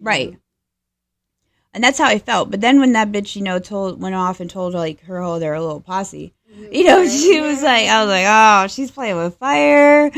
Right. 0.00 0.38
And 1.74 1.84
that's 1.84 1.98
how 1.98 2.06
I 2.06 2.18
felt. 2.18 2.50
But 2.50 2.60
then 2.60 2.80
when 2.80 2.92
that 2.92 3.12
bitch, 3.12 3.36
you 3.36 3.42
know, 3.42 3.58
told 3.58 4.00
went 4.00 4.14
off 4.14 4.40
and 4.40 4.50
told 4.50 4.74
like 4.74 5.00
her 5.02 5.20
whole 5.20 5.38
their 5.38 5.60
little 5.60 5.80
posse, 5.80 6.34
you 6.72 6.84
know, 6.84 7.06
she 7.08 7.40
was 7.40 7.62
like, 7.62 7.88
I 7.88 8.02
was 8.02 8.08
like, 8.10 8.26
oh, 8.26 8.66
she's 8.68 8.90
playing 8.90 9.16
with 9.16 9.36
fire. 9.36 10.10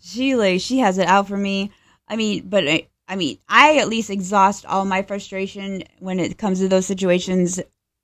She 0.00 0.36
like 0.36 0.60
she 0.60 0.78
has 0.78 0.98
it 0.98 1.08
out 1.08 1.28
for 1.28 1.36
me. 1.36 1.72
I 2.06 2.16
mean, 2.16 2.48
but 2.48 2.68
I, 2.68 2.88
I 3.08 3.16
mean, 3.16 3.38
I 3.48 3.78
at 3.78 3.88
least 3.88 4.10
exhaust 4.10 4.66
all 4.66 4.84
my 4.84 5.02
frustration 5.02 5.82
when 5.98 6.20
it 6.20 6.36
comes 6.38 6.60
to 6.60 6.68
those 6.68 6.86
situations. 6.86 7.58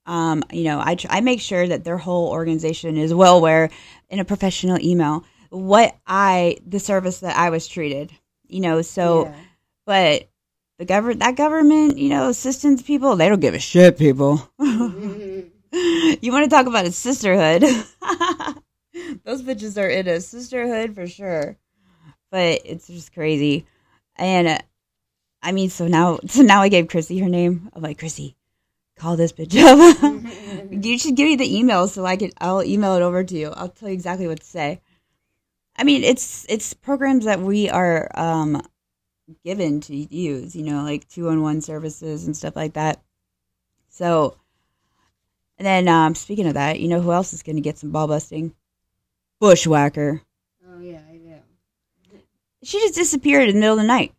Um, 0.07 0.43
you 0.51 0.63
know, 0.63 0.81
I 0.83 0.95
tr- 0.95 1.07
I 1.09 1.21
make 1.21 1.41
sure 1.41 1.67
that 1.67 1.83
their 1.83 1.97
whole 1.97 2.29
organization 2.29 2.97
is 2.97 3.13
well 3.13 3.37
aware 3.37 3.69
in 4.09 4.19
a 4.19 4.25
professional 4.25 4.79
email 4.79 5.23
what 5.55 5.95
I 6.05 6.57
the 6.65 6.79
service 6.79 7.19
that 7.19 7.35
I 7.37 7.49
was 7.49 7.67
treated. 7.67 8.11
You 8.47 8.61
know, 8.61 8.81
so 8.81 9.25
Yeah. 9.25 9.35
but 9.85 10.29
the 10.77 10.85
government 10.85 11.19
that 11.21 11.35
government, 11.35 11.97
you 11.97 12.09
know, 12.09 12.29
assistance 12.29 12.81
people, 12.81 13.15
they 13.15 13.29
don't 13.29 13.39
give 13.39 13.53
a 13.53 13.59
shit, 13.59 13.97
people. 13.97 14.47
Mhm. 14.59 15.49
you 16.21 16.31
want 16.31 16.43
to 16.43 16.49
talk 16.49 16.67
about 16.67 16.85
a 16.85 16.91
sisterhood? 16.91 17.61
Those 19.23 19.41
bitches 19.43 19.81
are 19.81 19.89
in 19.89 20.07
a 20.07 20.21
sisterhood 20.21 20.95
for 20.95 21.07
sure. 21.07 21.57
But 22.31 22.61
it's 22.65 22.87
just 22.87 23.13
crazy. 23.13 23.65
And 24.15 24.47
uh, 24.47 24.57
I 25.41 25.51
mean, 25.51 25.69
so 25.69 25.87
now, 25.87 26.19
so 26.27 26.41
now 26.43 26.61
I 26.61 26.69
gave 26.69 26.85
Krissi 26.87 27.21
her 27.21 27.29
name. 27.29 27.69
I'm 27.73 27.81
like, 27.81 27.99
Krissi, 27.99 28.35
call 28.97 29.15
this 29.17 29.33
bitch 29.33 29.55
up. 29.57 30.71
you 30.71 30.97
should 30.97 31.15
give 31.15 31.27
me 31.27 31.35
the 31.35 31.57
email 31.57 31.87
so 31.87 32.05
I 32.05 32.15
can. 32.15 32.31
I'll 32.39 32.63
email 32.63 32.95
it 32.95 33.01
over 33.01 33.23
to 33.23 33.37
you. 33.37 33.49
I'll 33.49 33.69
tell 33.69 33.89
you 33.89 33.93
exactly 33.95 34.27
what 34.27 34.39
to 34.39 34.45
say. 34.45 34.81
I 35.77 35.83
mean, 35.83 36.03
it's 36.03 36.45
it's 36.47 36.73
programs 36.73 37.25
that 37.25 37.41
we 37.41 37.69
are 37.69 38.09
um, 38.15 38.61
given 39.43 39.81
to 39.81 39.95
use. 39.95 40.55
You 40.55 40.63
know, 40.63 40.83
like 40.83 41.07
two 41.07 41.29
on 41.29 41.41
one 41.41 41.61
services 41.61 42.25
and 42.25 42.35
stuff 42.35 42.55
like 42.55 42.73
that. 42.73 43.01
So, 43.89 44.37
and 45.57 45.65
then 45.65 45.87
um, 45.87 46.15
speaking 46.15 46.47
of 46.47 46.53
that, 46.53 46.79
you 46.79 46.87
know 46.87 47.01
who 47.01 47.11
else 47.11 47.33
is 47.33 47.43
going 47.43 47.55
to 47.57 47.61
get 47.61 47.77
some 47.77 47.91
ball 47.91 48.07
busting? 48.07 48.53
Bushwhacker. 49.39 50.21
oh 50.67 50.79
yeah, 50.79 51.01
I 51.09 51.17
know. 51.17 51.39
She 52.63 52.79
just 52.79 52.95
disappeared 52.95 53.49
in 53.49 53.55
the 53.55 53.61
middle 53.61 53.77
of 53.77 53.81
the 53.81 53.87
night. 53.87 54.13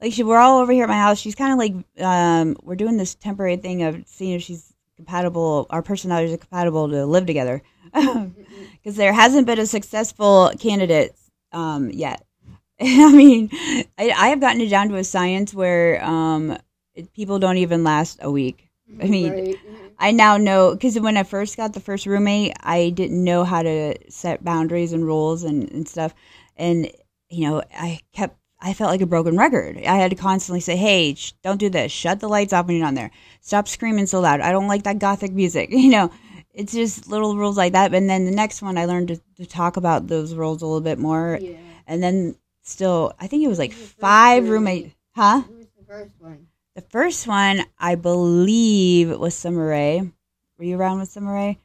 Like 0.00 0.12
she, 0.12 0.22
we're 0.22 0.38
all 0.38 0.58
over 0.58 0.72
here 0.72 0.84
at 0.84 0.90
my 0.90 0.98
house. 0.98 1.18
She's 1.18 1.34
kind 1.34 1.52
of 1.52 1.58
like 1.58 2.04
um, 2.04 2.56
we're 2.62 2.76
doing 2.76 2.96
this 2.96 3.14
temporary 3.14 3.56
thing 3.56 3.82
of 3.82 4.06
seeing 4.06 4.32
if 4.34 4.42
she's 4.42 4.65
compatible. 4.96 5.66
Our 5.70 5.82
personalities 5.82 6.32
are 6.32 6.38
compatible 6.38 6.88
to 6.88 7.06
live 7.06 7.26
together 7.26 7.62
because 7.92 8.96
there 8.96 9.12
hasn't 9.12 9.46
been 9.46 9.58
a 9.58 9.66
successful 9.66 10.52
candidate 10.58 11.14
um, 11.52 11.90
yet. 11.90 12.24
I 12.80 13.12
mean, 13.12 13.50
I, 13.98 14.10
I 14.10 14.28
have 14.28 14.40
gotten 14.40 14.60
it 14.60 14.68
down 14.68 14.88
to 14.88 14.96
a 14.96 15.04
science 15.04 15.54
where 15.54 16.04
um, 16.04 16.56
it, 16.94 17.12
people 17.12 17.38
don't 17.38 17.58
even 17.58 17.84
last 17.84 18.18
a 18.22 18.30
week. 18.30 18.68
I 19.00 19.06
mean, 19.06 19.32
Right. 19.32 19.58
I 19.98 20.10
now 20.10 20.36
know 20.36 20.72
because 20.74 20.98
when 21.00 21.16
I 21.16 21.22
first 21.22 21.56
got 21.56 21.72
the 21.72 21.80
first 21.80 22.06
roommate, 22.06 22.52
I 22.60 22.90
didn't 22.90 23.22
know 23.22 23.44
how 23.44 23.62
to 23.62 23.94
set 24.10 24.44
boundaries 24.44 24.92
and 24.92 25.04
rules 25.04 25.42
and, 25.42 25.70
and 25.70 25.88
stuff. 25.88 26.14
And, 26.56 26.90
you 27.28 27.48
know, 27.48 27.62
I 27.74 28.00
kept, 28.12 28.36
I 28.66 28.74
felt 28.74 28.90
like 28.90 29.00
a 29.00 29.06
broken 29.06 29.36
record. 29.36 29.76
I 29.78 29.94
had 29.96 30.10
to 30.10 30.16
constantly 30.16 30.58
say, 30.60 30.74
hey, 30.76 31.14
sh- 31.14 31.32
don't 31.44 31.60
do 31.60 31.70
this. 31.70 31.92
Shut 31.92 32.18
the 32.18 32.28
lights 32.28 32.52
off 32.52 32.66
when 32.66 32.76
you're 32.76 32.84
not 32.84 32.96
there. 32.96 33.12
Stop 33.40 33.68
screaming 33.68 34.06
so 34.06 34.18
loud. 34.20 34.40
I 34.40 34.50
don't 34.50 34.66
like 34.66 34.82
that 34.82 34.98
gothic 34.98 35.32
music. 35.32 35.70
You 35.72 35.90
know, 35.90 36.10
it's 36.52 36.72
just 36.72 37.06
little 37.06 37.36
rules 37.36 37.56
like 37.56 37.74
that. 37.74 37.94
And 37.94 38.10
then 38.10 38.24
the 38.24 38.32
next 38.32 38.62
one, 38.62 38.76
I 38.76 38.86
learned 38.86 39.08
to, 39.08 39.20
to 39.36 39.46
talk 39.46 39.76
about 39.76 40.08
those 40.08 40.34
rules 40.34 40.62
a 40.62 40.66
little 40.66 40.80
bit 40.80 40.98
more. 40.98 41.38
yeah. 41.40 41.58
And 41.86 42.02
then 42.02 42.34
still, 42.62 43.12
I 43.20 43.28
think 43.28 43.44
it 43.44 43.48
was 43.48 43.60
like 43.60 43.70
Who's 43.72 43.80
the 43.80 43.86
first 43.86 44.00
five 44.00 44.48
roommate? 44.48 44.94
Huh? 45.14 45.42
Was 45.48 45.68
the 45.78 45.84
first 45.86 46.14
one? 46.18 46.46
The 46.74 46.82
first 46.82 47.26
one, 47.28 47.62
I 47.78 47.94
believe, 47.94 49.16
was 49.16 49.34
Summer 49.34 49.68
Rae. 49.68 50.10
Were 50.58 50.64
you 50.64 50.76
around 50.76 50.98
with 50.98 51.08
Summer 51.10 51.32
Rae? 51.32 51.58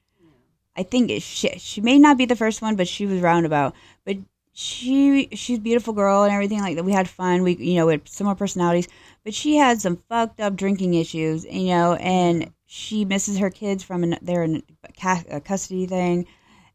I 0.75 0.83
think 0.83 1.09
it, 1.09 1.21
she 1.21 1.49
she 1.57 1.81
may 1.81 1.99
not 1.99 2.17
be 2.17 2.25
the 2.25 2.35
first 2.35 2.61
one, 2.61 2.75
but 2.77 2.87
she 2.87 3.05
was 3.05 3.19
roundabout. 3.19 3.73
But 4.05 4.17
she 4.53 5.29
she's 5.33 5.57
a 5.57 5.61
beautiful 5.61 5.93
girl 5.93 6.23
and 6.23 6.33
everything 6.33 6.59
like 6.59 6.75
that. 6.75 6.85
We 6.85 6.91
had 6.91 7.09
fun. 7.09 7.43
We 7.43 7.55
you 7.55 7.75
know 7.75 7.85
we 7.85 7.93
had 7.93 8.07
similar 8.07 8.35
personalities, 8.35 8.87
but 9.23 9.33
she 9.33 9.55
had 9.55 9.81
some 9.81 9.97
fucked 9.97 10.39
up 10.39 10.55
drinking 10.55 10.93
issues, 10.93 11.45
you 11.45 11.67
know, 11.67 11.93
and 11.95 12.51
she 12.65 13.05
misses 13.05 13.37
her 13.37 13.49
kids 13.49 13.83
from 13.83 14.03
an, 14.03 14.17
their 14.21 14.43
a 14.43 14.61
uh, 15.03 15.39
custody 15.41 15.85
thing. 15.85 16.25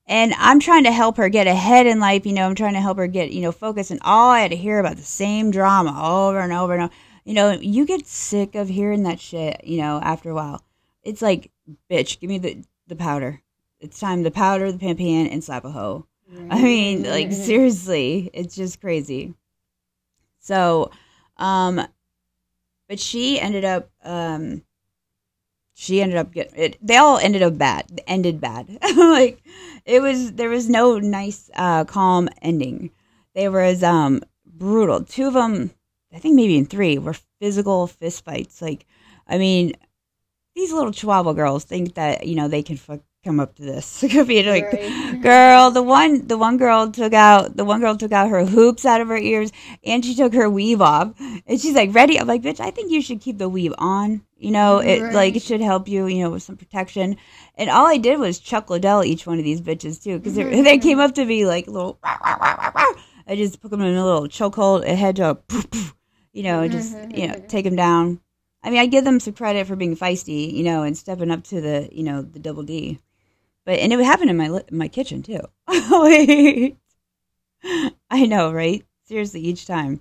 And 0.09 0.35
I'm 0.39 0.61
trying 0.61 0.85
to 0.85 0.93
help 0.93 1.16
her 1.16 1.29
get 1.29 1.49
ahead 1.49 1.87
in 1.87 1.99
life, 1.99 2.27
you 2.27 2.33
know. 2.33 2.47
I'm 2.47 2.55
trying 2.55 2.74
to 2.74 2.81
help 2.81 2.99
her 2.99 3.09
get, 3.09 3.33
you 3.33 3.43
know, 3.43 3.51
focused. 3.51 3.91
And 3.91 4.01
all 4.05 4.31
I 4.31 4.41
had 4.41 4.53
to 4.53 4.57
hear 4.57 4.79
about 4.79 4.97
the 4.97 5.03
same 5.03 5.51
drama 5.51 5.99
over 6.01 6.39
and 6.39 6.53
over 6.53 6.74
and 6.74 6.85
over. 6.85 6.95
You 7.24 7.35
know, 7.35 7.51
you 7.51 7.85
get 7.85 8.07
sick 8.07 8.55
of 8.55 8.68
hearing 8.68 9.03
that 9.03 9.18
shit, 9.18 9.64
you 9.64 9.79
know, 9.79 9.99
after 10.01 10.31
a 10.31 10.35
while. 10.35 10.62
It's 11.03 11.22
like, 11.22 11.51
bitch, 11.91 12.20
give 12.20 12.31
me 12.31 12.39
the, 12.39 12.64
the 12.87 12.95
powder. 12.95 13.43
It's 13.81 13.99
time 13.99 14.22
to 14.22 14.31
powder 14.31 14.70
the 14.70 14.79
pan 14.79 14.97
pan 14.97 15.27
and 15.27 15.43
slap 15.43 15.64
a 15.64 15.70
hoe. 15.70 16.07
I 16.51 16.62
mean, 16.62 17.05
like 17.05 17.33
seriously, 17.33 18.31
it's 18.35 18.55
just 18.57 18.81
crazy. 18.81 19.35
So, 20.41 20.91
um, 21.37 21.87
but 22.89 23.01
she 23.01 23.41
ended 23.41 23.64
up, 23.64 23.91
um, 24.05 24.62
she 25.74 26.01
ended 26.01 26.18
up 26.18 26.33
getting 26.33 26.59
it. 26.59 26.79
They 26.81 26.97
all 26.97 27.18
ended 27.18 27.43
up 27.43 27.59
bad, 27.59 28.01
ended 28.07 28.41
bad. 28.41 28.79
like 28.97 29.43
it 29.85 30.01
was, 30.01 30.33
there 30.33 30.49
was 30.49 30.68
no 30.68 30.99
nice, 30.99 31.51
uh, 31.55 31.85
calm 31.85 32.29
ending. 32.43 32.91
They 33.35 33.49
were 33.49 33.61
as 33.61 33.83
um 33.83 34.22
brutal. 34.47 35.05
Two 35.05 35.27
of 35.29 35.35
them, 35.35 35.70
I 36.12 36.18
think 36.18 36.35
maybe 36.35 36.57
in 36.57 36.66
three, 36.66 36.99
were 36.99 37.16
physical 37.41 37.87
fist 37.87 38.24
fights. 38.24 38.62
Like, 38.62 38.87
I 39.29 39.39
mean, 39.39 39.74
these 40.55 40.72
little 40.72 40.93
Chihuahua 40.93 41.35
girls 41.35 41.64
think 41.64 41.95
that 41.95 42.27
you 42.27 42.35
know 42.35 42.49
they 42.49 42.62
can 42.62 42.77
fuck, 42.77 43.01
come 43.27 43.41
up 43.41 43.55
to 43.57 43.62
this. 43.62 44.05
Could 44.11 44.29
be 44.29 44.43
like, 44.43 44.72
Right. 44.72 45.20
girl, 45.22 45.70
the 45.70 45.83
one, 45.83 46.27
the 46.27 46.39
one 46.39 46.57
girl 46.57 46.91
took 46.91 47.12
out, 47.12 47.57
the 47.57 47.64
one 47.64 47.81
girl 47.81 47.97
took 47.97 48.12
out 48.12 48.31
her 48.31 48.45
hoops 48.45 48.87
out 48.87 49.01
of 49.01 49.09
her 49.09 49.16
ears, 49.16 49.53
and 49.85 50.05
she 50.05 50.14
took 50.14 50.33
her 50.33 50.49
weave 50.49 50.81
off, 50.81 51.12
and 51.47 51.61
she's 51.61 51.74
like, 51.74 51.95
ready. 51.95 52.18
I'm 52.18 52.27
like, 52.27 52.43
bitch, 52.43 52.61
I 52.61 52.70
think 52.70 52.91
you 52.91 53.03
should 53.03 53.20
keep 53.20 53.39
the 53.39 53.49
weave 53.49 53.74
on. 53.79 54.22
You 54.39 54.51
know, 54.51 54.79
it 54.79 55.03
Right. 55.03 55.14
like 55.14 55.37
it 55.37 55.43
should 55.43 55.61
help 55.61 55.89
you, 55.89 56.07
you 56.07 56.22
know, 56.22 56.31
with 56.31 56.43
some 56.43 56.57
protection. 56.57 57.16
And 57.57 57.70
all 57.70 57.87
I 57.87 57.97
did 57.97 58.18
was 58.18 58.39
Chuck 58.39 58.70
Liddell 58.70 59.03
each 59.03 59.27
one 59.27 59.39
of 59.39 59.45
these 59.45 59.61
bitches 59.61 60.03
too, 60.03 60.18
because 60.18 60.35
they, 60.37 60.62
they 60.62 60.79
came 60.79 61.01
up 61.01 61.14
to 61.14 61.24
me 61.24 61.47
like 61.47 61.66
little. 61.66 61.99
"Rah, 62.05 62.18
rah, 62.24 62.37
rah, 62.41 62.55
rah, 62.55 62.72
rah." 62.74 63.03
I 63.27 63.35
just 63.35 63.61
put 63.61 63.70
them 63.70 63.81
in 63.81 63.97
a 63.97 64.05
little 64.05 64.29
chokehold. 64.29 64.87
It 64.87 64.97
had 64.97 65.16
to, 65.16 65.39
you 66.33 66.43
know, 66.45 66.68
just 66.68 66.95
mm-hmm. 66.95 67.11
you 67.16 67.29
know 67.29 67.35
take 67.49 67.64
them 67.64 67.77
down. 67.77 68.20
I 68.62 68.70
mean, 68.70 68.81
I 68.81 68.87
give 68.87 69.05
them 69.05 69.20
some 69.20 69.35
credit 69.35 69.66
for 69.66 69.77
being 69.77 69.97
feisty, 69.97 70.53
you 70.53 70.64
know, 70.64 70.83
and 70.83 70.99
stepping 70.99 71.31
up 71.31 71.45
to 71.45 71.61
the, 71.61 71.89
you 71.93 72.03
know, 72.03 72.22
the 72.22 72.41
double 72.41 72.64
D. 72.64 72.99
But 73.66 73.80
and 73.80 73.92
it 73.92 73.96
would 73.96 74.06
happen 74.06 74.30
in 74.30 74.36
my 74.36 74.48
li- 74.48 74.62
my 74.70 74.88
kitchen 74.88 75.22
too. 75.22 75.40
I 75.68 76.76
know, 78.26 78.52
right? 78.52 78.86
Seriously, 79.04 79.40
each 79.40 79.66
time. 79.66 80.00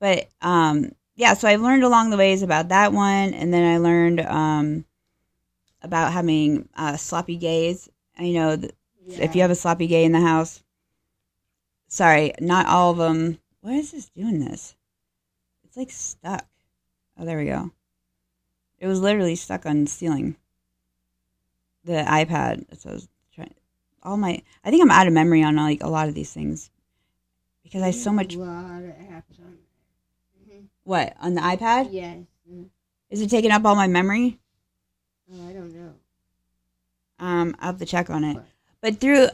But 0.00 0.28
um, 0.40 0.92
yeah. 1.16 1.34
So 1.34 1.48
I 1.48 1.56
learned 1.56 1.82
along 1.82 2.10
the 2.10 2.16
ways 2.16 2.42
about 2.42 2.68
that 2.68 2.92
one, 2.92 3.34
and 3.34 3.52
then 3.52 3.74
I 3.74 3.78
learned 3.78 4.20
um 4.20 4.84
about 5.82 6.12
having 6.12 6.68
uh, 6.76 6.96
sloppy 6.96 7.36
gays. 7.36 7.88
I 8.16 8.30
know 8.30 8.56
that 8.56 8.74
if 9.08 9.34
you 9.34 9.42
have 9.42 9.50
a 9.50 9.56
sloppy 9.56 9.88
gay 9.88 10.04
in 10.04 10.12
the 10.12 10.20
house, 10.20 10.62
sorry, 11.88 12.32
not 12.40 12.66
all 12.66 12.92
of 12.92 12.98
them. 12.98 13.38
Why 13.60 13.72
is 13.72 13.90
this 13.90 14.08
doing 14.08 14.38
this? 14.38 14.76
It's 15.64 15.76
like 15.76 15.90
stuck. 15.90 16.46
Oh, 17.18 17.24
there 17.24 17.38
we 17.38 17.46
go. 17.46 17.72
It 18.78 18.86
was 18.86 19.00
literally 19.00 19.34
stuck 19.34 19.66
on 19.66 19.84
the 19.84 19.90
ceiling. 19.90 20.36
The 21.88 22.04
iPad. 22.06 22.66
So 22.78 22.90
I 22.90 22.92
was 22.92 23.08
trying. 23.34 23.54
All 24.02 24.18
my. 24.18 24.42
I 24.62 24.70
think 24.70 24.82
I'm 24.82 24.90
out 24.90 25.06
of 25.06 25.14
memory 25.14 25.42
on 25.42 25.56
like 25.56 25.82
a 25.82 25.88
lot 25.88 26.08
of 26.08 26.14
these 26.14 26.30
things 26.30 26.70
because 27.62 27.80
I 27.80 27.86
have 27.86 27.94
so 27.94 28.12
much. 28.12 28.34
A 28.34 28.38
lot 28.38 28.82
of 28.82 28.90
apps 28.90 29.40
on 29.40 29.56
there. 30.46 30.60
What 30.84 31.16
on 31.18 31.34
the 31.34 31.40
iPad? 31.40 31.88
Yes. 31.90 32.18
Mm. 32.50 32.66
Is 33.08 33.22
it 33.22 33.30
taking 33.30 33.50
up 33.50 33.64
all 33.64 33.74
my 33.74 33.86
memory? 33.86 34.38
Oh, 35.32 35.48
I 35.48 35.52
don't 35.54 35.74
know. 35.74 35.94
Um, 37.18 37.56
I'll 37.58 37.72
have 37.72 37.78
to 37.78 37.86
check 37.86 38.10
on 38.10 38.22
it. 38.22 38.36
But 38.82 39.00
through 39.00 39.28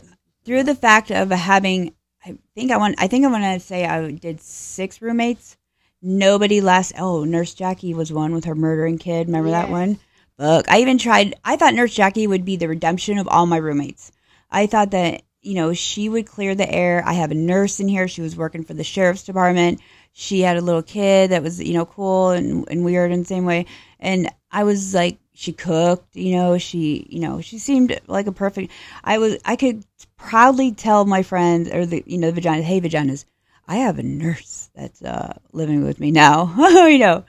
through 0.45 0.63
the 0.63 0.77
fact 0.77 1.11
of 1.11 1.31
having, 1.31 1.93
I 2.25 2.39
think 2.55 2.71
I 2.71 2.77
want. 2.77 2.95
I 2.99 3.09
think 3.09 3.25
I 3.25 3.31
want 3.31 3.43
to 3.43 3.59
say 3.59 3.85
I 3.85 4.13
did 4.13 4.41
six 4.41 5.03
roommates. 5.03 5.57
Nobody 6.01 6.61
last. 6.61 6.93
Oh, 6.99 7.25
Nurse 7.25 7.53
Jackie 7.53 7.95
was 7.95 8.13
one 8.13 8.33
with 8.33 8.45
her 8.45 8.55
murdering 8.55 8.99
kid. 8.99 9.27
Remember 9.27 9.51
that 9.51 9.71
one? 9.71 9.99
Look, 10.39 10.71
I 10.71 10.81
even 10.81 10.99
tried. 10.99 11.35
I 11.45 11.57
thought 11.57 11.75
Nurse 11.75 11.95
Jackie 11.95 12.27
would 12.27 12.45
be 12.45 12.57
the 12.57 12.69
redemption 12.69 13.19
of 13.19 13.29
all 13.29 13.47
my 13.47 13.57
roommates. 13.57 14.11
I 14.51 14.67
thought 14.67 14.91
that 14.91 15.23
you 15.43 15.55
know 15.55 15.73
she 15.73 16.09
would 16.09 16.27
clear 16.27 16.55
the 16.55 16.71
air. 16.73 17.03
I 17.07 17.13
have 17.15 17.31
a 17.31 17.37
nurse 17.37 17.79
in 17.81 17.89
here. 17.89 18.09
She 18.09 18.23
was 18.23 18.37
working 18.37 18.65
for 18.65 18.75
the 18.75 18.85
sheriff's 18.85 19.25
department. 19.25 19.81
She 20.13 20.41
had 20.41 20.57
a 20.57 20.61
little 20.61 20.83
kid 20.83 21.31
that 21.31 21.43
was 21.43 21.63
you 21.63 21.75
know 21.75 21.87
cool 21.87 22.31
and, 22.31 22.69
and 22.69 22.85
weird 22.85 23.13
in 23.13 23.21
the 23.21 23.25
same 23.25 23.45
way. 23.45 23.67
And 24.01 24.29
I 24.51 24.65
was 24.65 24.93
like, 24.95 25.19
she 25.35 25.53
cooked. 25.53 26.17
You 26.17 26.37
know, 26.37 26.59
she 26.59 27.07
you 27.11 27.21
know 27.21 27.41
she 27.41 27.59
seemed 27.59 27.99
like 28.09 28.27
a 28.27 28.33
perfect. 28.33 28.73
I 29.05 29.19
was. 29.19 29.37
I 29.45 29.55
could 29.57 29.85
proudly 30.17 30.73
tell 30.73 31.05
my 31.05 31.23
friends 31.23 31.71
or 31.71 31.87
the 31.87 32.03
you 32.07 32.19
know 32.19 32.33
the 32.33 32.41
vaginas, 32.41 32.63
hey 32.63 32.81
vaginas, 32.81 33.25
I 33.69 33.77
have 33.77 33.99
a 33.99 34.03
nurse 34.03 34.69
that's 34.75 35.03
uh, 35.03 35.39
living 35.53 35.85
with 35.85 36.01
me 36.01 36.11
now. 36.11 36.55
you 36.89 36.99
know, 36.99 37.25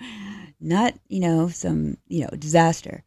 not 0.60 0.94
you 1.08 1.20
know 1.20 1.48
some 1.50 1.98
you 2.08 2.22
know 2.22 2.30
disaster, 2.38 3.04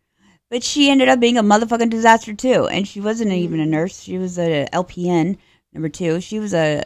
but 0.50 0.62
she 0.64 0.90
ended 0.90 1.08
up 1.08 1.20
being 1.20 1.38
a 1.38 1.42
motherfucking 1.42 1.90
disaster 1.90 2.34
too. 2.34 2.66
And 2.68 2.86
she 2.86 3.00
wasn't 3.00 3.32
even 3.32 3.60
a 3.60 3.66
nurse; 3.66 4.00
she 4.00 4.18
was 4.18 4.38
a 4.38 4.66
LPN 4.72 5.36
number 5.72 5.88
two. 5.88 6.20
She 6.20 6.38
was 6.38 6.54
a 6.54 6.84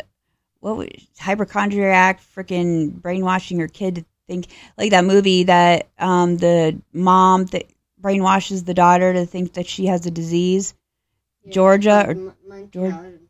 what 0.61 0.77
was 0.77 0.89
hypochondriac, 1.19 2.21
freaking 2.37 2.93
brainwashing 3.01 3.59
her 3.61 3.69
kid 3.69 3.97
to 3.97 4.05
think 4.29 4.47
like 4.79 4.91
that 4.91 5.05
movie 5.05 5.45
that 5.45 5.89
um 5.99 6.37
the 6.37 6.81
mom 6.93 7.47
that 7.47 7.65
brainwashes 8.01 8.65
the 8.65 8.75
daughter 8.75 9.13
to 9.13 9.27
think 9.27 9.55
that 9.55 9.67
she 9.67 9.87
has 9.87 10.07
a 10.07 10.11
disease. 10.11 10.75
Yeah, 11.45 11.53
Georgia 11.53 12.05
or- 12.09 12.15
called 12.15 12.35
Mun- 12.49 12.71
Georg- 12.71 12.93
syndrome. 12.93 13.21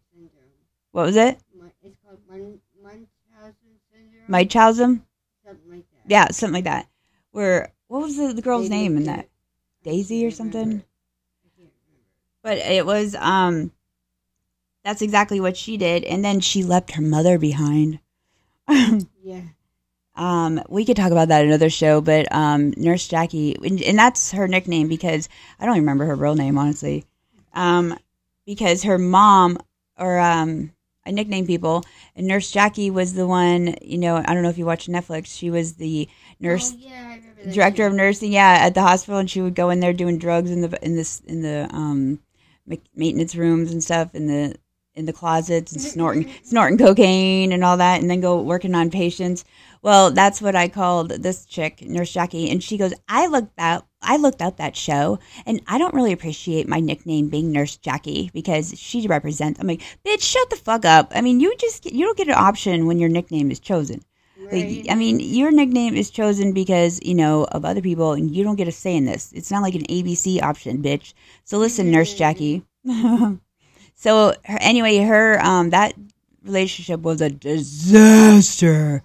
What 0.92 1.06
was 1.06 1.16
it? 1.16 1.38
It's 1.84 1.96
called 2.04 2.20
Mun- 2.28 2.60
Munchausen 2.82 3.78
syndrome. 3.90 4.28
Mychausen? 4.28 5.02
Something 5.44 5.70
like 5.70 5.84
that. 5.90 6.10
Yeah, 6.10 6.28
something 6.28 6.54
like 6.54 6.64
that. 6.64 6.86
Where 7.32 7.72
what 7.88 8.02
was 8.02 8.16
the, 8.16 8.32
the 8.32 8.42
girl's 8.42 8.68
They 8.68 8.76
name 8.76 8.96
in 8.96 9.04
that? 9.04 9.28
Daisy 9.82 10.24
or 10.24 10.30
something? 10.30 10.60
remember. 10.62 10.84
I 11.44 11.48
can't 11.60 11.70
But 12.42 12.58
it 12.58 12.86
was 12.86 13.14
um 13.16 13.72
that's 14.84 15.02
exactly 15.02 15.40
what 15.40 15.56
she 15.56 15.76
did 15.76 16.04
and 16.04 16.24
then 16.24 16.40
she 16.40 16.62
left 16.62 16.92
her 16.92 17.02
mother 17.02 17.38
behind. 17.38 17.98
Yeah. 19.24 19.42
um 20.16 20.60
we 20.68 20.84
could 20.84 20.96
talk 20.96 21.12
about 21.12 21.28
that 21.28 21.44
another 21.44 21.70
show, 21.70 22.00
but 22.00 22.26
um 22.32 22.72
Nurse 22.76 23.08
Jackie 23.08 23.56
and, 23.64 23.80
and 23.82 23.98
that's 23.98 24.32
her 24.32 24.46
nickname 24.48 24.88
because 24.88 25.28
I 25.58 25.66
don't 25.66 25.78
remember 25.78 26.04
her 26.06 26.14
real 26.14 26.34
name 26.34 26.58
honestly. 26.58 27.04
Um 27.54 27.96
because 28.46 28.82
her 28.82 28.98
mom 28.98 29.58
or 29.98 30.18
um 30.18 30.72
I 31.06 31.10
nicknamed 31.10 31.46
people. 31.46 31.82
And 32.14 32.26
Nurse 32.26 32.50
Jackie 32.50 32.90
was 32.90 33.14
the 33.14 33.26
one, 33.26 33.74
you 33.82 33.98
know, 33.98 34.16
I 34.16 34.34
don't 34.34 34.42
know 34.42 34.48
if 34.50 34.58
you 34.58 34.66
watch 34.66 34.86
Netflix, 34.86 35.36
she 35.36 35.50
was 35.50 35.74
the 35.74 36.08
nurse 36.40 36.72
Oh, 36.74 36.78
yeah, 36.80 37.16
director 37.50 37.86
of 37.86 37.94
nursing 37.94 38.32
yeah 38.32 38.58
at 38.60 38.74
the 38.74 38.82
hospital 38.82 39.18
and 39.18 39.30
she 39.30 39.40
would 39.40 39.54
go 39.54 39.70
in 39.70 39.80
there 39.80 39.92
doing 39.92 40.18
drugs 40.18 40.50
in 40.50 40.60
the 40.60 40.84
in 40.84 40.96
this 40.96 41.20
in 41.20 41.42
the 41.42 41.68
um 41.72 42.20
maintenance 42.94 43.34
rooms 43.34 43.72
and 43.72 43.82
stuff 43.82 44.14
in 44.14 44.26
the 44.26 44.54
in 44.94 45.06
the 45.06 45.12
closets 45.12 45.72
and 45.72 45.80
snorting 45.92 46.30
snorting 46.44 46.78
cocaine 46.78 47.52
and 47.52 47.64
all 47.64 47.76
that 47.76 48.00
and 48.00 48.10
then 48.10 48.20
go 48.20 48.40
working 48.40 48.74
on 48.74 48.90
patients 48.90 49.44
well 49.82 50.10
that's 50.10 50.40
what 50.40 50.56
i 50.56 50.68
called 50.68 51.10
this 51.10 51.44
chick 51.44 51.82
nurse 51.82 52.12
jackie 52.12 52.50
and 52.50 52.62
she 52.62 52.78
goes 52.78 52.94
i 53.08 53.26
looked 53.26 53.52
out 53.58 53.86
i 54.00 54.16
looked 54.16 54.42
up 54.42 54.56
that 54.56 54.76
show 54.76 55.18
and 55.44 55.60
i 55.66 55.78
don't 55.78 55.94
really 55.94 56.12
appreciate 56.12 56.68
my 56.68 56.80
nickname 56.80 57.28
being 57.28 57.52
nurse 57.52 57.76
jackie 57.76 58.30
because 58.32 58.78
she 58.78 59.06
represents 59.06 59.60
i'm 59.60 59.66
like 59.66 59.82
bitch 60.04 60.22
shut 60.22 60.48
the 60.50 60.56
fuck 60.56 60.84
up 60.84 61.12
i 61.14 61.20
mean 61.20 61.40
you 61.40 61.54
just 61.56 61.82
get, 61.82 61.92
you 61.92 62.04
don't 62.04 62.18
get 62.18 62.28
an 62.28 62.34
option 62.34 62.86
when 62.86 62.98
your 62.98 63.08
nickname 63.08 63.50
is 63.50 63.60
chosen 63.60 64.02
like, 64.50 64.86
I 64.90 64.94
mean, 64.96 65.20
your 65.20 65.50
nickname 65.50 65.94
is 65.94 66.10
chosen 66.10 66.52
because, 66.52 67.00
you 67.02 67.14
know, 67.14 67.44
of 67.44 67.64
other 67.64 67.80
people, 67.80 68.12
and 68.12 68.34
you 68.34 68.44
don't 68.44 68.56
get 68.56 68.68
a 68.68 68.72
say 68.72 68.96
in 68.96 69.04
this. 69.04 69.32
It's 69.32 69.50
not 69.50 69.62
like 69.62 69.74
an 69.74 69.86
ABC 69.86 70.42
option, 70.42 70.82
bitch. 70.82 71.14
So 71.44 71.58
listen, 71.58 71.90
Nurse 71.90 72.14
Jackie. 72.14 72.62
so 73.94 74.34
her, 74.44 74.58
anyway, 74.60 74.98
her 74.98 75.40
um 75.40 75.70
that 75.70 75.94
relationship 76.44 77.00
was 77.00 77.20
a 77.20 77.30
disaster, 77.30 79.02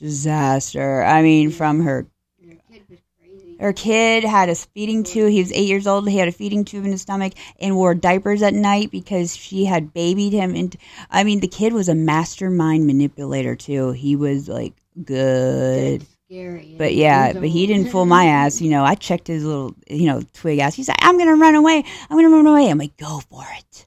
disaster. 0.00 1.02
I 1.04 1.22
mean, 1.22 1.50
from 1.50 1.82
her 1.82 2.06
Your 2.40 2.56
kid 2.70 2.82
was 2.88 2.98
crazy. 3.20 3.56
her 3.60 3.72
kid 3.72 4.24
had 4.24 4.48
a 4.48 4.54
feeding 4.54 5.04
tube. 5.04 5.30
He 5.30 5.40
was 5.40 5.52
eight 5.52 5.68
years 5.68 5.86
old. 5.86 6.08
He 6.08 6.18
had 6.18 6.28
a 6.28 6.32
feeding 6.32 6.64
tube 6.64 6.84
in 6.84 6.92
his 6.92 7.02
stomach 7.02 7.34
and 7.60 7.76
wore 7.76 7.94
diapers 7.94 8.42
at 8.42 8.54
night 8.54 8.90
because 8.90 9.36
she 9.36 9.64
had 9.66 9.92
babied 9.94 10.32
him. 10.32 10.54
Into, 10.54 10.78
I 11.10 11.22
mean, 11.24 11.40
the 11.40 11.48
kid 11.48 11.72
was 11.72 11.88
a 11.88 11.94
mastermind 11.94 12.86
manipulator 12.86 13.54
too. 13.54 13.92
He 13.92 14.16
was 14.16 14.48
like 14.48 14.72
good. 15.04 16.04
Scary. 16.26 16.76
But 16.78 16.94
yeah, 16.94 17.32
but 17.32 17.48
he 17.48 17.66
didn't 17.66 17.90
fool 17.90 18.06
my 18.06 18.26
ass. 18.26 18.60
You 18.60 18.70
know, 18.70 18.84
I 18.84 18.94
checked 18.94 19.26
his 19.26 19.44
little, 19.44 19.74
you 19.88 20.06
know, 20.06 20.22
twig 20.32 20.60
ass. 20.60 20.74
He's 20.76 20.88
like, 20.88 20.98
I'm 21.00 21.18
gonna 21.18 21.34
run 21.36 21.56
away. 21.56 21.84
I'm 22.08 22.16
gonna 22.16 22.30
run 22.30 22.46
away. 22.46 22.68
I'm 22.70 22.78
like, 22.78 22.96
go 22.96 23.20
for 23.30 23.44
it. 23.58 23.86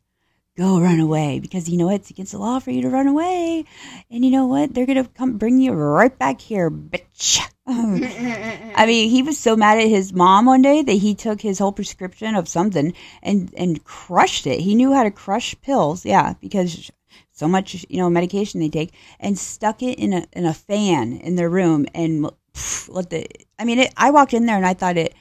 Go 0.56 0.80
run 0.80 1.00
away 1.00 1.40
because 1.40 1.68
you 1.68 1.78
know 1.78 1.88
what? 1.88 1.96
It's 1.96 2.12
against 2.12 2.34
the 2.34 2.38
law 2.38 2.60
for 2.60 2.70
you 2.70 2.84
to 2.84 2.90
run 2.90 3.08
away. 3.08 3.66
And 4.12 4.24
you 4.24 4.30
know 4.30 4.46
what? 4.46 4.72
They're 4.74 4.86
gonna 4.86 5.06
come 5.06 5.38
bring 5.38 5.60
you 5.60 5.74
right 5.74 6.16
back 6.16 6.42
here, 6.42 6.70
bitch. 6.70 7.42
I 7.66 8.86
mean, 8.86 9.10
he 9.10 9.24
was 9.24 9.40
so 9.40 9.56
mad 9.56 9.80
at 9.80 9.88
his 9.88 10.14
mom 10.14 10.46
one 10.46 10.62
day 10.62 10.84
that 10.84 10.92
he 10.92 11.16
took 11.16 11.42
his 11.42 11.58
whole 11.58 11.72
prescription 11.72 12.36
of 12.36 12.48
something 12.48 12.94
and 13.24 13.52
and 13.58 13.84
crushed 13.84 14.46
it. 14.46 14.60
He 14.60 14.76
knew 14.76 14.94
how 14.94 15.04
to 15.04 15.12
crush 15.12 15.56
pills, 15.62 16.06
yeah, 16.06 16.34
because 16.40 16.92
so 17.32 17.48
much 17.48 17.86
you 17.90 17.98
know 17.98 18.10
medication 18.12 18.60
they 18.60 18.70
take, 18.70 18.94
and 19.20 19.40
stuck 19.40 19.82
it 19.82 19.98
in 19.98 20.14
a 20.14 20.28
in 20.34 20.46
a 20.46 20.54
fan 20.54 21.14
in 21.14 21.36
their 21.36 21.50
room 21.50 21.88
and 21.96 22.30
pff, 22.54 22.94
let 22.94 23.10
the. 23.10 23.26
I 23.58 23.66
mean, 23.66 23.80
it, 23.80 23.94
I 23.98 24.12
walked 24.12 24.36
in 24.36 24.46
there 24.46 24.58
and 24.58 24.68
I 24.68 24.76
thought 24.76 24.98
it, 24.98 25.16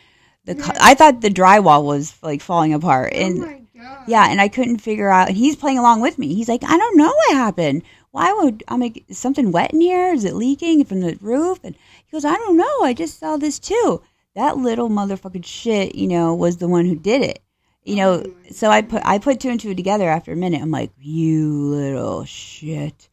the 0.44 0.56
mm. 0.56 0.76
I 0.78 0.94
thought 0.94 1.22
the 1.22 1.30
drywall 1.30 1.84
was 1.84 2.14
like 2.22 2.42
falling 2.42 2.74
apart, 2.74 3.12
oh 3.14 3.18
and 3.18 3.38
my 3.38 3.61
god. 3.82 4.04
yeah, 4.08 4.30
and 4.30 4.40
I 4.40 4.48
couldn't 4.48 4.78
figure 4.78 5.10
out. 5.10 5.28
And 5.28 5.36
he's 5.36 5.56
playing 5.56 5.78
along 5.78 6.00
with 6.00 6.18
me. 6.18 6.34
He's 6.34 6.48
like, 6.48 6.64
I 6.64 6.76
don't 6.76 6.96
know 6.96 7.12
what 7.12 7.36
happened. 7.36 7.82
Why 8.10 8.32
would 8.32 8.62
I'm 8.68 8.80
like, 8.80 9.04
is 9.08 9.18
something 9.18 9.52
wet 9.52 9.72
in 9.72 9.80
here? 9.80 10.12
Is 10.12 10.24
it 10.24 10.34
leaking 10.34 10.84
from 10.84 11.00
the 11.00 11.18
roof? 11.20 11.60
And 11.64 11.74
he 11.74 12.12
goes, 12.12 12.24
I 12.24 12.34
don't 12.34 12.56
know. 12.56 12.82
I 12.82 12.92
just 12.92 13.18
saw 13.18 13.36
this 13.36 13.58
too. 13.58 14.02
that 14.34 14.56
little 14.58 14.88
motherfucking 14.88 15.44
shit, 15.44 15.94
you 15.94 16.08
know, 16.08 16.34
was 16.34 16.58
the 16.58 16.68
one 16.68 16.86
who 16.86 16.96
did 16.96 17.22
it. 17.22 17.42
You 17.84 17.96
know, 17.96 18.24
so 18.50 18.70
I 18.70 18.82
put 18.82 19.02
I 19.04 19.18
put 19.18 19.40
two 19.40 19.50
and 19.50 19.58
two 19.58 19.74
together 19.74 20.08
after 20.08 20.32
a 20.32 20.36
minute. 20.36 20.62
I'm 20.62 20.70
like, 20.70 20.92
you 21.00 21.50
little 21.50 22.24
shit. 22.24 23.08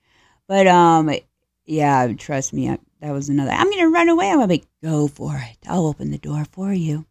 But 0.48 0.68
um, 0.68 1.12
yeah, 1.66 2.12
trust 2.18 2.54
me, 2.54 2.70
I, 2.70 2.80
that 3.02 3.12
was 3.12 3.30
another. 3.30 3.52
I'm 3.52 3.70
gonna 3.70 3.90
run 3.90 4.10
away. 4.10 4.30
I'm 4.30 4.48
like, 4.48 4.66
go 4.84 5.08
for 5.08 5.36
it. 5.36 5.58
I'll 5.68 5.88
open 5.88 6.12
the 6.12 6.18
door 6.18 6.46
for 6.46 6.74
you. 6.74 7.06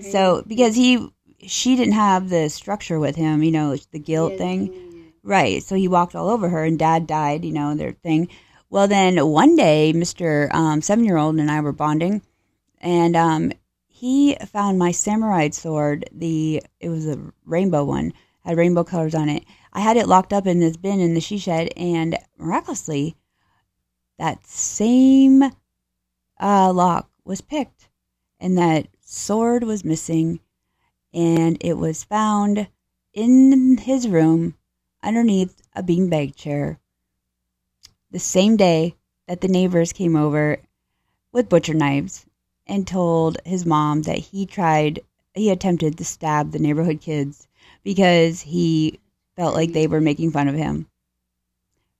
So 0.00 0.42
because 0.46 0.74
he, 0.74 1.08
she 1.46 1.76
didn't 1.76 1.94
have 1.94 2.28
the 2.28 2.48
structure 2.48 2.98
with 2.98 3.16
him, 3.16 3.42
you 3.42 3.50
know, 3.50 3.76
the 3.92 3.98
guilt 3.98 4.36
thing. 4.38 5.12
Right. 5.22 5.62
So 5.62 5.74
he 5.74 5.88
walked 5.88 6.14
all 6.14 6.28
over 6.28 6.48
her, 6.48 6.64
and 6.64 6.78
dad 6.78 7.06
died, 7.06 7.44
you 7.44 7.52
know, 7.52 7.74
their 7.74 7.92
thing. 7.92 8.28
Well, 8.70 8.88
then 8.88 9.26
one 9.26 9.56
day, 9.56 9.92
Mr. 9.94 10.52
Um, 10.54 10.80
seven 10.80 11.04
year 11.04 11.16
old 11.16 11.36
and 11.36 11.50
I 11.50 11.60
were 11.60 11.72
bonding, 11.72 12.22
and 12.80 13.16
um, 13.16 13.52
he 13.86 14.36
found 14.46 14.78
my 14.78 14.92
samurai 14.92 15.50
sword. 15.50 16.08
The 16.12 16.62
It 16.78 16.88
was 16.88 17.06
a 17.06 17.18
rainbow 17.44 17.84
one, 17.84 18.12
had 18.44 18.56
rainbow 18.56 18.84
colors 18.84 19.14
on 19.14 19.28
it. 19.28 19.44
I 19.72 19.80
had 19.80 19.96
it 19.96 20.08
locked 20.08 20.32
up 20.32 20.46
in 20.46 20.60
this 20.60 20.76
bin 20.76 21.00
in 21.00 21.14
the 21.14 21.20
she 21.20 21.38
shed, 21.38 21.72
and 21.76 22.16
miraculously, 22.38 23.16
that 24.18 24.46
same 24.46 25.42
uh, 26.40 26.72
lock 26.72 27.10
was 27.24 27.40
picked, 27.40 27.88
and 28.38 28.56
that 28.56 28.88
sword 29.00 29.64
was 29.64 29.84
missing, 29.84 30.40
and 31.12 31.56
it 31.60 31.74
was 31.74 32.04
found 32.04 32.68
in 33.12 33.76
his 33.78 34.08
room 34.08 34.54
underneath 35.02 35.60
a 35.74 35.82
beanbag 35.82 36.34
chair 36.34 36.78
the 38.10 38.18
same 38.18 38.56
day 38.56 38.94
that 39.26 39.40
the 39.40 39.48
neighbors 39.48 39.92
came 39.92 40.16
over 40.16 40.58
with 41.32 41.48
butcher 41.48 41.74
knives 41.74 42.26
and 42.66 42.86
told 42.86 43.38
his 43.44 43.66
mom 43.66 44.02
that 44.02 44.18
he 44.18 44.46
tried 44.46 45.00
he 45.34 45.50
attempted 45.50 45.96
to 45.96 46.04
stab 46.04 46.50
the 46.50 46.58
neighborhood 46.58 47.00
kids 47.00 47.46
because 47.84 48.40
he 48.40 48.98
felt 49.36 49.54
like 49.54 49.72
they 49.72 49.86
were 49.86 50.00
making 50.00 50.30
fun 50.32 50.48
of 50.48 50.54
him. 50.54 50.86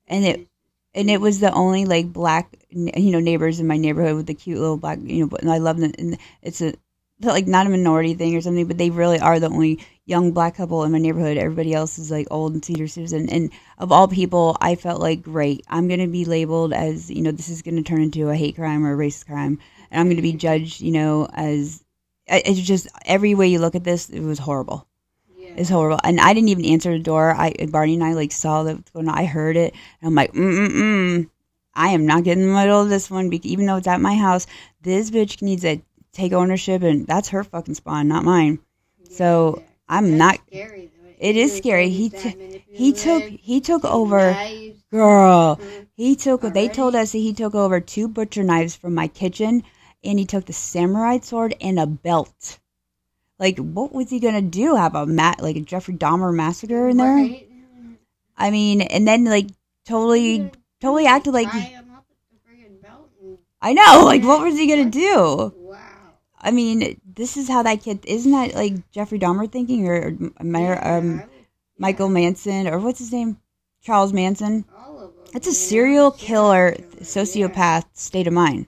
And 0.08 0.24
it 0.24 0.46
and 0.94 1.08
it 1.08 1.20
was 1.20 1.38
the 1.38 1.52
only 1.52 1.84
like 1.84 2.12
black 2.12 2.56
you 2.70 3.12
know 3.12 3.20
neighbors 3.20 3.60
in 3.60 3.66
my 3.66 3.76
neighborhood 3.76 4.16
with 4.16 4.26
the 4.26 4.34
cute 4.34 4.58
little 4.58 4.76
black 4.76 4.98
you 5.02 5.24
know 5.24 5.36
and 5.38 5.50
I 5.50 5.58
love 5.58 5.78
them 5.78 5.92
and 5.98 6.18
it's 6.42 6.60
a 6.60 6.74
like 7.20 7.46
not 7.46 7.66
a 7.66 7.70
minority 7.70 8.14
thing 8.14 8.36
or 8.36 8.40
something 8.40 8.66
but 8.66 8.78
they 8.78 8.90
really 8.90 9.18
are 9.18 9.38
the 9.38 9.48
only 9.48 9.84
young 10.06 10.32
black 10.32 10.56
couple 10.56 10.82
in 10.84 10.92
my 10.92 10.98
neighborhood 10.98 11.36
everybody 11.36 11.74
else 11.74 11.98
is 11.98 12.10
like 12.10 12.26
old 12.30 12.52
and 12.52 12.64
senior 12.64 12.88
citizen 12.88 13.28
and 13.30 13.50
of 13.78 13.92
all 13.92 14.08
people 14.08 14.56
I 14.60 14.74
felt 14.74 15.00
like 15.00 15.22
great 15.22 15.64
I'm 15.68 15.88
going 15.88 16.00
to 16.00 16.06
be 16.06 16.24
labeled 16.24 16.72
as 16.72 17.10
you 17.10 17.22
know 17.22 17.30
this 17.30 17.48
is 17.48 17.62
going 17.62 17.76
to 17.76 17.82
turn 17.82 18.02
into 18.02 18.28
a 18.28 18.36
hate 18.36 18.56
crime 18.56 18.84
or 18.84 18.94
a 18.94 18.96
racist 18.96 19.26
crime 19.26 19.58
and 19.90 20.00
I'm 20.00 20.06
going 20.06 20.16
to 20.16 20.22
be 20.22 20.32
judged 20.32 20.80
you 20.80 20.92
know 20.92 21.28
as 21.32 21.82
it's 22.26 22.60
just 22.60 22.88
every 23.04 23.34
way 23.34 23.48
you 23.48 23.58
look 23.58 23.74
at 23.74 23.84
this 23.84 24.08
it 24.08 24.20
was 24.20 24.38
horrible 24.38 24.86
it's 25.56 25.70
horrible. 25.70 26.00
And 26.04 26.20
I 26.20 26.32
didn't 26.32 26.48
even 26.48 26.64
answer 26.64 26.92
the 26.92 27.02
door. 27.02 27.34
I 27.34 27.52
Barney 27.68 27.94
and 27.94 28.04
I 28.04 28.12
like 28.12 28.32
saw 28.32 28.62
that 28.64 28.78
on. 28.94 29.08
I 29.08 29.24
heard 29.24 29.56
it. 29.56 29.74
And 30.00 30.08
I'm 30.08 30.14
like, 30.14 30.32
mm 30.32 30.68
mm 30.68 30.70
mm. 30.70 31.30
I 31.74 31.88
am 31.88 32.06
not 32.06 32.24
getting 32.24 32.42
in 32.42 32.48
the 32.48 32.54
middle 32.54 32.80
of 32.80 32.88
this 32.88 33.10
one, 33.10 33.32
even 33.32 33.66
though 33.66 33.76
it's 33.76 33.86
at 33.86 34.00
my 34.00 34.14
house. 34.14 34.46
This 34.82 35.10
bitch 35.10 35.40
needs 35.40 35.62
to 35.62 35.80
take 36.12 36.32
ownership, 36.32 36.82
and 36.82 37.06
that's 37.06 37.28
her 37.30 37.44
fucking 37.44 37.74
spawn, 37.74 38.08
not 38.08 38.24
mine. 38.24 38.58
So 39.10 39.62
I'm 39.88 40.16
not. 40.16 40.38
Scary. 40.48 40.90
It 41.18 41.36
is 41.36 41.54
scary. 41.54 41.90
He 41.90 42.08
t- 42.08 42.62
he 42.72 42.92
took 42.92 43.22
he 43.24 43.60
took 43.60 43.84
over. 43.84 44.32
knives. 44.32 44.78
Girl, 44.90 45.56
Mhm. 45.56 45.86
he 45.94 46.16
took. 46.16 46.40
They 46.42 46.68
told 46.68 46.94
us 46.96 47.12
that 47.12 47.18
he 47.18 47.32
took 47.34 47.54
over 47.54 47.78
two 47.80 48.08
butcher 48.08 48.42
knives 48.42 48.74
from 48.74 48.94
my 48.94 49.06
kitchen, 49.06 49.62
and 50.02 50.18
he 50.18 50.24
took 50.24 50.46
the 50.46 50.52
samurai 50.54 51.18
sword 51.20 51.54
and 51.60 51.78
a 51.78 51.86
belt. 51.86 52.58
Like, 53.38 53.58
what 53.58 53.92
was 53.92 54.08
he 54.10 54.18
gonna 54.18 54.40
do? 54.42 54.74
Have 54.76 54.94
a 54.94 55.06
mat 55.06 55.42
like 55.42 55.56
a 55.56 55.60
Jeffrey 55.60 55.94
Dahmer 55.94 56.34
massacre 56.34 56.88
in 56.88 56.96
there? 56.96 57.14
Right? 57.14 57.46
I 58.36 58.50
mean, 58.50 58.80
and 58.80 59.06
then 59.06 59.24
like 59.26 59.48
totally, 59.86 60.50
totally 60.80 61.06
acted 61.06 61.34
like 61.34 61.50
Tie 61.50 61.58
him 61.58 61.90
up 61.94 62.06
with 62.08 62.18
the 62.30 62.48
friggin' 62.48 62.80
belt 62.82 63.10
and- 63.22 63.36
I 63.60 63.74
know. 63.74 64.04
Like, 64.06 64.24
what 64.24 64.40
was 64.42 64.58
he 64.58 64.66
gonna 64.66 64.88
do? 64.90 65.52
I 66.40 66.50
mean, 66.50 67.00
this 67.04 67.36
is 67.36 67.48
how 67.48 67.62
that 67.62 67.82
kid 67.82 68.00
isn't 68.06 68.32
that 68.32 68.54
like 68.54 68.90
Jeffrey 68.90 69.18
Dahmer 69.18 69.50
thinking 69.50 69.86
or, 69.88 69.94
or 69.96 70.30
Yeah, 70.40 70.96
um, 70.98 71.22
Michael 71.78 72.08
Manson 72.08 72.66
or 72.66 72.78
what's 72.78 72.98
his 72.98 73.12
name, 73.12 73.38
Charles 73.82 74.12
Manson? 74.12 74.64
all 74.76 74.98
of 74.98 75.14
them, 75.14 75.24
That's 75.32 75.46
a 75.46 75.52
serial 75.52 76.10
killer, 76.10 76.76
sociopath 77.00 77.84
state 77.92 78.26
of 78.26 78.32
mind 78.32 78.66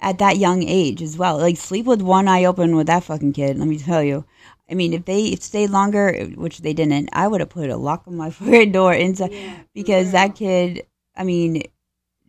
at 0.00 0.18
that 0.18 0.36
young 0.38 0.62
age 0.62 1.00
as 1.02 1.16
well. 1.16 1.38
Like 1.38 1.56
sleep 1.56 1.86
with 1.86 2.02
one 2.02 2.28
eye 2.28 2.44
open 2.44 2.76
with 2.76 2.86
that 2.88 3.04
fucking 3.04 3.32
kid. 3.32 3.58
Let 3.58 3.68
me 3.68 3.78
tell 3.78 4.02
you. 4.02 4.24
I 4.70 4.74
mean, 4.74 4.94
if 4.94 5.04
they 5.04 5.34
stayed 5.36 5.70
longer, 5.70 6.12
which 6.34 6.58
they 6.60 6.72
didn't, 6.72 7.10
I 7.12 7.28
would 7.28 7.40
have 7.40 7.50
put 7.50 7.70
a 7.70 7.76
lock 7.76 8.04
on 8.06 8.16
my 8.16 8.30
front 8.30 8.72
door 8.72 8.94
inside 8.94 9.32
Yeah, 9.32 9.56
because 9.74 10.06
real. 10.06 10.12
that 10.12 10.34
kid. 10.34 10.86
I 11.16 11.24
mean, 11.24 11.62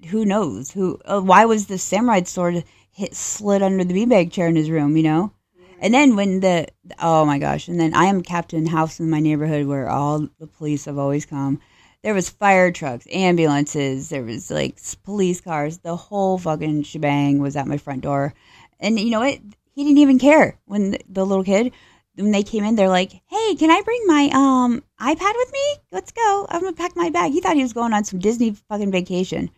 who 0.08 0.26
knows 0.26 0.72
who? 0.72 1.00
Uh, 1.06 1.22
why 1.22 1.46
was 1.46 1.66
the 1.68 1.78
samurai 1.78 2.24
sword 2.24 2.64
hit 2.96 3.14
slid 3.16 3.62
under 3.62 3.84
the 3.84 3.94
beanbag 3.94 4.32
chair 4.32 4.48
in 4.48 4.56
his 4.56 4.70
room? 4.70 4.96
You 4.98 5.04
know. 5.04 5.32
And 5.80 5.94
then 5.94 6.16
when 6.16 6.40
the 6.40 6.68
oh 7.00 7.26
my 7.26 7.38
gosh, 7.38 7.68
and 7.68 7.80
then 7.80 7.94
I 7.94 8.06
am 8.06 8.22
Captain 8.22 8.66
House 8.66 9.00
in 9.00 9.10
my 9.10 9.20
neighborhood 9.20 9.68
where 9.68 9.90
all 9.90 10.28
the 10.40 10.48
police 10.48 10.86
have 10.86 10.98
always 10.98 11.26
come. 11.26 11.60
There 12.02 12.14
was 12.14 12.30
fire 12.30 12.72
trucks, 12.72 13.08
ambulances, 13.12 14.10
there 14.10 14.24
was 14.24 14.52
like 14.52 14.78
police 15.04 15.42
cars, 15.42 15.80
the 15.80 15.96
whole 15.96 16.38
fucking 16.38 16.84
shebang 16.84 17.40
was 17.40 17.56
at 17.56 17.68
my 17.68 17.78
front 17.78 18.02
door. 18.02 18.34
And 18.80 19.00
you 19.00 19.10
know 19.10 19.22
what? 19.22 19.40
He 19.74 19.84
didn't 19.84 19.98
even 19.98 20.20
care 20.20 20.58
when 20.66 20.92
the, 20.92 21.00
the 21.10 21.26
little 21.26 21.44
kid 21.44 21.74
when 22.16 22.32
they 22.32 22.44
came 22.44 22.64
in, 22.64 22.76
they're 22.76 22.90
like, 22.90 23.12
"Hey, 23.26 23.56
can 23.56 23.70
I 23.70 23.82
bring 23.82 24.02
my 24.06 24.30
um 24.34 24.84
iPad 25.00 25.34
with 25.36 25.52
me? 25.52 25.76
Let's 25.92 26.12
go. 26.12 26.46
I'm 26.50 26.62
gonna 26.62 26.74
pack 26.74 26.96
my 26.96 27.10
bag." 27.10 27.32
He 27.32 27.42
thought 27.42 27.56
he 27.56 27.64
was 27.64 27.74
going 27.74 27.94
on 27.94 28.06
some 28.06 28.20
Disney 28.20 28.52
fucking 28.70 28.92
vacation. 28.92 29.52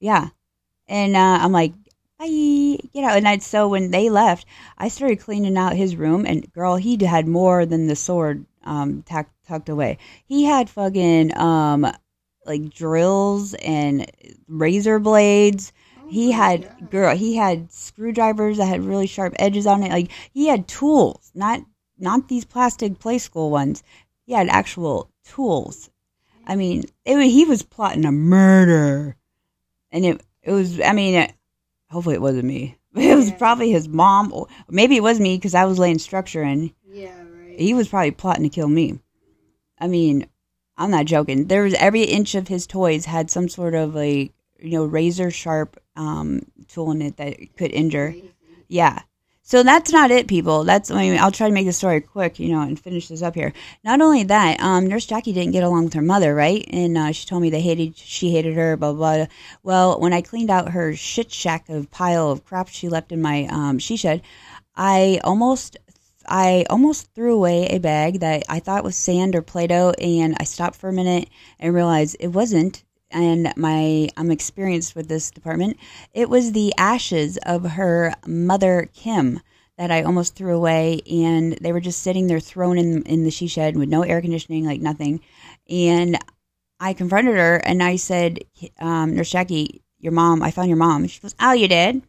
Yeah, 0.00 0.28
and 0.88 1.16
uh, 1.16 1.38
I'm 1.40 1.52
like, 1.52 1.72
"Bye, 2.20 2.76
get 2.92 3.04
out." 3.04 3.16
And 3.16 3.26
I 3.26 3.38
so 3.38 3.66
when 3.68 3.90
they 3.90 4.10
left, 4.10 4.46
I 4.76 4.88
started 4.88 5.20
cleaning 5.20 5.56
out 5.56 5.74
his 5.74 5.96
room, 5.96 6.26
and 6.26 6.52
girl, 6.52 6.76
he 6.76 7.02
had 7.02 7.26
more 7.26 7.64
than 7.64 7.86
the 7.86 7.96
sword 7.96 8.44
um 8.64 9.02
tucked 9.04 9.32
tucked 9.48 9.70
away. 9.70 9.96
He 10.26 10.44
had 10.44 10.68
fucking 10.68 11.36
um 11.38 11.90
like 12.44 12.70
drills 12.70 13.54
and 13.54 14.10
razor 14.48 14.98
blades. 14.98 15.72
Oh 15.98 16.08
He 16.08 16.32
had 16.32 16.90
girl. 16.90 17.16
He 17.16 17.36
had 17.36 17.72
screwdrivers 17.72 18.58
that 18.58 18.66
had 18.66 18.84
really 18.84 19.06
sharp 19.06 19.34
edges 19.38 19.66
on 19.66 19.82
it. 19.82 19.90
Like 19.90 20.10
he 20.32 20.46
had 20.46 20.68
tools, 20.68 21.30
not 21.34 21.62
not 21.98 22.28
these 22.28 22.44
plastic 22.44 22.98
play 22.98 23.18
school 23.18 23.50
ones. 23.50 23.82
He 24.26 24.34
had 24.34 24.48
actual 24.48 25.10
tools. 25.24 25.90
I 26.46 26.56
mean, 26.56 26.84
it, 27.04 27.18
he 27.30 27.44
was 27.44 27.62
plotting 27.62 28.04
a 28.04 28.12
murder, 28.12 29.16
and 29.90 30.04
it 30.04 30.20
it 30.42 30.52
was. 30.52 30.80
I 30.80 30.92
mean, 30.92 31.14
it, 31.14 31.32
hopefully 31.90 32.14
it 32.14 32.22
wasn't 32.22 32.44
me. 32.44 32.76
It 32.96 33.14
was 33.16 33.30
Yeah. 33.30 33.36
probably 33.36 33.70
his 33.70 33.88
mom, 33.88 34.32
or 34.32 34.48
maybe 34.68 34.96
it 34.96 35.02
was 35.02 35.20
me 35.20 35.36
because 35.36 35.54
I 35.54 35.64
was 35.64 35.78
laying 35.78 35.98
structure 35.98 36.42
and 36.42 36.72
Yeah, 36.92 37.14
right. 37.22 37.58
He 37.58 37.72
was 37.74 37.88
probably 37.88 38.10
plotting 38.10 38.42
to 38.42 38.48
kill 38.48 38.68
me. 38.68 38.98
I 39.78 39.86
mean, 39.86 40.26
I'm 40.76 40.90
not 40.90 41.06
joking. 41.06 41.46
There 41.46 41.62
was 41.62 41.74
every 41.74 42.02
inch 42.02 42.34
of 42.34 42.48
his 42.48 42.66
toys 42.66 43.04
had 43.04 43.30
some 43.30 43.48
sort 43.48 43.74
of 43.74 43.94
like 43.94 44.32
you 44.58 44.72
know 44.72 44.84
razor 44.84 45.30
sharp 45.30 45.80
um, 45.96 46.42
tool 46.68 46.90
in 46.90 47.00
it 47.02 47.16
that 47.18 47.36
could 47.56 47.70
injure. 47.72 48.14
Yeah. 48.68 49.00
So 49.50 49.64
that's 49.64 49.90
not 49.90 50.12
it, 50.12 50.28
people. 50.28 50.62
That's 50.62 50.92
I 50.92 51.10
mean, 51.10 51.18
I'll 51.18 51.32
try 51.32 51.48
to 51.48 51.52
make 51.52 51.66
the 51.66 51.72
story 51.72 52.00
quick, 52.00 52.38
you 52.38 52.50
know, 52.50 52.60
and 52.60 52.78
finish 52.78 53.08
this 53.08 53.20
up 53.20 53.34
here. 53.34 53.52
Not 53.82 54.00
only 54.00 54.22
that, 54.22 54.60
um, 54.60 54.86
Nurse 54.86 55.06
Jackie 55.06 55.32
didn't 55.32 55.50
get 55.50 55.64
along 55.64 55.86
with 55.86 55.94
her 55.94 56.02
mother, 56.02 56.36
right? 56.36 56.64
And 56.70 56.96
uh, 56.96 57.10
she 57.10 57.26
told 57.26 57.42
me 57.42 57.50
they 57.50 57.60
hated, 57.60 57.96
she 57.96 58.30
hated 58.30 58.54
her, 58.54 58.76
blah 58.76 58.92
blah. 58.92 59.16
blah. 59.16 59.26
Well, 59.64 59.98
when 59.98 60.12
I 60.12 60.20
cleaned 60.20 60.50
out 60.50 60.70
her 60.70 60.94
shit 60.94 61.32
shack 61.32 61.68
of 61.68 61.90
pile 61.90 62.30
of 62.30 62.44
crap 62.44 62.68
she 62.68 62.88
left 62.88 63.10
in 63.10 63.20
my 63.20 63.48
um, 63.50 63.80
she 63.80 63.96
shed, 63.96 64.22
I 64.76 65.20
almost, 65.24 65.76
I 66.28 66.64
almost 66.70 67.12
threw 67.12 67.34
away 67.34 67.66
a 67.66 67.78
bag 67.78 68.20
that 68.20 68.44
I 68.48 68.60
thought 68.60 68.84
was 68.84 68.94
sand 68.94 69.34
or 69.34 69.42
Play-Doh, 69.42 69.94
and 70.00 70.36
I 70.38 70.44
stopped 70.44 70.76
for 70.76 70.88
a 70.88 70.92
minute 70.92 71.28
and 71.58 71.74
realized 71.74 72.16
it 72.20 72.28
wasn't. 72.28 72.84
And 73.10 73.52
my, 73.56 74.08
I'm 74.16 74.30
experienced 74.30 74.94
with 74.94 75.08
this 75.08 75.30
department. 75.30 75.76
It 76.14 76.28
was 76.28 76.52
the 76.52 76.72
ashes 76.78 77.38
of 77.38 77.64
her 77.72 78.14
mother, 78.26 78.88
Kim, 78.94 79.40
that 79.76 79.90
I 79.90 80.02
almost 80.02 80.36
threw 80.36 80.56
away, 80.56 81.00
and 81.10 81.54
they 81.54 81.72
were 81.72 81.80
just 81.80 82.02
sitting 82.02 82.26
there 82.26 82.40
thrown 82.40 82.78
in 82.78 83.02
in 83.04 83.24
the 83.24 83.30
she 83.30 83.46
shed 83.46 83.76
with 83.76 83.88
no 83.88 84.02
air 84.02 84.20
conditioning, 84.20 84.64
like 84.66 84.80
nothing. 84.80 85.20
And 85.68 86.18
I 86.78 86.92
confronted 86.94 87.36
her 87.36 87.56
and 87.56 87.82
I 87.82 87.96
said, 87.96 88.40
um, 88.78 89.14
Nurse 89.14 89.30
Jackie, 89.30 89.82
your 89.98 90.12
mom, 90.12 90.42
I 90.42 90.50
found 90.50 90.68
your 90.68 90.78
mom. 90.78 91.06
She 91.06 91.20
goes, 91.20 91.34
Oh, 91.40 91.52
you 91.52 91.68
did? 91.68 92.02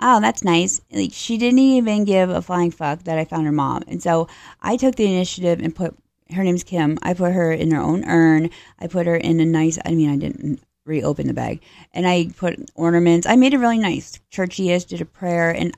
Oh, 0.00 0.20
that's 0.20 0.44
nice. 0.44 0.80
Like 0.90 1.12
she 1.12 1.38
didn't 1.38 1.60
even 1.60 2.04
give 2.04 2.28
a 2.28 2.42
flying 2.42 2.70
fuck 2.70 3.04
that 3.04 3.18
I 3.18 3.24
found 3.24 3.46
her 3.46 3.52
mom. 3.52 3.82
And 3.86 4.02
so 4.02 4.28
I 4.60 4.76
took 4.76 4.96
the 4.96 5.06
initiative 5.06 5.60
and 5.60 5.74
put 5.74 5.96
her 6.32 6.44
name's 6.44 6.64
Kim. 6.64 6.98
I 7.02 7.14
put 7.14 7.32
her 7.32 7.52
in 7.52 7.70
her 7.70 7.80
own 7.80 8.04
urn. 8.04 8.50
I 8.78 8.86
put 8.86 9.06
her 9.06 9.16
in 9.16 9.40
a 9.40 9.46
nice 9.46 9.78
I 9.84 9.94
mean 9.94 10.10
I 10.10 10.16
didn't 10.16 10.60
reopen 10.84 11.26
the 11.26 11.34
bag. 11.34 11.60
And 11.92 12.06
I 12.06 12.28
put 12.36 12.70
ornaments. 12.74 13.26
I 13.26 13.36
made 13.36 13.54
it 13.54 13.58
really 13.58 13.78
nice. 13.78 14.18
Churchy-ish, 14.30 14.84
did 14.84 15.00
a 15.00 15.04
prayer 15.04 15.50
and 15.50 15.76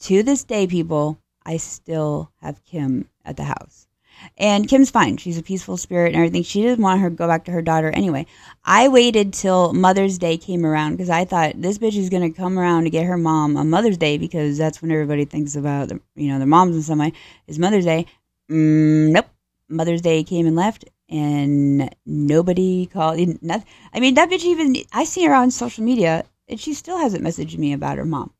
to 0.00 0.22
this 0.22 0.44
day, 0.44 0.66
people, 0.66 1.18
I 1.46 1.56
still 1.56 2.30
have 2.42 2.64
Kim 2.64 3.08
at 3.24 3.36
the 3.36 3.44
house. 3.44 3.86
And 4.36 4.68
Kim's 4.68 4.90
fine. 4.90 5.16
She's 5.16 5.38
a 5.38 5.42
peaceful 5.42 5.76
spirit 5.76 6.08
and 6.08 6.16
everything. 6.16 6.42
She 6.42 6.62
didn't 6.62 6.82
want 6.82 7.00
her 7.00 7.10
to 7.10 7.16
go 7.16 7.26
back 7.26 7.44
to 7.46 7.52
her 7.52 7.62
daughter 7.62 7.90
anyway. 7.90 8.26
I 8.64 8.88
waited 8.88 9.32
till 9.32 9.72
Mother's 9.72 10.18
Day 10.18 10.36
came 10.36 10.64
around 10.64 10.92
because 10.92 11.10
I 11.10 11.24
thought 11.24 11.60
this 11.60 11.78
bitch 11.78 11.96
is 11.96 12.10
going 12.10 12.22
to 12.22 12.36
come 12.36 12.58
around 12.58 12.84
to 12.84 12.90
get 12.90 13.06
her 13.06 13.16
mom 13.16 13.56
on 13.56 13.70
Mother's 13.70 13.96
Day 13.96 14.18
because 14.18 14.56
that's 14.56 14.82
when 14.82 14.92
everybody 14.92 15.24
thinks 15.24 15.56
about, 15.56 15.88
the, 15.88 16.00
you 16.14 16.28
know, 16.28 16.38
their 16.38 16.46
moms 16.46 16.76
in 16.76 16.82
some 16.82 16.98
way 16.98 17.12
is 17.46 17.58
Mother's 17.58 17.84
Day. 17.84 18.06
Mm, 18.50 19.10
nope. 19.10 19.26
Mother's 19.68 20.00
Day 20.00 20.24
came 20.24 20.46
and 20.46 20.56
left 20.56 20.84
and 21.08 21.94
nobody 22.06 22.86
called. 22.86 23.18
Nothing. 23.42 23.66
I 23.92 24.00
mean, 24.00 24.14
that 24.14 24.30
bitch 24.30 24.44
even, 24.44 24.76
I 24.92 25.04
see 25.04 25.24
her 25.24 25.34
on 25.34 25.50
social 25.50 25.84
media 25.84 26.24
and 26.48 26.60
she 26.60 26.74
still 26.74 26.98
hasn't 26.98 27.24
messaged 27.24 27.58
me 27.58 27.72
about 27.72 27.98
her 27.98 28.04
mom. 28.04 28.32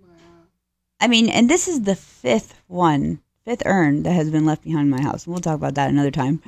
Wow. 0.00 0.08
I 1.00 1.08
mean, 1.08 1.28
and 1.28 1.48
this 1.48 1.68
is 1.68 1.82
the 1.82 1.96
fifth 1.96 2.54
one, 2.66 3.20
fifth 3.44 3.62
urn 3.64 4.02
that 4.02 4.12
has 4.12 4.30
been 4.30 4.44
left 4.44 4.64
behind 4.64 4.90
my 4.90 5.00
house. 5.00 5.26
We'll 5.26 5.38
talk 5.38 5.56
about 5.56 5.74
that 5.74 5.90
another 5.90 6.10
time. 6.10 6.42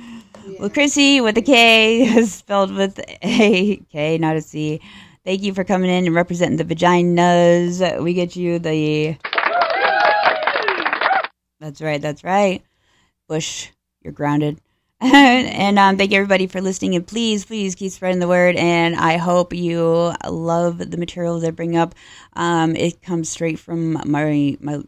Yeah. 0.45 0.59
Well, 0.59 0.69
Krissi 0.69 1.23
with 1.23 1.37
a 1.37 1.41
K, 1.41 2.23
spelled 2.25 2.73
with 2.73 2.99
a 3.21 3.77
K, 3.91 4.17
not 4.17 4.35
a 4.35 4.41
C. 4.41 4.81
Thank 5.25 5.41
you 5.41 5.53
for 5.53 5.63
coming 5.63 5.89
in 5.89 6.05
and 6.05 6.15
representing 6.15 6.57
the 6.57 6.75
vaginas. 6.75 8.01
We 8.01 8.13
get 8.13 8.35
you 8.35 8.59
the. 8.59 9.17
That's 11.59 11.81
right. 11.81 12.01
That's 12.01 12.23
right. 12.23 12.63
Bush, 13.27 13.69
you're 14.01 14.13
grounded. 14.13 14.59
and 15.01 15.79
um, 15.79 15.95
thank 15.95 16.11
you 16.11 16.17
everybody 16.17 16.47
for 16.47 16.59
listening. 16.59 16.93
And 16.95 17.07
please, 17.07 17.45
please 17.45 17.73
keep 17.73 17.93
spreading 17.93 18.19
the 18.19 18.27
word. 18.27 18.57
And 18.57 18.97
I 18.97 19.15
hope 19.15 19.53
you 19.53 20.13
love 20.27 20.77
the 20.77 20.97
materials 20.97 21.45
I 21.45 21.51
bring 21.51 21.77
up. 21.77 21.95
Um, 22.33 22.75
it 22.75 23.01
comes 23.01 23.29
straight 23.29 23.59
from 23.59 23.93
my 23.93 24.57
my 24.59 24.81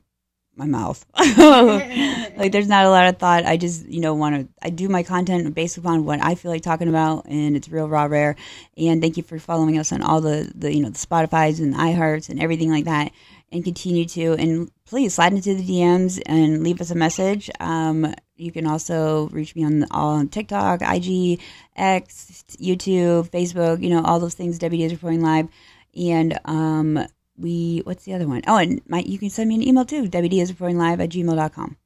my 0.57 0.65
mouth. 0.65 1.05
like 1.17 2.51
there's 2.51 2.67
not 2.67 2.85
a 2.85 2.89
lot 2.89 3.07
of 3.07 3.17
thought. 3.17 3.45
I 3.45 3.55
just 3.55 3.87
you 3.87 4.01
know 4.01 4.13
want 4.13 4.35
to. 4.35 4.53
I 4.61 4.69
do 4.69 4.89
my 4.89 5.03
content 5.03 5.55
based 5.55 5.77
upon 5.77 6.03
what 6.03 6.21
I 6.21 6.35
feel 6.35 6.51
like 6.51 6.61
talking 6.61 6.89
about, 6.89 7.25
and 7.27 7.55
it's 7.55 7.69
real 7.69 7.87
raw 7.87 8.03
rare. 8.03 8.35
And 8.75 9.01
thank 9.01 9.15
you 9.15 9.23
for 9.23 9.39
following 9.39 9.77
us 9.77 9.93
on 9.93 10.01
all 10.01 10.19
the 10.19 10.51
the 10.53 10.75
you 10.75 10.83
know 10.83 10.89
the 10.89 10.99
Spotify's 10.99 11.61
and 11.61 11.73
iHearts 11.73 12.29
and 12.29 12.41
everything 12.41 12.69
like 12.69 12.85
that. 12.85 13.11
And 13.53 13.65
continue 13.65 14.05
to 14.05 14.33
and 14.39 14.71
please 14.85 15.15
slide 15.15 15.33
into 15.33 15.53
the 15.53 15.63
DMs 15.63 16.21
and 16.25 16.63
leave 16.63 16.79
us 16.79 16.89
a 16.89 16.95
message. 16.95 17.49
Um, 17.59 18.13
you 18.37 18.51
can 18.51 18.65
also 18.65 19.27
reach 19.29 19.55
me 19.55 19.65
on 19.65 19.85
all 19.91 20.15
on 20.15 20.29
TikTok, 20.29 20.81
IG, 20.81 21.39
X, 21.75 22.45
YouTube, 22.59 23.29
Facebook. 23.29 23.83
You 23.83 23.89
know 23.89 24.03
all 24.03 24.19
those 24.19 24.35
things. 24.35 24.57
Debbie 24.57 24.77
Diaz 24.77 24.93
reporting 24.93 25.21
live, 25.21 25.49
and 25.95 26.39
um, 26.45 27.05
we 27.37 27.81
what's 27.83 28.05
the 28.05 28.13
other 28.13 28.27
one? 28.27 28.41
Oh, 28.47 28.57
and 28.57 28.81
my 28.87 28.99
you 28.99 29.19
can 29.19 29.29
send 29.29 29.49
me 29.49 29.55
an 29.55 29.63
email 29.63 29.85
too. 29.85 30.07
Debbie 30.07 30.29
Diaz 30.29 30.49
reporting 30.49 30.77
live 30.77 31.01
at 31.01 31.09
gmail.com. 31.09 31.77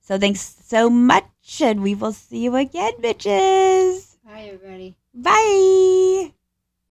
So 0.00 0.18
thanks 0.18 0.56
so 0.66 0.90
much, 0.90 1.60
and 1.60 1.82
we 1.82 1.94
will 1.94 2.12
see 2.12 2.38
you 2.38 2.56
again, 2.56 2.94
bitches. 3.00 4.16
Hi, 4.26 4.42
everybody. 4.42 4.96
Bye. 5.14 6.32